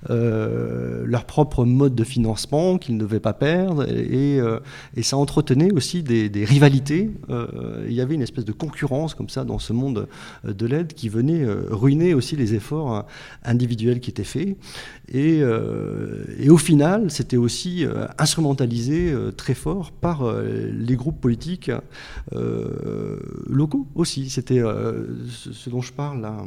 euh, 0.10 1.04
leur 1.06 1.26
propre 1.26 1.66
mode 1.66 1.96
de 1.96 2.04
financement 2.04 2.78
qu'ils 2.78 2.96
ne 2.96 3.00
devaient 3.00 3.20
pas 3.20 3.34
perdre. 3.34 3.88
Et, 3.90 4.40
euh, 4.40 4.60
ça 5.02 5.18
entretenait 5.18 5.74
aussi 5.74 6.04
des, 6.04 6.46
rivalités. 6.46 7.10
il 7.88 7.94
y 7.94 8.02
avait 8.02 8.16
une 8.16 8.22
espèce 8.22 8.46
de 8.46 8.52
concurrence 8.52 9.16
comme 9.16 9.30
ça 9.30 9.44
dans 9.44 9.58
ce 9.58 9.74
monde 9.74 10.08
de 10.44 10.66
l'aide 10.66 10.94
qui 10.94 11.10
venait 11.10 11.44
ruiner 11.70 12.14
aussi 12.14 12.36
les 12.36 12.54
efforts 12.54 13.06
individuels 13.44 14.00
qui 14.00 14.12
étaient 14.12 14.24
faits. 14.24 14.56
Et, 15.12 15.42
au 16.50 16.58
final, 16.58 17.10
c'était 17.10 17.38
aussi 17.38 17.86
instrumentalisé 18.20 19.14
très 19.36 19.56
fort 19.56 19.92
par 19.92 20.32
les 20.34 20.96
groupes 20.96 21.20
politiques 21.20 21.72
locaux 23.48 23.88
aussi. 23.96 24.30
Euh, 24.60 25.26
ce, 25.28 25.70
dont 25.70 25.82
je 25.82 25.94
parle 25.94 26.22
là 26.22 26.44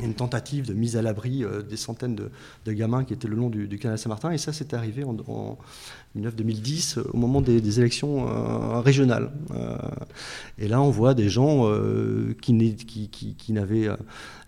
une 0.00 0.14
tentative 0.14 0.66
de 0.66 0.74
mise 0.74 0.96
à 0.96 1.02
l'abri 1.02 1.44
euh, 1.44 1.62
des 1.62 1.76
centaines 1.76 2.16
de, 2.16 2.72
gamins 2.72 3.04
qui 3.04 3.12
étaient 3.12 3.28
le 3.28 3.36
long 3.36 3.50
du, 3.50 3.78
canal 3.78 3.98
Saint-Martin. 3.98 4.30
Et 4.30 4.38
ça, 4.38 4.52
c'est 4.52 4.72
arrivé 4.74 5.04
en, 5.04 5.16
en 5.28 5.58
2010 6.14 6.98
au 7.12 7.16
moment 7.16 7.40
des, 7.40 7.78
élections 7.78 8.28
euh, 8.28 8.80
régionales. 8.80 9.30
et 10.58 10.68
là, 10.68 10.80
on 10.80 10.90
voit 10.90 11.14
des 11.14 11.28
gens 11.28 11.70
qui, 12.40 12.52
n'avaient 13.50 13.88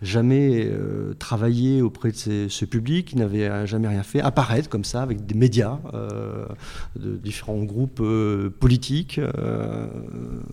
jamais 0.01 0.71
travaillé 1.19 1.81
auprès 1.81 2.11
de 2.11 2.47
ce 2.49 2.65
public, 2.65 3.07
qui 3.09 3.17
n'avaient 3.17 3.65
jamais 3.67 3.87
rien 3.87 4.03
fait, 4.03 4.21
apparaître 4.21 4.69
comme 4.69 4.83
ça 4.83 5.01
avec 5.01 5.25
des 5.25 5.35
médias 5.35 5.79
de 6.95 7.15
différents 7.17 7.63
groupes 7.63 8.01
politiques, 8.59 9.19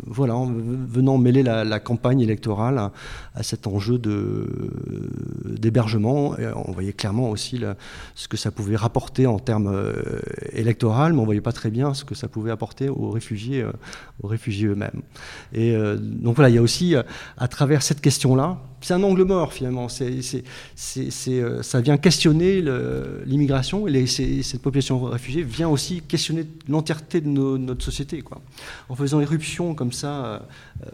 voilà, 0.07 0.35
en 0.35 0.47
venant 0.47 1.19
mêler 1.19 1.43
la, 1.43 1.81
campagne 1.81 2.21
électorale 2.21 2.91
à 3.35 3.43
cet 3.43 3.67
enjeu 3.67 3.99
de 3.99 4.47
d'hébergement. 5.45 6.37
On 6.67 6.73
voyait 6.73 6.93
clairement 6.93 7.31
aussi 7.31 7.61
ce 8.15 8.29
que 8.29 8.37
ça 8.37 8.51
pouvait 8.51 8.77
rapporter 8.77 9.27
en 9.27 9.39
termes 9.39 9.71
euh, 9.73 9.93
électoraux, 10.53 11.09
mais 11.11 11.19
on 11.19 11.25
voyait 11.25 11.41
pas 11.41 11.53
très 11.53 11.71
bien 11.71 11.95
ce 11.95 12.05
que 12.05 12.15
ça 12.15 12.29
pouvait 12.29 12.51
apporter 12.51 12.89
aux 12.89 13.11
réfugiés, 13.11 13.63
euh, 13.63 13.73
aux 14.23 14.29
réfugiés 14.29 14.67
eux-mêmes. 14.67 15.03
Et 15.53 15.75
euh, 15.75 15.97
donc 15.97 16.37
voilà, 16.37 16.51
il 16.51 16.55
y 16.55 16.59
a 16.59 16.63
aussi, 16.63 16.95
à 17.37 17.49
travers 17.49 17.83
cette 17.83 18.01
question-là, 18.01 18.59
c'est 18.81 18.95
un 18.95 19.03
angle 19.05 19.23
mort 19.23 19.53
finalement. 19.53 19.89
C'est, 19.89 20.23
ça 20.75 21.81
vient 21.81 21.97
questionner 21.97 22.63
l'immigration 23.25 23.87
et 23.87 24.07
cette 24.07 24.61
population 24.61 25.05
réfugiée 25.05 25.43
vient 25.43 25.69
aussi 25.69 26.03
questionner 26.03 26.47
l'entièreté 26.69 27.21
de 27.21 27.29
notre 27.29 27.85
société. 27.85 28.23
Quoi. 28.23 28.41
En 28.89 28.97
faisant 28.97 29.21
éruption 29.21 29.75
comme 29.75 29.93
ça, 29.93 30.49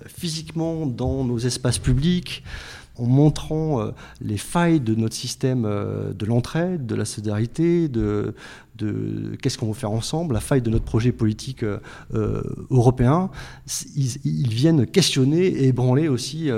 physiquement, 0.07 0.85
dans 0.85 1.25
nos 1.25 1.39
espaces 1.39 1.79
publics, 1.79 2.45
en 2.99 3.07
montrant 3.07 3.81
euh, 3.81 3.91
les 4.21 4.37
failles 4.37 4.81
de 4.81 4.95
notre 4.95 5.15
système 5.15 5.65
euh, 5.65 6.13
de 6.13 6.27
l'entraide, 6.27 6.87
de 6.87 6.95
la 6.95 7.05
solidarité, 7.05 7.89
de, 7.89 8.35
qu'est-ce 9.43 9.59
qu'on 9.59 9.69
veut 9.69 9.75
faire 9.75 9.91
ensemble, 9.91 10.35
la 10.35 10.41
faille 10.41 10.63
de 10.63 10.71
notre 10.71 10.85
projet 10.85 11.11
politique 11.11 11.65
euh, 11.65 12.43
européen, 12.71 13.31
ils, 13.97 14.49
viennent 14.49 14.87
questionner 14.87 15.47
et 15.47 15.69
ébranler 15.69 16.07
aussi 16.07 16.49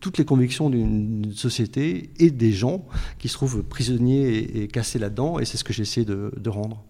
toutes 0.00 0.16
les 0.16 0.24
convictions 0.24 0.70
d'une 0.70 1.32
société 1.34 2.10
et 2.18 2.30
des 2.30 2.52
gens 2.52 2.86
qui 3.18 3.28
se 3.28 3.34
trouvent 3.34 3.62
prisonniers 3.62 4.62
et, 4.62 4.68
cassés 4.68 4.98
là-dedans, 4.98 5.38
et 5.38 5.44
c'est 5.44 5.58
ce 5.58 5.64
que 5.64 5.74
j'essaie 5.74 6.06
de, 6.06 6.32
de 6.34 6.48
rendre. 6.48 6.82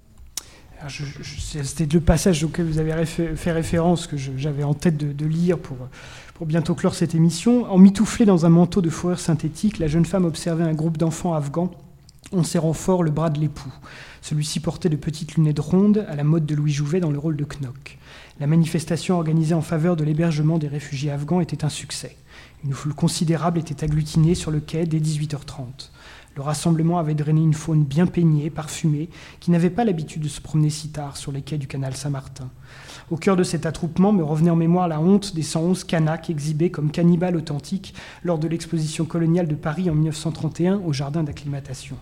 C'était 0.88 1.86
le 1.92 2.00
passage 2.00 2.42
auquel 2.44 2.66
vous 2.66 2.78
avez 2.78 3.04
fait 3.06 3.52
référence 3.52 4.06
que 4.06 4.16
j'avais 4.16 4.62
en 4.62 4.74
tête 4.74 4.96
de, 4.96 5.26
lire 5.26 5.58
pour 5.58 5.76
pour 6.34 6.46
bientôt 6.46 6.74
clore 6.74 6.94
cette 6.94 7.14
émission, 7.14 7.70
en 7.70 7.76
mitouflée 7.76 8.24
dans 8.24 8.46
un 8.46 8.48
manteau 8.48 8.80
de 8.80 8.88
fourrure 8.88 9.20
synthétique, 9.20 9.78
la 9.78 9.88
jeune 9.88 10.06
femme 10.06 10.24
observait 10.24 10.64
un 10.64 10.72
groupe 10.72 10.96
d'enfants 10.96 11.34
afghans 11.34 11.70
en 12.32 12.44
serrant 12.44 12.72
fort 12.72 13.02
le 13.02 13.10
bras 13.10 13.28
de 13.28 13.38
l'époux. 13.38 13.72
Celui-ci 14.22 14.60
portait 14.60 14.88
de 14.88 14.96
petites 14.96 15.34
lunettes 15.34 15.58
rondes, 15.58 16.06
à 16.08 16.16
la 16.16 16.24
mode 16.24 16.46
de 16.46 16.54
Louis 16.54 16.72
Jouvet 16.72 17.00
dans 17.00 17.10
le 17.10 17.18
rôle 17.18 17.36
de 17.36 17.44
Knock. 17.44 17.98
La 18.38 18.46
manifestation 18.46 19.16
organisée 19.16 19.54
en 19.54 19.60
faveur 19.60 19.96
de 19.96 20.04
l'hébergement 20.04 20.58
des 20.58 20.68
réfugiés 20.68 21.10
afghans 21.10 21.40
était 21.40 21.64
un 21.64 21.68
succès. 21.68 22.16
Une 22.64 22.72
foule 22.72 22.94
considérable 22.94 23.58
était 23.58 23.84
agglutinée 23.84 24.34
sur 24.34 24.50
le 24.50 24.60
quai 24.60 24.86
dès 24.86 24.98
18h30. 24.98 25.90
Le 26.40 26.44
rassemblement 26.46 26.98
avait 26.98 27.12
drainé 27.12 27.42
une 27.42 27.52
faune 27.52 27.84
bien 27.84 28.06
peignée, 28.06 28.48
parfumée, 28.48 29.10
qui 29.40 29.50
n'avait 29.50 29.68
pas 29.68 29.84
l'habitude 29.84 30.22
de 30.22 30.28
se 30.28 30.40
promener 30.40 30.70
si 30.70 30.88
tard 30.88 31.18
sur 31.18 31.32
les 31.32 31.42
quais 31.42 31.58
du 31.58 31.66
canal 31.66 31.94
Saint-Martin. 31.94 32.48
Au 33.10 33.18
cœur 33.18 33.36
de 33.36 33.42
cet 33.42 33.66
attroupement 33.66 34.10
me 34.10 34.24
revenait 34.24 34.48
en 34.48 34.56
mémoire 34.56 34.88
la 34.88 35.02
honte 35.02 35.34
des 35.34 35.42
111 35.42 35.84
Kanaks 35.84 36.30
exhibés 36.30 36.70
comme 36.70 36.92
cannibales 36.92 37.36
authentiques 37.36 37.92
lors 38.24 38.38
de 38.38 38.48
l'exposition 38.48 39.04
coloniale 39.04 39.48
de 39.48 39.54
Paris 39.54 39.90
en 39.90 39.94
1931 39.94 40.76
au 40.78 40.94
jardin 40.94 41.24
d'acclimatation. 41.24 41.96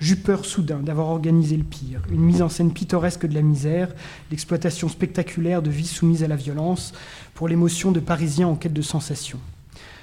J'eus 0.00 0.16
peur 0.16 0.46
soudain 0.46 0.78
d'avoir 0.78 1.08
organisé 1.08 1.58
le 1.58 1.62
pire, 1.62 2.00
une 2.10 2.22
mise 2.22 2.40
en 2.40 2.48
scène 2.48 2.72
pittoresque 2.72 3.26
de 3.26 3.34
la 3.34 3.42
misère, 3.42 3.94
l'exploitation 4.30 4.88
spectaculaire 4.88 5.60
de 5.60 5.70
vie 5.70 5.86
soumise 5.86 6.24
à 6.24 6.28
la 6.28 6.36
violence, 6.36 6.94
pour 7.34 7.46
l'émotion 7.46 7.92
de 7.92 8.00
Parisiens 8.00 8.48
en 8.48 8.56
quête 8.56 8.72
de 8.72 8.80
sensations. 8.80 9.40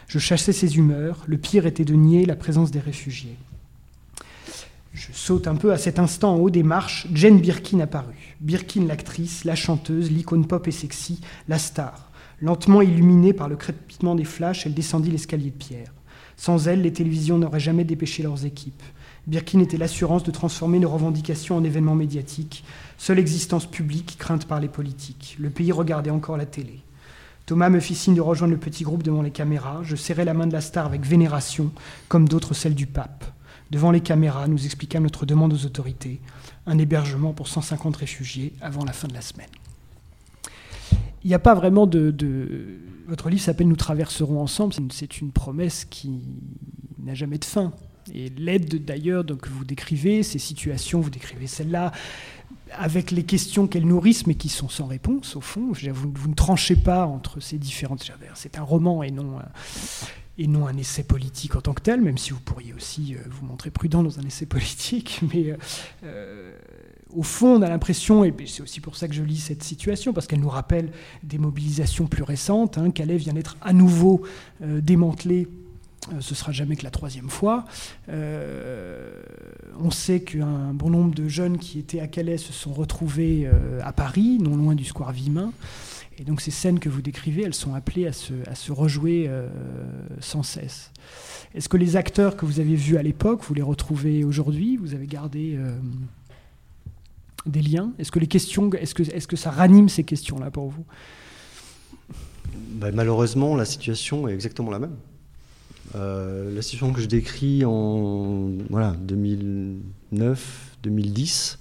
Je 0.06 0.20
chassais 0.20 0.54
ces 0.54 0.78
humeurs, 0.78 1.24
le 1.26 1.40
pire 1.40 1.66
était 1.66 1.86
de 1.86 1.96
nier 1.96 2.28
la 2.28 2.36
présence 2.36 2.70
des 2.70 2.80
réfugiés. 2.80 3.36
Je 5.12 5.18
saute 5.18 5.47
un 5.47 5.55
peu 5.55 5.72
à 5.72 5.78
cet 5.78 5.97
instant 5.97 6.36
en 6.36 6.38
haut 6.38 6.49
des 6.49 6.64
marches, 6.64 7.07
Jane 7.14 7.39
Birkin 7.39 7.80
apparut. 7.80 8.36
Birkin 8.41 8.86
l'actrice, 8.86 9.43
la 9.43 9.55
chanteuse, 9.55 10.12
l'icône 10.12 10.45
pop 10.45 10.68
et 10.68 10.72
sexy, 10.72 11.20
la 11.47 11.57
star. 11.57 12.12
Lentement 12.41 12.82
illuminée 12.82 13.34
par 13.34 13.49
le 13.49 13.55
crépitement 13.55 14.16
des 14.16 14.24
flashs, 14.24 14.66
elle 14.66 14.74
descendit 14.74 15.10
l'escalier 15.10 15.49
de 15.49 15.55
pierre. 15.55 15.91
Sans 16.38 16.68
elle, 16.68 16.84
les 16.84 16.93
télévisions 16.93 17.39
n'auraient 17.39 17.60
jamais 17.60 17.84
dépêché 17.84 18.22
leurs 18.24 18.45
équipes. 18.45 18.84
Birkin 19.28 19.60
était 19.60 19.78
l'assurance 19.78 20.24
de 20.24 20.32
transformer 20.32 20.80
nos 20.80 20.89
revendications 20.89 21.57
en 21.57 21.64
événements 21.64 21.95
médiatiques, 21.95 22.64
seule 22.97 23.20
existence 23.20 23.66
publique 23.66 24.16
crainte 24.18 24.45
par 24.45 24.60
les 24.60 24.70
politiques. 24.70 25.36
Le 25.39 25.49
pays 25.49 25.72
regardait 25.72 26.12
encore 26.12 26.38
la 26.38 26.45
télé. 26.45 26.82
Thomas 27.45 27.70
me 27.70 27.80
fit 27.80 27.95
signe 27.95 28.16
de 28.16 28.22
rejoindre 28.22 28.53
le 28.53 28.60
petit 28.60 28.84
groupe 28.84 29.03
devant 29.03 29.24
les 29.24 29.32
caméras. 29.32 29.82
Je 29.84 29.95
serrai 29.95 30.24
la 30.24 30.36
main 30.36 30.45
de 30.45 30.53
la 30.53 30.62
star 30.62 30.86
avec 30.86 31.01
vénération, 31.01 31.72
comme 32.07 32.30
d'autres 32.30 32.53
celle 32.53 32.76
du 32.76 32.86
pape. 32.86 33.26
Devant 33.72 33.91
les 33.91 34.01
caméras, 34.01 34.47
nous 34.47 34.65
expliquâmes 34.65 35.03
notre 35.03 35.26
demande 35.26 35.53
aux 35.53 35.65
autorités, 35.65 36.22
un 36.65 36.78
hébergement 36.78 37.34
pour 37.34 37.47
150 37.47 37.95
réfugiés 37.97 38.53
avant 38.61 38.84
la 38.84 38.93
fin 38.93 39.07
de 39.07 39.13
la 39.13 39.22
semaine. 39.22 39.49
Il 41.24 41.28
n'y 41.28 41.34
a 41.34 41.39
pas 41.39 41.53
vraiment 41.53 41.86
de, 41.86 42.80
Votre 43.07 43.30
livre 43.30 43.41
s'appelle 43.41 43.67
Nous 43.67 43.76
traverserons 43.76 44.41
ensemble. 44.41 44.74
C'est 44.91 45.20
une 45.20 45.32
promesse 45.32 45.86
qui 45.86 46.22
n'a 46.99 47.13
jamais 47.13 47.38
de 47.38 47.45
fin. 47.45 47.74
Et 48.13 48.30
l'aide 48.30 48.84
d'ailleurs 48.84 49.26
que 49.26 49.49
vous 49.49 49.65
décrivez, 49.65 50.24
ces 50.24 50.39
situations, 50.39 50.99
vous 51.01 51.09
décrivez 51.09 51.45
celle-là, 51.45 51.91
avec 52.72 53.11
les 53.11 53.24
questions 53.24 53.67
qu'elles 53.67 53.86
nourrissent, 53.86 54.26
mais 54.26 54.36
qui 54.36 54.49
sont 54.49 54.70
sans 54.70 54.88
réponse, 54.88 55.36
au 55.36 55.41
fond. 55.41 55.72
Vous, 55.74 56.11
vous 56.13 56.30
ne 56.30 56.36
tranchez 56.36 56.76
pas 56.76 57.05
entre 57.05 57.39
ces 57.39 57.57
différentes... 57.57 58.09
C'est 58.34 58.57
un 58.57 58.63
roman 58.63 59.03
et 59.03 59.11
non 59.11 59.39
et 60.40 60.48
non 60.48 60.68
un 60.68 60.78
essai 60.78 61.04
politique 61.04 61.56
en 61.58 61.62
tant 61.62 61.74
que 61.74 61.82
tel, 61.82 62.02
même 62.02 62.18
si 62.18 62.32
vous 62.32 62.40
pourriez 62.40 62.74
aussi 62.74 63.14
euh, 63.14 63.18
vous 63.30 63.46
montrer 63.46 63.70
prudent 63.70 64.02
dans 64.02 64.20
un 64.20 64.24
essai 64.24 64.46
politique. 64.48 65.20
Mais 65.34 65.52
euh, 65.52 65.58
euh, 66.06 66.58
au 67.14 67.24
fond, 67.24 67.58
on 67.58 67.62
a 67.62 67.70
l'impression, 67.70 68.24
et 68.24 68.34
c'est 68.48 68.64
aussi 68.64 68.80
pour 68.80 68.96
ça 68.96 69.10
que 69.10 69.14
je 69.14 69.22
lis 69.22 69.38
cette 69.38 69.64
situation, 69.64 70.14
parce 70.14 70.28
qu'elle 70.28 70.40
nous 70.40 70.50
rappelle 70.50 70.92
des 71.24 71.38
mobilisations 71.38 72.08
plus 72.08 72.24
récentes. 72.24 72.78
Hein, 72.78 72.92
Calais 72.92 73.18
vient 73.18 73.34
d'être 73.34 73.58
à 73.62 73.74
nouveau 73.74 74.22
démantelé 74.62 75.48
ce 76.22 76.34
sera 76.34 76.52
jamais 76.52 76.76
que 76.76 76.84
la 76.84 76.92
troisième 76.92 77.30
fois. 77.30 77.66
on 78.08 79.92
sait 79.92 80.22
qu'un 80.22 80.74
bon 80.74 80.90
nombre 80.90 81.14
de 81.14 81.28
jeunes 81.28 81.60
qui 81.60 81.78
étaient 81.78 82.00
à 82.00 82.08
Calais 82.08 82.38
se 82.38 82.54
sont 82.54 82.74
retrouvés 82.74 83.48
à 83.84 83.92
Paris, 83.92 84.38
non 84.40 84.56
loin 84.56 84.76
du 84.76 84.86
square 84.86 85.12
Vimin. 85.12 85.52
Et 86.20 86.26
donc 86.26 86.41
ces 86.41 86.51
scènes 86.51 86.80
que 86.80 86.89
vous 86.89 87.01
décrivez, 87.01 87.43
elles 87.43 87.53
sont 87.53 87.74
appelées 87.74 88.05
à 88.05 88.11
se, 88.11 88.72
rejouer 88.72 89.28
euh, 89.30 89.47
sans 90.20 90.43
cesse. 90.43 90.91
Est-ce 91.55 91.70
que 91.70 91.78
les 91.78 91.95
acteurs 91.95 92.36
que 92.36 92.45
vous 92.45 92.59
avez 92.59 92.76
vus 92.76 92.97
à 92.97 93.03
l'époque, 93.03 93.41
vous 93.47 93.53
les 93.53 93.61
retrouvez 93.61 94.26
aujourd'hui? 94.26 94.76
Vous 94.76 94.93
avez 94.93 95.07
gardé 95.07 95.55
euh, 95.55 95.72
des 97.45 97.61
liens? 97.61 97.93
Est-ce 97.99 98.11
que 98.11 98.20
est-ce 98.20 99.28
que 99.28 99.36
ça 99.38 99.49
ranime 99.49 99.88
ces 99.88 100.03
questions-là 100.03 100.51
pour 100.51 100.67
vous? 100.70 100.84
Ben, 102.72 102.93
Malheureusement, 102.93 103.55
la 103.55 103.65
situation 103.65 104.28
est 104.28 104.34
exactement 104.34 104.72
la 104.72 104.80
même. 104.80 104.97
Euh, 105.95 106.53
la 106.53 106.61
situation 106.61 106.91
que 106.91 106.99
je 106.99 107.07
décris 107.07 107.63
en 107.63 108.49
voilà, 108.70 108.91
2009, 108.99 110.78
2010, 110.84 111.57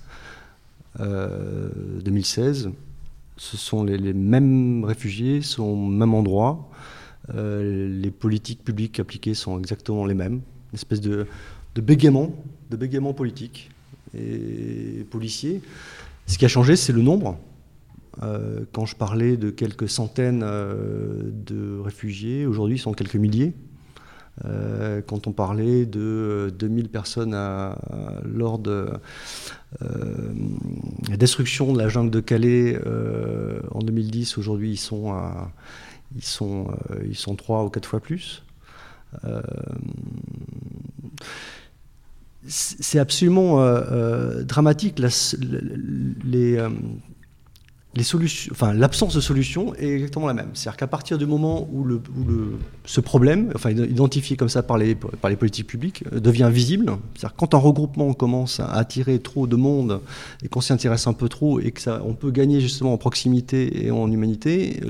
2016 0.99 2.71
ce 3.39 3.57
sont 3.57 3.85
les, 3.85 4.13
mêmes 4.13 4.85
réfugiés, 4.85 5.41
sont 5.43 5.63
au 5.63 5.77
même 5.77 6.13
endroit. 6.13 6.69
Euh, 7.35 7.89
les 7.89 8.11
politiques 8.11 8.65
publiques 8.65 9.01
appliquées 9.01 9.35
sont 9.35 9.59
exactement 9.59 10.05
les 10.07 10.15
mêmes. 10.15 10.41
Une 10.73 10.75
espèce 10.75 11.01
de, 11.01 11.27
bégaiement, 11.77 12.35
de 12.71 12.77
bégaiement 12.77 13.15
politique 13.15 13.71
et 14.15 15.07
policier. 15.11 15.63
Ce 16.27 16.37
qui 16.37 16.45
a 16.45 16.49
changé, 16.49 16.77
c'est 16.77 16.93
le 16.93 17.03
nombre. 17.03 17.39
Euh, 18.23 18.65
quand 18.73 18.85
je 18.85 18.97
parlais 18.97 19.37
de 19.37 19.51
quelques 19.51 19.89
centaines 19.89 20.43
euh, 20.43 21.31
de 21.47 21.79
réfugiés, 21.79 22.45
aujourd'hui, 22.47 22.77
ils 22.77 22.81
sont 22.81 22.93
quelques 22.93 23.17
milliers. 23.17 23.53
Euh, 24.45 25.01
quand 25.07 25.27
on 25.27 25.33
parlait 25.33 25.87
de 25.87 26.53
2000 26.59 26.85
euh, 26.85 26.89
personnes 26.89 27.37
lors 28.25 28.59
de 28.59 28.89
euh, 29.83 30.33
la 31.09 31.17
destruction 31.17 31.73
de 31.73 31.79
la 31.79 31.89
jungle 31.89 32.11
de 32.11 32.21
Calais 32.21 32.81
en 33.73 33.81
2010, 33.81 34.39
aujourd'hui 34.39 34.73
ils 34.73 34.77
sont, 34.77 35.15
ils, 36.17 36.25
sont, 36.25 36.69
ils 37.05 37.17
sont 37.17 37.37
trois 37.37 37.65
ou 37.65 37.71
quatre 37.71 37.89
fois 37.89 38.01
plus. 38.01 38.43
c'est 42.47 42.99
absolument 42.99 43.65
dramatique. 44.43 45.01
les, 46.25 46.59
enfin, 48.51 48.73
l'absence 48.73 49.15
de 49.15 49.21
solution 49.21 49.75
est 49.75 49.89
exactement 49.89 50.27
la 50.27 50.35
même. 50.35 50.51
C'est-à-dire 50.55 50.77
qu'à 50.77 50.87
partir 50.87 51.19
du 51.19 51.27
moment 51.27 51.69
où, 51.73 51.85
le, 51.85 52.01
ce 52.85 53.01
problème, 53.01 53.53
enfin, 53.55 53.71
identifié 53.71 54.37
comme 54.37 54.49
ça 54.49 54.63
par 54.63 54.79
les, 54.79 54.95
par 54.95 55.31
les 55.31 55.37
politiques 55.37 55.67
publiques, 55.67 56.05
euh, 56.13 56.21
devient 56.21 56.51
visible, 56.53 56.93
c'est-à-dire 57.15 57.37
quand 57.37 57.55
un 57.55 57.59
regroupement 57.59 58.13
commence 58.15 58.61
à 58.61 58.71
attirer 58.73 59.19
trop 59.19 59.47
de 59.47 59.57
monde 59.57 60.01
et 60.43 60.49
qu'on 60.49 60.61
s'y 60.61 60.73
intéresse 60.73 61.07
un 61.07 61.13
peu 61.13 61.29
trop 61.29 61.61
et 61.61 61.71
que 61.71 61.81
ça, 61.81 62.03
on 62.05 62.15
peut 62.15 62.31
gagner 62.31 62.61
justement 62.61 62.93
en 62.93 62.99
proximité 62.99 63.87
et 63.87 63.91
en 63.91 64.11
humanité, 64.11 64.81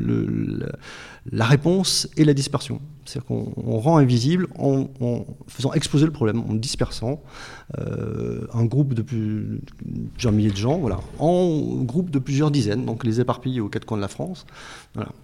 la 1.31 1.45
réponse 1.45 2.09
est 2.17 2.25
la 2.25 2.35
dispersion. 2.35 2.81
C'est-à-dire 3.09 3.27
qu'on 3.27 3.79
rend 3.79 3.97
invisible 3.97 4.49
en, 4.59 4.87
faisant 5.47 5.73
exploser 5.73 6.05
le 6.05 6.13
problème, 6.13 6.41
en 6.41 6.55
dispersant 6.55 7.23
euh, 7.79 8.47
un 8.53 8.67
groupe 8.67 8.93
de 8.93 9.03
plusieurs 9.03 10.33
milliers 10.33 10.51
de 10.51 10.57
gens, 10.57 10.81
en 11.19 11.83
groupe 11.85 12.11
de 12.11 12.19
plusieurs 12.19 12.51
dizaines, 12.51 12.85
donc 12.85 13.05
les 13.05 13.21
éparpiller 13.21 13.61
aux 13.61 13.69
quatre 13.69 13.87
coins 13.87 13.97
de 13.97 14.03
la 14.03 14.09
France. 14.09 14.47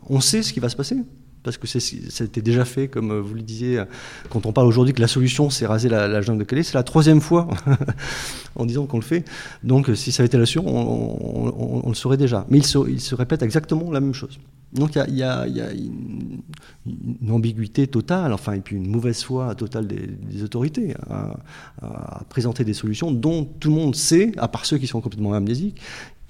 On 0.09 0.21
sait 0.21 0.43
ce 0.43 0.53
qui 0.53 0.61
va 0.61 0.69
se 0.69 0.77
passer 0.77 0.97
parce 1.45 1.59
que 1.59 1.67
c'était 1.67 2.43
déjà 2.43 2.65
fait, 2.65 2.89
comme 2.89 3.21
vous 3.21 3.35
le 3.35 3.43
disiez, 3.43 3.85
quand 4.31 4.47
on 4.47 4.53
parle 4.53 4.67
aujourd'hui 4.67 4.95
que 4.95 5.01
la 5.01 5.09
solution 5.09 5.51
c'est 5.51 5.67
raser 5.67 5.89
la, 5.89 6.21
jungle 6.23 6.41
de 6.41 6.45
Calais, 6.45 6.63
c'est 6.63 6.75
la 6.75 6.83
troisième 6.83 7.21
fois 7.21 7.49
en 8.57 8.67
disant 8.67 8.87
qu'on 8.87 8.99
le 8.99 9.05
fait. 9.05 9.25
Donc 9.63 9.91
si 9.95 10.11
ça 10.11 10.23
avait 10.23 10.27
été 10.27 10.39
la 10.39 10.47
solution, 10.47 10.65
on, 10.67 11.89
le 11.89 11.95
saurait 11.95 12.17
déjà. 12.17 12.47
Mais 12.49 12.59
il 12.59 12.67
se, 12.67 12.79
il 12.89 13.15
répète 13.15 13.43
exactement 13.43 13.93
la 13.93 14.01
même 14.01 14.15
chose. 14.15 14.39
Donc 14.75 14.97
il 14.97 15.15
y, 15.15 15.23
a, 15.23 15.47
une, 15.47 17.31
ambiguïté 17.31 17.87
totale, 17.87 18.33
enfin, 18.33 18.55
et 18.55 18.61
puis 18.61 18.75
une 18.75 18.89
mauvaise 18.89 19.23
foi 19.23 19.55
totale 19.55 19.87
des, 19.87 20.43
autorités 20.43 20.95
à, 21.09 22.25
présenter 22.29 22.65
des 22.65 22.75
solutions 22.75 23.13
dont 23.13 23.45
tout 23.45 23.69
le 23.69 23.75
monde 23.75 23.95
sait, 23.95 24.33
à 24.37 24.49
part 24.49 24.67
ceux 24.67 24.79
qui 24.79 24.89
sont 24.89 25.01
complètement 25.01 25.33
amnésiques, 25.33 25.81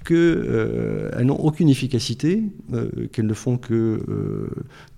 qu'elles 0.05 0.15
euh, 0.17 1.23
n'ont 1.23 1.39
aucune 1.39 1.67
efficacité, 1.67 2.43
euh, 2.73 3.07
qu'elles 3.11 3.25
ne 3.25 3.33
font 3.33 3.57
que 3.57 3.73
euh, 3.73 4.49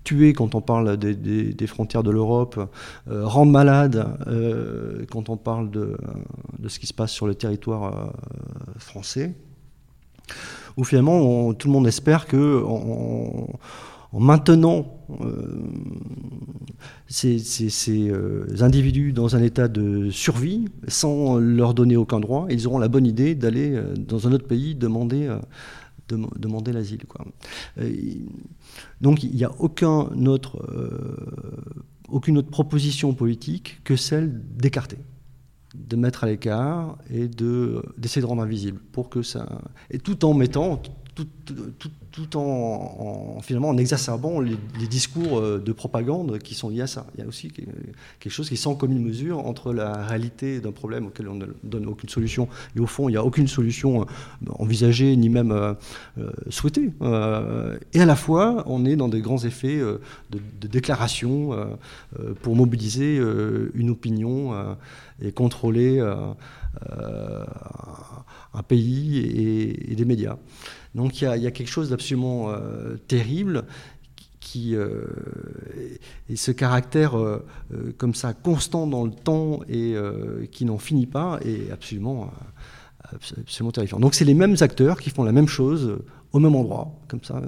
tuer 0.04 0.34
quand 0.34 0.54
on 0.54 0.62
parle 0.62 0.98
des, 0.98 1.68
frontières 1.68 2.04
de 2.04 2.12
l'Europe, 2.12 2.60
rendre 3.10 3.52
malade 3.52 4.08
quand 5.12 5.30
on 5.30 5.36
parle 5.36 5.70
de, 5.70 5.98
ce 6.68 6.80
qui 6.80 6.88
se 6.88 6.94
passe 6.94 7.12
sur 7.12 7.28
le 7.28 7.36
territoire 7.36 8.14
français. 8.78 9.34
Où 10.78 10.84
finalement 10.84 11.54
tout 11.54 11.68
le 11.68 11.74
monde 11.74 11.88
espère 11.88 12.26
que 12.26 12.64
en, 12.66 13.50
maintenant 14.14 14.97
euh, 15.10 15.70
ces, 17.08 18.10
euh, 18.10 18.46
individus 18.60 19.14
dans 19.14 19.36
un 19.36 19.42
état 19.42 19.68
de 19.68 20.10
survie, 20.10 20.66
sans 20.88 21.38
leur 21.38 21.74
donner 21.74 21.98
aucun 21.98 22.20
droit, 22.20 22.48
ils 22.50 22.68
auront 22.68 22.80
la 22.80 22.88
bonne 22.88 23.06
idée 23.06 23.36
d'aller 23.36 23.74
euh, 23.74 23.94
dans 23.96 24.28
un 24.28 24.34
autre 24.34 24.48
pays 24.48 24.76
demander, 24.76 25.34
demander 26.10 26.74
l'asile. 26.74 27.00
donc 29.02 29.24
il 29.24 29.36
n'y 29.36 29.44
a 29.44 29.52
aucune 29.60 30.28
autre 30.28 30.60
proposition 32.50 33.14
politique 33.14 33.82
que 33.84 33.96
celle 33.96 34.42
d'écarter 34.56 34.98
de 35.76 35.96
mettre 35.96 36.24
à 36.24 36.28
l'écart 36.28 36.98
et 37.10 37.28
de 37.28 37.84
d'essayer 37.98 38.22
de 38.22 38.26
rendre 38.26 38.42
invisible 38.42 38.80
pour 38.92 39.10
que 39.10 39.22
ça 39.22 39.62
et 39.92 40.00
tout 40.00 40.26
en 40.26 40.34
mettant 40.34 40.82
tout, 41.14 41.92
en, 42.36 43.40
finalement 43.42 43.70
en 43.70 43.78
exacerbant 43.78 44.40
les, 44.40 44.58
discours 44.90 45.40
euh, 45.40 45.62
de 45.64 45.72
propagande 45.72 46.40
qui 46.40 46.56
sont 46.56 46.70
liés 46.70 46.82
à 46.82 46.88
ça. 46.88 47.06
Il 47.16 47.22
y 47.22 47.24
a 47.24 47.28
aussi 47.28 47.52
quelque 47.52 48.32
chose 48.32 48.48
qui 48.48 48.56
est 48.56 48.58
sans 48.58 48.76
commune 48.76 49.04
mesure 49.04 49.46
entre 49.46 49.74
la 49.74 50.06
réalité 50.06 50.60
d'un 50.60 50.72
problème 50.72 51.08
auquel 51.08 51.28
on 51.30 51.36
ne 51.36 51.46
donne 51.64 51.86
aucune 51.88 52.10
solution 52.10 52.48
et 52.76 52.80
au 52.80 52.88
fond 52.88 53.10
il 53.10 53.14
n'y 53.14 53.18
a 53.18 53.24
aucune 53.24 53.48
solution 53.48 54.02
euh, 54.02 54.06
envisagée 54.60 55.16
ni 55.16 55.30
même 55.30 55.52
euh, 55.52 55.74
souhaitée. 56.50 56.92
et 57.94 58.02
à 58.02 58.06
la 58.06 58.16
fois 58.16 58.64
on 58.68 58.86
est 58.86 58.96
dans 58.96 59.08
des 59.08 59.22
grands 59.22 59.44
effets 59.44 59.78
de, 59.78 60.00
de, 60.32 60.68
déclaration 60.68 61.52
pour 62.42 62.56
mobiliser 62.56 63.20
une 63.74 63.90
opinion 63.90 64.54
et 65.22 65.32
contrôler 65.32 66.00
un 68.58 68.64
pays 68.64 69.18
et, 69.90 69.96
des 69.96 70.06
médias. 70.06 70.38
Donc 70.98 71.22
il 71.22 71.26
y 71.26 71.48
a, 71.48 71.52
quelque 71.52 71.70
chose 71.70 71.92
d'absolument 71.92 72.50
euh, 72.50 72.98
terrible 73.08 73.66
qui 74.40 74.76
euh, 74.76 75.06
et 76.28 76.36
ce 76.36 76.52
caractère 76.52 77.18
euh, 77.18 77.46
comme 77.98 78.16
ça 78.16 78.34
constant 78.34 78.88
dans 78.88 79.06
le 79.06 79.12
temps 79.12 79.60
et 79.70 79.96
qui 80.52 80.66
n'en 80.66 80.80
finit 80.80 81.06
pas 81.06 81.40
est 81.46 81.72
absolument 81.72 82.32
absolument 83.14 83.72
terrifiant. 83.72 84.00
Donc 84.00 84.16
c'est 84.16 84.26
les 84.26 84.34
mêmes 84.34 84.56
acteurs 84.60 85.00
qui 85.00 85.12
font 85.12 85.24
la 85.24 85.32
même 85.32 85.48
chose 85.48 86.00
au 86.34 86.40
même 86.40 86.56
endroit, 86.56 86.92
comme 87.08 87.24
ça. 87.24 87.42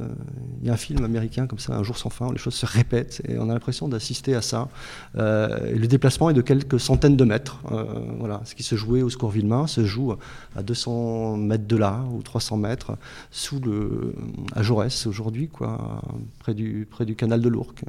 Il 0.61 0.67
y 0.67 0.69
a 0.69 0.73
un 0.73 0.77
film 0.77 1.03
américain 1.03 1.47
comme 1.47 1.59
ça, 1.59 1.75
Un 1.75 1.83
jour 1.83 1.97
sans 1.97 2.09
fin, 2.09 2.27
où 2.27 2.31
les 2.31 2.37
choses 2.37 2.55
se 2.55 2.65
répètent 2.65 3.21
et 3.27 3.37
on 3.37 3.49
a 3.49 3.53
l'impression 3.53 3.87
d'assister 3.87 4.35
à 4.35 4.41
ça. 4.41 4.69
Euh, 5.17 5.75
le 5.75 5.87
déplacement 5.87 6.29
est 6.29 6.33
de 6.33 6.41
quelques 6.41 6.79
centaines 6.79 7.17
de 7.17 7.25
mètres. 7.25 7.59
Euh, 7.71 7.85
voilà, 8.19 8.41
ce 8.45 8.55
qui 8.55 8.63
se 8.63 8.75
jouait 8.75 9.01
au 9.01 9.09
Score 9.09 9.31
Villemain 9.31 9.67
se 9.67 9.85
joue 9.85 10.13
à 10.55 10.63
200 10.63 11.37
mètres 11.37 11.67
de 11.67 11.75
là 11.75 12.03
ou 12.11 12.21
300 12.21 12.57
mètres 12.57 12.97
sous 13.31 13.59
le 13.59 14.15
à 14.55 14.63
Jaurès 14.63 15.07
aujourd'hui, 15.07 15.49
quoi, 15.49 16.01
près 16.39 16.53
du 16.53 16.87
près 16.89 17.05
du 17.05 17.15
canal 17.15 17.41
de 17.41 17.49
l'Ourcq. 17.49 17.83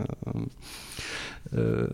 Euh, 1.56 1.88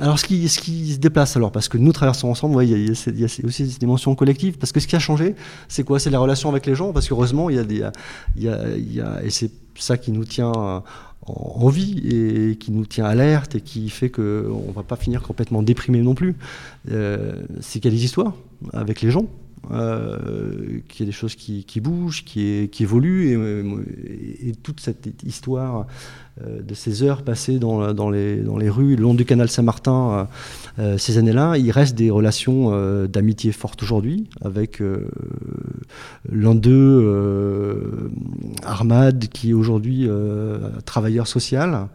alors, 0.00 0.18
ce 0.18 0.24
qui, 0.24 0.48
ce 0.48 0.58
qui 0.58 0.94
se 0.94 0.98
déplace, 0.98 1.36
alors, 1.36 1.52
parce 1.52 1.68
que 1.68 1.78
nous 1.78 1.92
traversons 1.92 2.28
ensemble, 2.28 2.62
il 2.64 2.70
y, 2.70 2.88
a, 2.88 3.46
aussi 3.46 3.64
des 3.64 3.78
dimensions 3.78 4.14
collectives, 4.14 4.58
parce 4.58 4.72
que 4.72 4.80
ce 4.80 4.86
qui 4.86 4.96
a 4.96 4.98
changé, 4.98 5.34
c'est 5.68 5.84
quoi? 5.84 5.98
C'est 5.98 6.10
la 6.10 6.18
relation 6.18 6.48
avec 6.48 6.66
les 6.66 6.74
gens, 6.74 6.92
parce 6.92 7.08
qu'heureusement, 7.08 7.48
il 7.48 7.56
y 7.56 7.58
a 7.58 7.64
des, 7.64 7.88
et 8.36 9.30
c'est 9.30 9.50
ça 9.74 9.96
qui 9.96 10.12
nous 10.12 10.24
tient 10.24 10.82
en 11.26 11.68
vie 11.68 12.00
et 12.04 12.56
qui 12.56 12.72
nous 12.72 12.84
tient 12.84 13.04
alerte 13.04 13.54
et 13.54 13.60
qui 13.60 13.88
fait 13.90 14.10
qu'on 14.10 14.22
ne 14.22 14.72
va 14.74 14.82
pas 14.82 14.96
finir 14.96 15.22
complètement 15.22 15.62
déprimé 15.62 16.00
non 16.00 16.14
plus. 16.14 16.34
Euh, 16.90 17.42
c'est 17.60 17.80
qu'il 17.80 17.92
y 17.92 17.94
a 17.94 17.96
des 17.96 18.04
histoires 18.04 18.34
avec 18.72 19.00
les 19.02 19.10
gens, 19.10 19.26
euh, 19.70 20.80
qu'il 20.88 21.00
y 21.00 21.02
a 21.04 21.06
des 21.06 21.12
choses 21.12 21.36
qui, 21.36 21.80
bougent, 21.80 22.24
qui, 22.24 22.68
évoluent, 22.80 23.32
et, 24.44 24.52
toute 24.62 24.80
cette 24.80 25.08
histoire 25.22 25.86
euh, 26.42 26.62
de 26.62 26.74
ces 26.74 27.04
heures 27.04 27.22
passées 27.22 27.58
dans, 27.58 27.94
dans, 27.94 28.10
les, 28.10 28.38
dans, 28.38 28.56
les, 28.56 28.68
rues 28.68 28.96
le 28.96 29.02
long 29.02 29.14
du 29.14 29.24
canal 29.24 29.48
Saint-Martin 29.48 30.26
euh, 30.78 30.98
ces 30.98 31.16
années-là, 31.16 31.58
il 31.58 31.70
reste 31.70 31.94
des 31.94 32.10
relations 32.10 32.72
d'amitié 33.06 33.52
fortes 33.52 33.82
aujourd'hui, 33.82 34.28
avec 34.44 34.82
l'un 36.30 36.54
d'eux, 36.54 38.10
Armad, 38.64 39.28
qui 39.28 39.50
est 39.50 39.54
aujourd'hui 39.54 40.08
travailleur 40.84 41.26
social. 41.28 41.86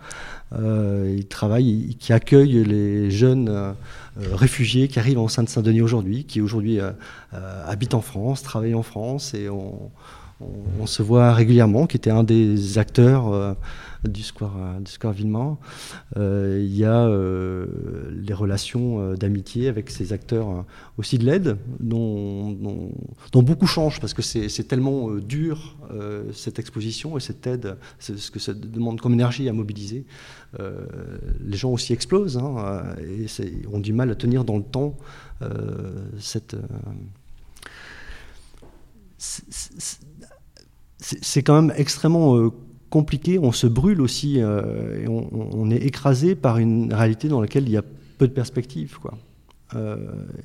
Il 0.54 1.26
travaille, 1.28 1.95
qui 2.00 2.14
accueille 2.14 2.64
les 2.64 3.12
jeunes 3.12 3.76
euh, 4.20 4.36
réfugiés 4.36 4.88
qui 4.88 4.98
arrivent 4.98 5.20
en 5.20 5.28
Seine-Saint-Denis 5.28 5.82
aujourd'hui, 5.82 6.24
qui 6.24 6.41
aujourd'hui 6.41 6.80
euh, 6.80 6.89
euh, 7.36 7.64
habitent 7.68 7.93
en 7.93 8.02
France, 8.02 8.41
travaillent 8.41 8.74
en 8.74 8.82
France, 8.82 9.36
et 9.36 9.48
on, 9.50 9.91
se 10.86 11.04
voit 11.04 11.34
régulièrement, 11.34 11.86
qui 11.86 11.98
était 11.98 12.10
un 12.10 12.24
des 12.24 12.78
acteurs 12.78 13.56
du 14.04 14.24
Square, 14.24 14.80
du 14.82 14.91
Square 14.91 15.14
Villemont. 15.14 15.58
il 16.16 16.76
y 16.76 16.86
a 16.86 17.08
les 17.08 18.34
relations 18.34 19.14
d'amitié 19.14 19.68
avec 19.68 19.89
ces 19.89 20.14
acteurs 20.14 20.66
aussi 20.98 21.18
de 21.18 21.26
l'aide, 21.26 21.58
dont, 21.80 22.52
dont, 23.32 23.43
beaucoup 23.43 23.68
changent, 23.68 24.00
parce 24.00 24.14
que 24.14 24.22
c'est 24.22 24.68
tellement 24.68 25.16
dur, 25.16 25.78
cette 26.34 26.60
exposition 26.60 27.18
et 27.18 27.20
cette 27.20 27.45
aide, 27.48 27.78
ce 28.00 28.32
que 28.32 28.39
ça 28.39 28.54
demande 28.54 29.02
comme 29.02 29.14
énergie 29.14 29.48
à 29.50 29.54
mobiliser. 29.54 30.06
Euh, 30.60 30.86
les 31.41 31.58
gens 31.58 31.72
aussi 31.72 31.93
explosent 31.93 32.38
hein, 32.38 32.95
et 33.00 33.28
ont 33.72 33.80
du 33.80 33.93
mal 33.93 34.10
à 34.10 34.16
tenir 34.16 34.45
dans 34.45 34.58
le 34.58 34.64
temps 34.64 34.95
euh, 35.41 36.08
cette. 36.20 36.54
Euh, 36.54 36.60
c'est 41.00 41.41
quand 41.43 41.62
même 41.62 41.74
extrêmement 41.78 42.52
compliqué, 42.89 43.39
on 43.39 43.51
se 43.51 43.67
brûle 43.67 44.01
aussi, 44.01 44.38
et 44.38 45.07
on, 45.07 45.69
est 45.69 45.83
écrasé 45.85 46.35
par 46.35 46.57
une 46.57 46.93
réalité 46.93 47.27
dans 47.27 47.41
laquelle 47.41 47.63
il 47.63 47.71
y 47.71 47.77
a 47.77 47.83
peu 48.17 48.27
de 48.27 48.33
perspectives. 48.33 48.97
Quoi. 48.99 49.17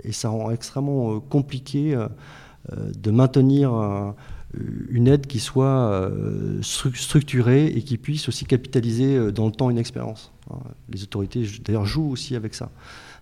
et 0.04 0.12
ça 0.12 0.28
rend 0.28 0.50
extrêmement 0.50 1.20
compliqué 1.20 1.96
de 2.70 3.10
maintenir 3.10 3.72
euh, 3.72 4.86
une 4.90 5.08
aide 5.08 5.26
qui 5.26 5.40
soit 5.40 5.90
euh, 5.90 6.60
structurée 6.62 7.66
et 7.66 7.82
qui 7.82 7.96
puisse 7.96 8.28
aussi 8.28 8.44
capitaliser 8.44 9.16
euh, 9.16 9.32
dans 9.32 9.46
le 9.46 9.52
temps 9.52 9.70
une 9.70 9.78
expérience. 9.78 10.32
Hein, 10.50 10.58
les 10.90 11.02
autorités, 11.02 11.46
d'ailleurs, 11.64 11.86
jouent 11.86 12.10
aussi 12.10 12.36
avec 12.36 12.54
ça. 12.54 12.70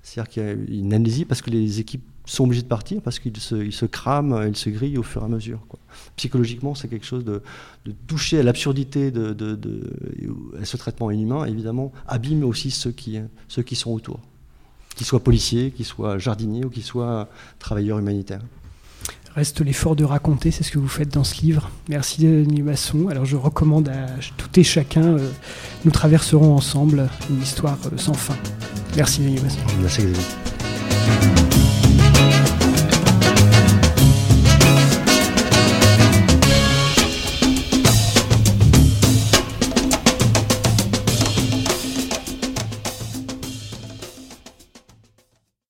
C'est-à-dire 0.02 0.30
qu'il 0.30 0.42
y 0.42 0.46
a 0.46 0.52
une 0.80 0.92
amnésie 0.92 1.24
parce 1.24 1.42
que 1.42 1.50
les 1.50 1.78
équipes 1.78 2.04
sont 2.24 2.44
obligées 2.44 2.62
de 2.62 2.68
partir, 2.68 3.00
parce 3.02 3.18
qu'ils 3.18 3.36
se, 3.36 3.54
ils 3.54 3.72
se 3.72 3.86
crament, 3.86 4.46
ils 4.48 4.56
se 4.56 4.70
grillent 4.70 4.98
au 4.98 5.02
fur 5.02 5.22
et 5.22 5.24
à 5.24 5.28
mesure. 5.28 5.60
Psychologiquement, 6.16 6.74
c'est 6.74 6.88
quelque 6.88 7.06
chose 7.06 7.24
de, 7.24 7.42
toucher 8.06 8.38
à 8.38 8.42
l'absurdité 8.42 9.10
de, 9.10 9.36
ce 10.62 10.76
traitement 10.76 11.10
inhumain, 11.10 11.44
évidemment, 11.44 11.92
abîme 12.06 12.44
aussi 12.44 12.70
ceux 12.70 12.92
qui, 12.92 13.18
ceux 13.48 13.62
qui 13.62 13.76
sont 13.76 13.90
autour, 13.90 14.20
qu'ils 14.94 15.06
soient 15.06 15.20
policiers, 15.20 15.70
qu'ils 15.70 15.86
soient 15.86 16.18
jardiniers 16.18 16.64
ou 16.64 16.70
qu'ils 16.70 16.84
soient 16.84 17.28
travailleurs 17.58 17.98
humanitaires. 17.98 18.42
Reste 19.34 19.60
l'effort 19.60 19.94
de 19.94 20.04
raconter, 20.04 20.50
c'est 20.50 20.64
ce 20.64 20.72
que 20.72 20.78
vous 20.78 20.88
faites 20.88 21.12
dans 21.14 21.22
ce 21.22 21.40
livre. 21.42 21.70
Merci 21.88 22.22
Denis 22.22 22.62
Masson. 22.62 23.06
Alors 23.08 23.24
je 23.24 23.36
recommande 23.36 23.88
à 23.88 24.06
tout 24.36 24.58
et 24.58 24.64
chacun, 24.64 25.18
euh, 25.18 25.30
nous 25.84 25.92
traverserons 25.92 26.54
ensemble 26.54 27.08
une 27.30 27.40
histoire 27.40 27.78
euh, 27.92 27.96
sans 27.96 28.14
fin. 28.14 28.36
Merci 28.96 29.20
Denis 29.20 29.40
Masson. 29.40 29.60
Merci 29.80 30.02